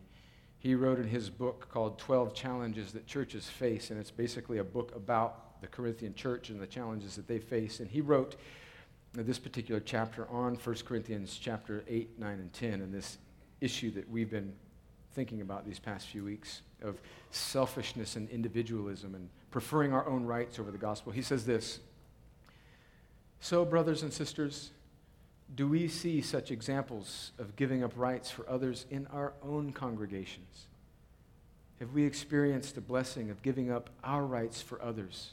He 0.60 0.76
wrote 0.76 0.98
in 0.98 1.10
his 1.10 1.30
book 1.30 1.68
called 1.70 2.00
12 2.00 2.34
Challenges 2.34 2.94
That 2.94 3.06
Churches 3.06 3.50
Face, 3.50 3.92
and 3.92 4.00
it's 4.00 4.12
basically 4.12 4.60
a 4.60 4.64
book 4.64 4.96
about 4.96 5.60
the 5.60 5.68
Corinthian 5.68 6.16
church 6.16 6.50
and 6.50 6.62
the 6.62 6.68
challenges 6.68 7.18
that 7.18 7.28
they 7.28 7.40
face. 7.40 7.82
And 7.82 7.90
he 7.90 8.00
wrote 8.00 8.38
this 9.14 9.40
particular 9.40 9.82
chapter 9.82 10.26
on 10.30 10.56
1 10.56 10.76
Corinthians 10.86 11.38
chapter 11.38 11.84
8, 11.90 12.18
9, 12.18 12.32
and 12.32 12.54
10, 12.54 12.74
and 12.76 12.94
this 12.94 13.18
issue 13.60 13.92
that 13.92 14.10
we've 14.10 14.30
been 14.30 14.54
thinking 15.14 15.42
about 15.42 15.66
these 15.66 15.80
past 15.80 16.08
few 16.08 16.24
weeks 16.24 16.62
of 16.86 17.02
selfishness 17.32 18.16
and 18.16 18.30
individualism 18.30 19.16
and 19.16 19.30
preferring 19.52 19.94
our 19.94 20.08
own 20.08 20.26
rights 20.26 20.60
over 20.60 20.72
the 20.72 20.78
gospel. 20.78 21.12
He 21.12 21.22
says 21.22 21.46
this 21.46 21.80
So, 23.40 23.66
brothers 23.66 24.04
and 24.04 24.14
sisters, 24.14 24.72
do 25.54 25.68
we 25.68 25.88
see 25.88 26.22
such 26.22 26.52
examples 26.52 27.32
of 27.38 27.56
giving 27.56 27.84
up 27.84 27.94
rights 27.96 28.32
for 28.32 28.50
others 28.50 28.86
in 28.90 29.08
our 29.08 29.34
own 29.44 29.72
congregations? 29.72 30.68
Have 31.80 31.94
we 31.94 32.06
experienced 32.06 32.76
the 32.76 32.82
blessing 32.82 33.30
of 33.30 33.42
giving 33.42 33.70
up 33.70 33.90
our 34.04 34.26
rights 34.26 34.62
for 34.62 34.82
others? 34.82 35.32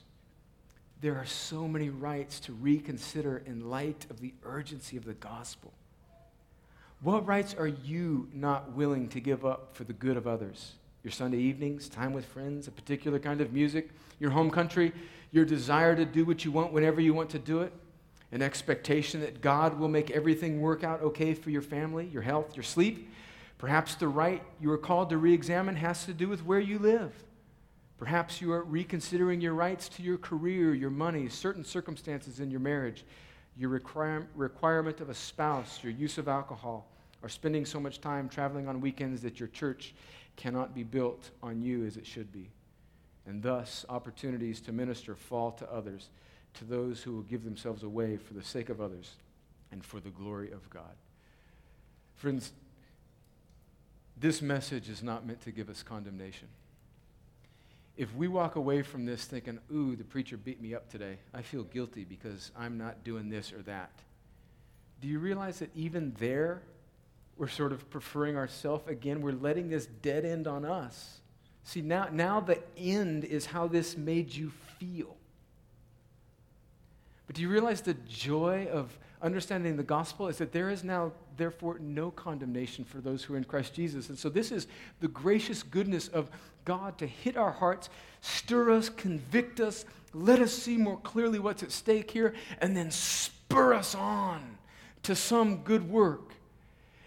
There 1.00 1.16
are 1.16 1.26
so 1.26 1.66
many 1.66 1.88
rights 1.88 2.40
to 2.40 2.53
reconsider 2.53 3.42
in 3.46 3.70
light 3.70 4.07
of 4.11 4.20
the 4.20 4.34
urgency 4.44 4.96
of 4.96 5.05
the 5.05 5.14
gospel. 5.14 5.72
What 7.00 7.26
rights 7.26 7.55
are 7.55 7.66
you 7.66 8.28
not 8.32 8.72
willing 8.72 9.09
to 9.09 9.20
give 9.20 9.44
up 9.44 9.70
for 9.74 9.82
the 9.82 9.92
good 9.92 10.16
of 10.16 10.28
others? 10.28 10.74
Your 11.03 11.11
Sunday 11.11 11.38
evenings, 11.38 11.88
time 11.88 12.12
with 12.12 12.24
friends, 12.24 12.68
a 12.68 12.70
particular 12.70 13.18
kind 13.18 13.40
of 13.40 13.53
music, 13.53 13.90
your 14.20 14.30
home 14.30 14.50
country, 14.50 14.92
your 15.32 15.44
desire 15.44 15.96
to 15.96 16.05
do 16.05 16.24
what 16.24 16.44
you 16.44 16.53
want 16.53 16.72
whenever 16.72 17.00
you 17.00 17.12
want 17.12 17.30
to 17.30 17.38
do 17.38 17.61
it, 17.62 17.72
an 18.30 18.40
expectation 18.40 19.20
that 19.20 19.40
God 19.40 19.78
will 19.78 19.88
make 19.88 20.11
everything 20.12 20.61
work 20.61 20.84
out 20.84 21.03
okay 21.03 21.34
for 21.34 21.50
your 21.50 21.62
family, 21.62 22.07
your 22.07 22.22
health, 22.22 22.57
your 22.57 22.62
sleep. 22.62 23.11
Perhaps 23.59 23.96
the 23.96 24.09
right 24.09 24.42
you 24.61 24.70
are 24.70 24.78
called 24.78 25.11
to 25.11 25.18
re 25.18 25.34
examine 25.34 25.74
has 25.76 26.05
to 26.05 26.14
do 26.14 26.28
with 26.28 26.44
where 26.44 26.61
you 26.61 26.78
live. 26.78 27.12
Perhaps 27.98 28.40
you 28.40 28.53
are 28.53 28.64
reconsidering 28.64 29.40
your 29.40 29.55
rights 29.55 29.88
to 29.88 30.03
your 30.03 30.18
career, 30.18 30.74
your 30.74 30.90
money, 30.90 31.28
certain 31.28 31.64
circumstances 31.64 32.40
in 32.40 32.50
your 32.50 32.61
marriage, 32.61 33.05
your 33.57 33.70
require- 33.70 34.26
requirement 34.34 35.00
of 35.00 35.09
a 35.09 35.14
spouse, 35.14 35.80
your 35.82 35.92
use 35.92 36.18
of 36.18 36.26
alcohol, 36.26 36.88
or 37.22 37.28
spending 37.28 37.64
so 37.64 37.78
much 37.78 38.00
time 38.00 38.28
traveling 38.28 38.66
on 38.68 38.80
weekends 38.80 39.22
that 39.22 39.38
your 39.38 39.48
church 39.48 39.94
cannot 40.37 40.74
be 40.74 40.83
built 40.83 41.30
on 41.43 41.62
you 41.62 41.85
as 41.85 41.97
it 41.97 42.07
should 42.07 42.33
be. 42.33 42.51
And 43.26 43.43
thus, 43.43 43.85
opportunities 43.89 44.61
to 44.62 44.72
minister 44.72 45.14
fall 45.14 45.53
to 45.53 45.72
others, 45.72 46.09
to 46.55 46.64
those 46.64 47.03
who 47.03 47.12
will 47.12 47.22
give 47.22 47.45
themselves 47.45 47.83
away 47.83 48.16
for 48.16 48.35
the 48.35 48.43
sake 48.43 48.68
of 48.68 48.80
others 48.80 49.12
and 49.70 49.85
for 49.85 50.01
the 50.01 50.11
glory 50.11 50.51
of 50.51 50.68
God. 50.70 50.95
Friends, 52.16 52.53
this 54.16 54.43
message 54.43 54.89
is 54.89 55.03
not 55.03 55.26
meant 55.26 55.41
to 55.43 55.51
give 55.51 55.68
us 55.68 55.83
condemnation 55.83 56.49
if 57.97 58.14
we 58.14 58.26
walk 58.26 58.57
away 58.57 58.83
from 58.83 59.05
this 59.05 59.24
thinking, 59.24 59.59
ooh, 59.72 59.97
the 59.97 60.05
preacher 60.05 60.37
beat 60.37 60.61
me 60.61 60.74
up 60.74 60.91
today, 60.91 61.18
I 61.35 61.43
feel 61.43 61.62
guilty 61.62 62.05
because 62.05 62.51
I'm 62.57 62.78
not 62.78 63.05
doing 63.05 63.28
this 63.28 63.53
or 63.53 63.62
that, 63.62 63.93
do 65.01 65.09
you 65.09 65.18
realize 65.18 65.59
that 65.59 65.70
even 65.74 66.14
there, 66.18 66.62
we're 67.37 67.49
sort 67.49 67.72
of 67.72 67.89
preferring 67.91 68.37
ourselves 68.37 68.87
again? 68.89 69.20
We're 69.20 69.33
letting 69.33 69.68
this 69.68 69.87
dead 69.87 70.24
end 70.24 70.47
on 70.47 70.64
us. 70.64 71.20
See, 71.64 71.80
now, 71.80 72.09
now 72.11 72.41
the 72.41 72.59
end 72.76 73.24
is 73.24 73.47
how 73.47 73.68
this 73.68 73.97
made 73.97 74.35
you 74.35 74.51
feel. 74.78 75.16
But 77.26 77.37
do 77.37 77.43
you 77.43 77.49
realize 77.49 77.80
the 77.80 77.95
joy 77.95 78.68
of 78.70 78.97
understanding 79.22 79.76
the 79.76 79.83
gospel 79.83 80.28
is 80.28 80.37
that 80.39 80.53
there 80.53 80.68
is 80.68 80.83
now, 80.83 81.12
therefore, 81.37 81.78
no 81.78 82.11
condemnation 82.11 82.85
for 82.85 83.01
those 83.01 83.22
who 83.22 83.35
are 83.35 83.37
in 83.37 83.45
Christ 83.45 83.72
Jesus. 83.72 84.09
And 84.09 84.18
so, 84.18 84.28
this 84.28 84.51
is 84.51 84.66
the 85.01 85.09
gracious 85.09 85.62
goodness 85.62 86.09
of 86.09 86.28
God 86.64 86.99
to 86.99 87.07
hit 87.07 87.37
our 87.37 87.53
hearts, 87.53 87.89
stir 88.20 88.72
us, 88.72 88.89
convict 88.89 89.61
us, 89.61 89.85
let 90.12 90.41
us 90.41 90.53
see 90.53 90.76
more 90.76 90.99
clearly 90.99 91.39
what's 91.39 91.62
at 91.62 91.72
stake 91.72 92.11
here, 92.11 92.35
and 92.61 92.76
then 92.76 92.91
spur 92.91 93.72
us 93.72 93.95
on 93.95 94.59
to 95.05 95.14
some 95.14 95.59
good 95.59 95.89
work. 95.89 96.32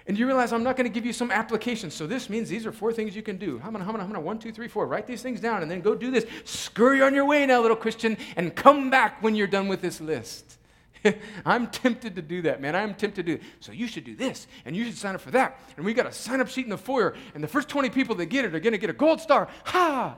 And 0.08 0.18
you 0.20 0.28
realize 0.28 0.54
I'm 0.54 0.64
not 0.64 0.78
going 0.78 0.86
to 0.86 0.94
give 0.94 1.06
you 1.06 1.14
some 1.14 1.32
application. 1.32 1.90
So 1.90 2.06
this 2.06 2.30
means 2.30 2.48
these 2.48 2.66
are 2.68 2.72
four 2.72 2.94
things 2.94 3.16
you 3.16 3.24
can 3.24 3.38
do. 3.38 3.58
How 3.58 3.72
many, 3.72 3.84
how 3.84 3.92
many, 3.92 4.04
how 4.04 4.08
many? 4.08 4.24
One, 4.24 4.38
two, 4.38 4.52
three, 4.52 4.68
four. 4.68 4.86
Write 4.86 5.08
these 5.08 5.24
things 5.24 5.40
down 5.40 5.64
and 5.64 5.72
then 5.72 5.82
go 5.82 5.96
do 5.96 6.12
this. 6.12 6.26
Scurry 6.44 7.02
on 7.02 7.16
your 7.16 7.26
way 7.26 7.46
now, 7.46 7.62
little 7.62 7.78
Christian, 7.78 8.16
and 8.36 8.56
come 8.56 8.92
back 8.92 9.24
when 9.24 9.36
you're 9.36 9.48
done 9.48 9.68
with 9.68 9.82
this 9.82 10.00
list. 10.00 10.58
I'm 11.46 11.68
tempted 11.68 12.16
to 12.16 12.22
do 12.22 12.44
that, 12.44 12.62
man. 12.62 12.76
I'm 12.76 12.94
tempted 12.94 13.26
to 13.26 13.38
do 13.38 13.42
it. 13.42 13.42
So 13.60 13.72
you 13.72 13.88
should 13.88 14.04
do 14.04 14.16
this, 14.16 14.48
and 14.66 14.76
you 14.76 14.86
should 14.86 14.98
sign 14.98 15.16
up 15.16 15.22
for 15.22 15.32
that. 15.32 15.60
And 15.76 15.86
we 15.86 15.94
got 15.94 16.06
a 16.06 16.12
sign 16.12 16.40
up 16.40 16.48
sheet 16.48 16.66
in 16.66 16.70
the 16.70 16.78
foyer, 16.78 17.16
and 17.34 17.44
the 17.44 17.48
first 17.48 17.68
20 17.70 17.90
people 17.90 18.16
that 18.16 18.28
get 18.28 18.46
it 18.46 18.54
are 18.54 18.60
going 18.60 18.74
to 18.74 18.80
get 18.80 18.90
a 18.90 18.94
gold 18.94 19.22
star. 19.22 19.48
Ha! 19.66 20.16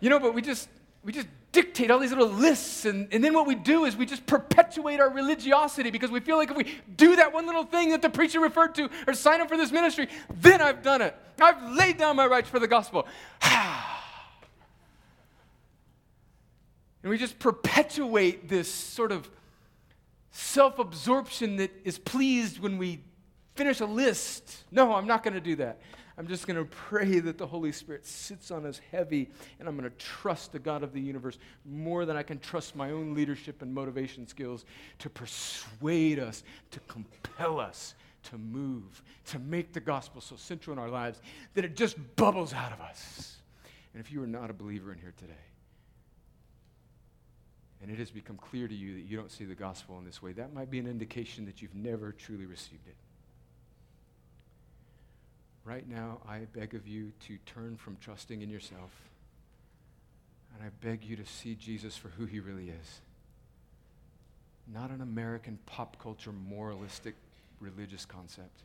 You 0.00 0.10
know, 0.10 0.20
but 0.20 0.34
we 0.34 0.42
just 0.42 0.68
we 1.04 1.12
just 1.12 1.26
dictate 1.52 1.90
all 1.90 1.98
these 1.98 2.10
little 2.10 2.28
lists, 2.28 2.84
and, 2.84 3.08
and 3.12 3.24
then 3.24 3.34
what 3.34 3.46
we 3.46 3.54
do 3.54 3.84
is 3.84 3.96
we 3.96 4.06
just 4.06 4.26
perpetuate 4.26 5.00
our 5.00 5.10
religiosity 5.10 5.90
because 5.90 6.10
we 6.10 6.20
feel 6.20 6.36
like 6.36 6.50
if 6.50 6.56
we 6.56 6.78
do 6.96 7.16
that 7.16 7.32
one 7.32 7.46
little 7.46 7.64
thing 7.64 7.90
that 7.90 8.02
the 8.02 8.10
preacher 8.10 8.40
referred 8.40 8.74
to 8.74 8.90
or 9.06 9.14
sign 9.14 9.40
up 9.40 9.48
for 9.48 9.56
this 9.56 9.72
ministry, 9.72 10.08
then 10.40 10.60
I've 10.60 10.82
done 10.82 11.02
it. 11.02 11.16
I've 11.40 11.72
laid 11.72 11.96
down 11.96 12.16
my 12.16 12.26
rights 12.26 12.48
for 12.48 12.58
the 12.58 12.68
gospel. 12.68 13.06
And 17.02 17.10
we 17.10 17.18
just 17.18 17.38
perpetuate 17.38 18.48
this 18.48 18.68
sort 18.68 19.12
of 19.12 19.30
self 20.30 20.78
absorption 20.78 21.56
that 21.56 21.70
is 21.84 21.98
pleased 21.98 22.58
when 22.58 22.76
we 22.76 23.00
finish 23.54 23.80
a 23.80 23.86
list. 23.86 24.64
No, 24.70 24.94
I'm 24.94 25.06
not 25.06 25.22
going 25.22 25.34
to 25.34 25.40
do 25.40 25.56
that. 25.56 25.80
I'm 26.18 26.26
just 26.26 26.48
going 26.48 26.58
to 26.58 26.64
pray 26.64 27.20
that 27.20 27.38
the 27.38 27.46
Holy 27.46 27.70
Spirit 27.70 28.04
sits 28.04 28.50
on 28.50 28.66
us 28.66 28.80
heavy, 28.90 29.30
and 29.60 29.68
I'm 29.68 29.76
going 29.78 29.88
to 29.88 29.96
trust 29.96 30.50
the 30.50 30.58
God 30.58 30.82
of 30.82 30.92
the 30.92 31.00
universe 31.00 31.38
more 31.64 32.04
than 32.04 32.16
I 32.16 32.24
can 32.24 32.40
trust 32.40 32.74
my 32.74 32.90
own 32.90 33.14
leadership 33.14 33.62
and 33.62 33.72
motivation 33.72 34.26
skills 34.26 34.64
to 34.98 35.08
persuade 35.08 36.18
us, 36.18 36.42
to 36.72 36.80
compel 36.80 37.60
us 37.60 37.94
to 38.24 38.38
move, 38.38 39.02
to 39.26 39.38
make 39.38 39.72
the 39.72 39.80
gospel 39.80 40.20
so 40.20 40.36
central 40.36 40.72
in 40.72 40.78
our 40.78 40.88
lives 40.88 41.20
that 41.54 41.64
it 41.64 41.76
just 41.76 41.96
bubbles 42.16 42.52
out 42.52 42.72
of 42.72 42.80
us. 42.80 43.36
And 43.94 44.00
if 44.00 44.12
you 44.12 44.22
are 44.22 44.26
not 44.26 44.50
a 44.50 44.52
believer 44.52 44.92
in 44.92 44.98
here 44.98 45.14
today, 45.16 45.32
and 47.80 47.90
it 47.90 47.98
has 47.98 48.10
become 48.10 48.36
clear 48.36 48.66
to 48.66 48.74
you 48.74 48.94
that 48.94 49.02
you 49.02 49.16
don't 49.16 49.30
see 49.30 49.44
the 49.44 49.54
gospel 49.54 49.98
in 49.98 50.04
this 50.04 50.20
way, 50.20 50.32
that 50.32 50.52
might 50.52 50.70
be 50.70 50.78
an 50.78 50.86
indication 50.86 51.46
that 51.46 51.62
you've 51.62 51.74
never 51.74 52.12
truly 52.12 52.44
received 52.44 52.86
it. 52.86 52.96
Right 55.68 55.86
now, 55.86 56.20
I 56.26 56.46
beg 56.54 56.72
of 56.72 56.88
you 56.88 57.12
to 57.26 57.36
turn 57.44 57.76
from 57.76 57.98
trusting 58.00 58.40
in 58.40 58.48
yourself, 58.48 58.90
and 60.54 60.66
I 60.66 60.70
beg 60.82 61.04
you 61.04 61.14
to 61.16 61.26
see 61.26 61.54
Jesus 61.54 61.94
for 61.94 62.08
who 62.08 62.24
he 62.24 62.40
really 62.40 62.70
is. 62.70 63.00
Not 64.72 64.88
an 64.88 65.02
American 65.02 65.58
pop 65.66 66.02
culture 66.02 66.32
moralistic 66.32 67.16
religious 67.60 68.06
concept, 68.06 68.62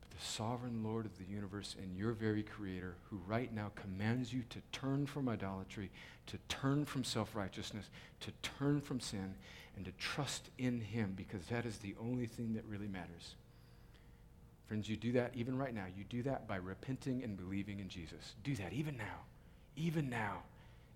but 0.00 0.18
the 0.18 0.24
sovereign 0.24 0.82
Lord 0.82 1.06
of 1.06 1.16
the 1.16 1.32
universe 1.32 1.76
and 1.80 1.96
your 1.96 2.10
very 2.10 2.42
creator, 2.42 2.96
who 3.08 3.20
right 3.28 3.54
now 3.54 3.70
commands 3.76 4.32
you 4.32 4.42
to 4.50 4.58
turn 4.72 5.06
from 5.06 5.28
idolatry, 5.28 5.92
to 6.26 6.38
turn 6.48 6.84
from 6.84 7.04
self 7.04 7.36
righteousness, 7.36 7.88
to 8.18 8.32
turn 8.58 8.80
from 8.80 8.98
sin, 8.98 9.32
and 9.76 9.84
to 9.84 9.92
trust 9.92 10.50
in 10.58 10.80
him, 10.80 11.14
because 11.16 11.46
that 11.46 11.64
is 11.64 11.78
the 11.78 11.94
only 12.00 12.26
thing 12.26 12.54
that 12.54 12.64
really 12.68 12.88
matters. 12.88 13.36
Friends, 14.66 14.88
you 14.88 14.96
do 14.96 15.12
that 15.12 15.30
even 15.34 15.56
right 15.56 15.74
now. 15.74 15.84
You 15.96 16.04
do 16.04 16.22
that 16.24 16.48
by 16.48 16.56
repenting 16.56 17.22
and 17.22 17.36
believing 17.36 17.78
in 17.78 17.88
Jesus. 17.88 18.34
Do 18.42 18.54
that 18.56 18.72
even 18.72 18.96
now. 18.96 19.22
Even 19.76 20.10
now. 20.10 20.42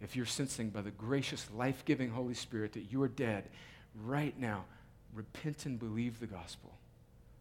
If 0.01 0.17
you're 0.17 0.27
sensing 0.27 0.71
by 0.71 0.81
the 0.81 0.91
gracious, 0.91 1.47
life 1.55 1.85
giving 1.85 2.11
Holy 2.11 2.35
Spirit 2.35 2.73
that 2.73 2.91
you 2.91 3.03
are 3.03 3.09
dead, 3.09 3.49
right 4.05 4.37
now, 4.39 4.65
repent 5.15 5.67
and 5.67 5.79
believe 5.79 6.19
the 6.19 6.27
gospel. 6.27 6.73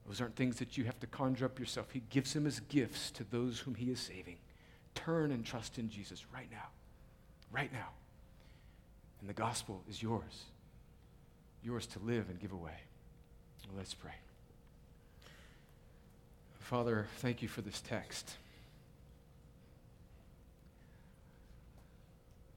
Those 0.08 0.22
aren't 0.22 0.36
things 0.36 0.58
that 0.58 0.78
you 0.78 0.84
have 0.86 1.00
to 1.00 1.08
conjure 1.08 1.46
up 1.46 1.60
yourself. 1.60 1.92
He 1.92 2.02
gives 2.10 2.34
them 2.34 2.46
as 2.46 2.60
gifts 2.62 3.12
to 3.12 3.24
those 3.24 3.60
whom 3.60 3.76
He 3.76 3.92
is 3.92 4.00
saving. 4.00 4.38
Turn 4.96 5.32
and 5.32 5.46
trust 5.46 5.78
in 5.78 5.90
Jesus 5.90 6.26
right 6.34 6.50
now. 6.52 6.68
Right 7.52 7.72
now. 7.72 7.90
And 9.22 9.30
the 9.30 9.34
gospel 9.34 9.82
is 9.90 10.02
yours. 10.02 10.46
Yours 11.64 11.86
to 11.88 12.00
live 12.00 12.30
and 12.30 12.40
give 12.40 12.52
away. 12.52 12.78
Let's 13.76 13.94
pray. 13.94 14.14
Father, 16.70 17.08
thank 17.18 17.42
you 17.42 17.48
for 17.48 17.62
this 17.62 17.82
text. 17.82 18.36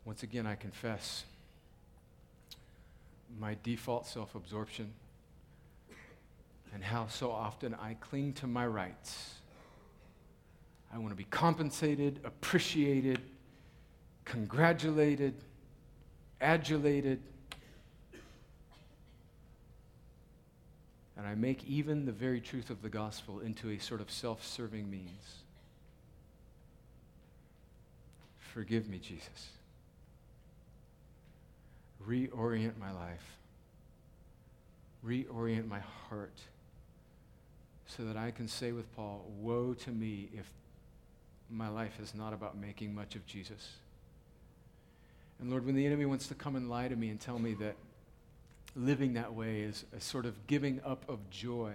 Once 0.04 0.22
again, 0.22 0.46
I 0.46 0.54
confess 0.54 1.24
my 3.40 3.56
default 3.62 4.06
self 4.06 4.34
absorption 4.34 4.92
and 6.74 6.84
how 6.84 7.06
so 7.06 7.30
often 7.30 7.74
I 7.74 7.94
cling 7.94 8.34
to 8.34 8.46
my 8.46 8.66
rights. 8.66 9.36
I 10.92 10.98
want 10.98 11.12
to 11.12 11.16
be 11.16 11.24
compensated, 11.24 12.20
appreciated, 12.22 13.18
congratulated, 14.26 15.32
adulated. 16.38 17.22
And 21.22 21.30
I 21.30 21.36
make 21.36 21.62
even 21.68 22.04
the 22.04 22.10
very 22.10 22.40
truth 22.40 22.68
of 22.68 22.82
the 22.82 22.88
gospel 22.88 23.38
into 23.38 23.70
a 23.70 23.78
sort 23.78 24.00
of 24.00 24.10
self 24.10 24.44
serving 24.44 24.90
means. 24.90 25.36
Forgive 28.52 28.88
me, 28.88 28.98
Jesus. 28.98 29.50
Reorient 32.04 32.76
my 32.76 32.90
life. 32.90 33.36
Reorient 35.06 35.68
my 35.68 35.78
heart 36.08 36.40
so 37.86 38.02
that 38.02 38.16
I 38.16 38.32
can 38.32 38.48
say 38.48 38.72
with 38.72 38.92
Paul, 38.96 39.24
Woe 39.38 39.74
to 39.74 39.90
me 39.90 40.28
if 40.34 40.50
my 41.48 41.68
life 41.68 42.00
is 42.02 42.16
not 42.16 42.32
about 42.32 42.56
making 42.56 42.96
much 42.96 43.14
of 43.14 43.24
Jesus. 43.26 43.76
And 45.38 45.50
Lord, 45.50 45.66
when 45.66 45.76
the 45.76 45.86
enemy 45.86 46.04
wants 46.04 46.26
to 46.26 46.34
come 46.34 46.56
and 46.56 46.68
lie 46.68 46.88
to 46.88 46.96
me 46.96 47.10
and 47.10 47.20
tell 47.20 47.38
me 47.38 47.54
that 47.54 47.76
living 48.74 49.14
that 49.14 49.34
way 49.34 49.60
is 49.60 49.84
a 49.96 50.00
sort 50.00 50.26
of 50.26 50.46
giving 50.46 50.80
up 50.84 51.04
of 51.08 51.28
joy, 51.30 51.74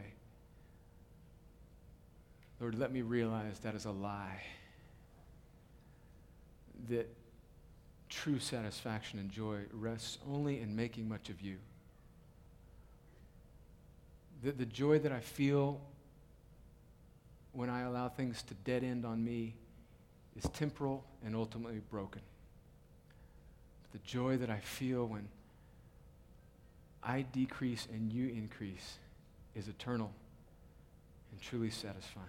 Lord, 2.59 2.77
let 2.77 2.91
me 2.91 3.01
realize 3.01 3.59
that 3.59 3.75
is 3.75 3.85
a 3.85 3.91
lie. 3.91 4.41
That 6.89 7.07
true 8.09 8.39
satisfaction 8.39 9.19
and 9.19 9.29
joy 9.29 9.61
rests 9.71 10.17
only 10.27 10.61
in 10.61 10.75
making 10.75 11.07
much 11.07 11.29
of 11.29 11.41
you. 11.41 11.57
That 14.43 14.57
the 14.57 14.65
joy 14.65 14.99
that 14.99 15.11
I 15.11 15.19
feel 15.19 15.81
when 17.51 17.69
I 17.69 17.81
allow 17.81 18.09
things 18.09 18.41
to 18.43 18.53
dead 18.53 18.83
end 18.83 19.05
on 19.05 19.23
me 19.23 19.55
is 20.35 20.49
temporal 20.51 21.03
and 21.25 21.35
ultimately 21.35 21.81
broken. 21.91 22.21
But 23.83 24.01
the 24.01 24.07
joy 24.07 24.37
that 24.37 24.49
I 24.49 24.59
feel 24.59 25.05
when 25.05 25.27
I 27.03 27.21
decrease 27.31 27.87
and 27.91 28.11
you 28.11 28.27
increase 28.29 28.97
is 29.55 29.67
eternal 29.67 30.11
and 31.31 31.41
truly 31.41 31.69
satisfying. 31.69 32.25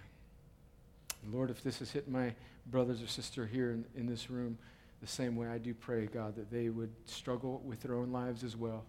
And 1.23 1.33
Lord, 1.33 1.49
if 1.49 1.63
this 1.63 1.79
has 1.79 1.91
hit 1.91 2.09
my 2.09 2.33
brothers 2.67 3.01
or 3.01 3.07
sister 3.07 3.45
here 3.45 3.71
in, 3.71 3.85
in 3.95 4.05
this 4.07 4.29
room 4.29 4.57
the 5.01 5.07
same 5.07 5.35
way, 5.35 5.47
I 5.47 5.57
do 5.57 5.73
pray, 5.73 6.05
God, 6.05 6.35
that 6.35 6.51
they 6.51 6.69
would 6.69 6.91
struggle 7.05 7.61
with 7.65 7.81
their 7.81 7.95
own 7.95 8.11
lives 8.11 8.43
as 8.43 8.55
well 8.55 8.83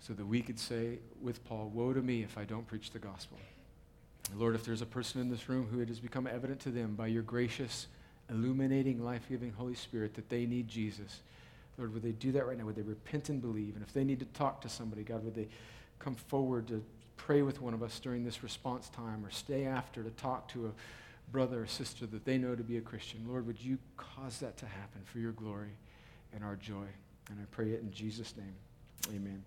so 0.00 0.12
that 0.12 0.26
we 0.26 0.42
could 0.42 0.58
say 0.58 0.98
with 1.22 1.44
Paul, 1.44 1.70
Woe 1.72 1.92
to 1.92 2.02
me 2.02 2.22
if 2.22 2.36
I 2.36 2.44
don't 2.44 2.66
preach 2.66 2.90
the 2.90 2.98
gospel. 2.98 3.38
Lord, 4.36 4.54
if 4.54 4.64
there's 4.64 4.82
a 4.82 4.86
person 4.86 5.20
in 5.20 5.30
this 5.30 5.48
room 5.48 5.66
who 5.70 5.80
it 5.80 5.88
has 5.88 6.00
become 6.00 6.26
evident 6.26 6.60
to 6.60 6.70
them 6.70 6.94
by 6.94 7.06
your 7.06 7.22
gracious, 7.22 7.88
illuminating, 8.30 9.04
life 9.04 9.26
giving 9.28 9.52
Holy 9.52 9.74
Spirit 9.74 10.14
that 10.14 10.28
they 10.28 10.46
need 10.46 10.68
Jesus, 10.68 11.20
Lord, 11.76 11.92
would 11.92 12.02
they 12.02 12.12
do 12.12 12.32
that 12.32 12.46
right 12.46 12.56
now? 12.56 12.64
Would 12.64 12.76
they 12.76 12.82
repent 12.82 13.28
and 13.28 13.40
believe? 13.40 13.74
And 13.74 13.84
if 13.84 13.92
they 13.92 14.04
need 14.04 14.20
to 14.20 14.26
talk 14.26 14.60
to 14.62 14.68
somebody, 14.68 15.02
God, 15.02 15.24
would 15.24 15.34
they 15.34 15.48
come 15.98 16.14
forward 16.14 16.68
to 16.68 16.84
pray 17.16 17.42
with 17.42 17.60
one 17.60 17.74
of 17.74 17.82
us 17.82 17.98
during 17.98 18.24
this 18.24 18.42
response 18.42 18.88
time 18.88 19.24
or 19.24 19.30
stay 19.30 19.64
after 19.64 20.02
to 20.02 20.10
talk 20.10 20.48
to 20.48 20.66
a 20.66 20.70
brother 21.32 21.62
or 21.62 21.66
sister 21.66 22.06
that 22.06 22.24
they 22.24 22.38
know 22.38 22.54
to 22.54 22.62
be 22.62 22.76
a 22.76 22.80
Christian? 22.80 23.24
Lord, 23.26 23.46
would 23.46 23.60
you 23.60 23.78
cause 23.96 24.38
that 24.38 24.56
to 24.58 24.66
happen 24.66 25.02
for 25.04 25.18
your 25.18 25.32
glory 25.32 25.76
and 26.32 26.44
our 26.44 26.56
joy? 26.56 26.86
And 27.30 27.40
I 27.40 27.44
pray 27.50 27.70
it 27.70 27.80
in 27.80 27.90
Jesus' 27.90 28.34
name. 28.36 28.54
Amen. 29.08 29.44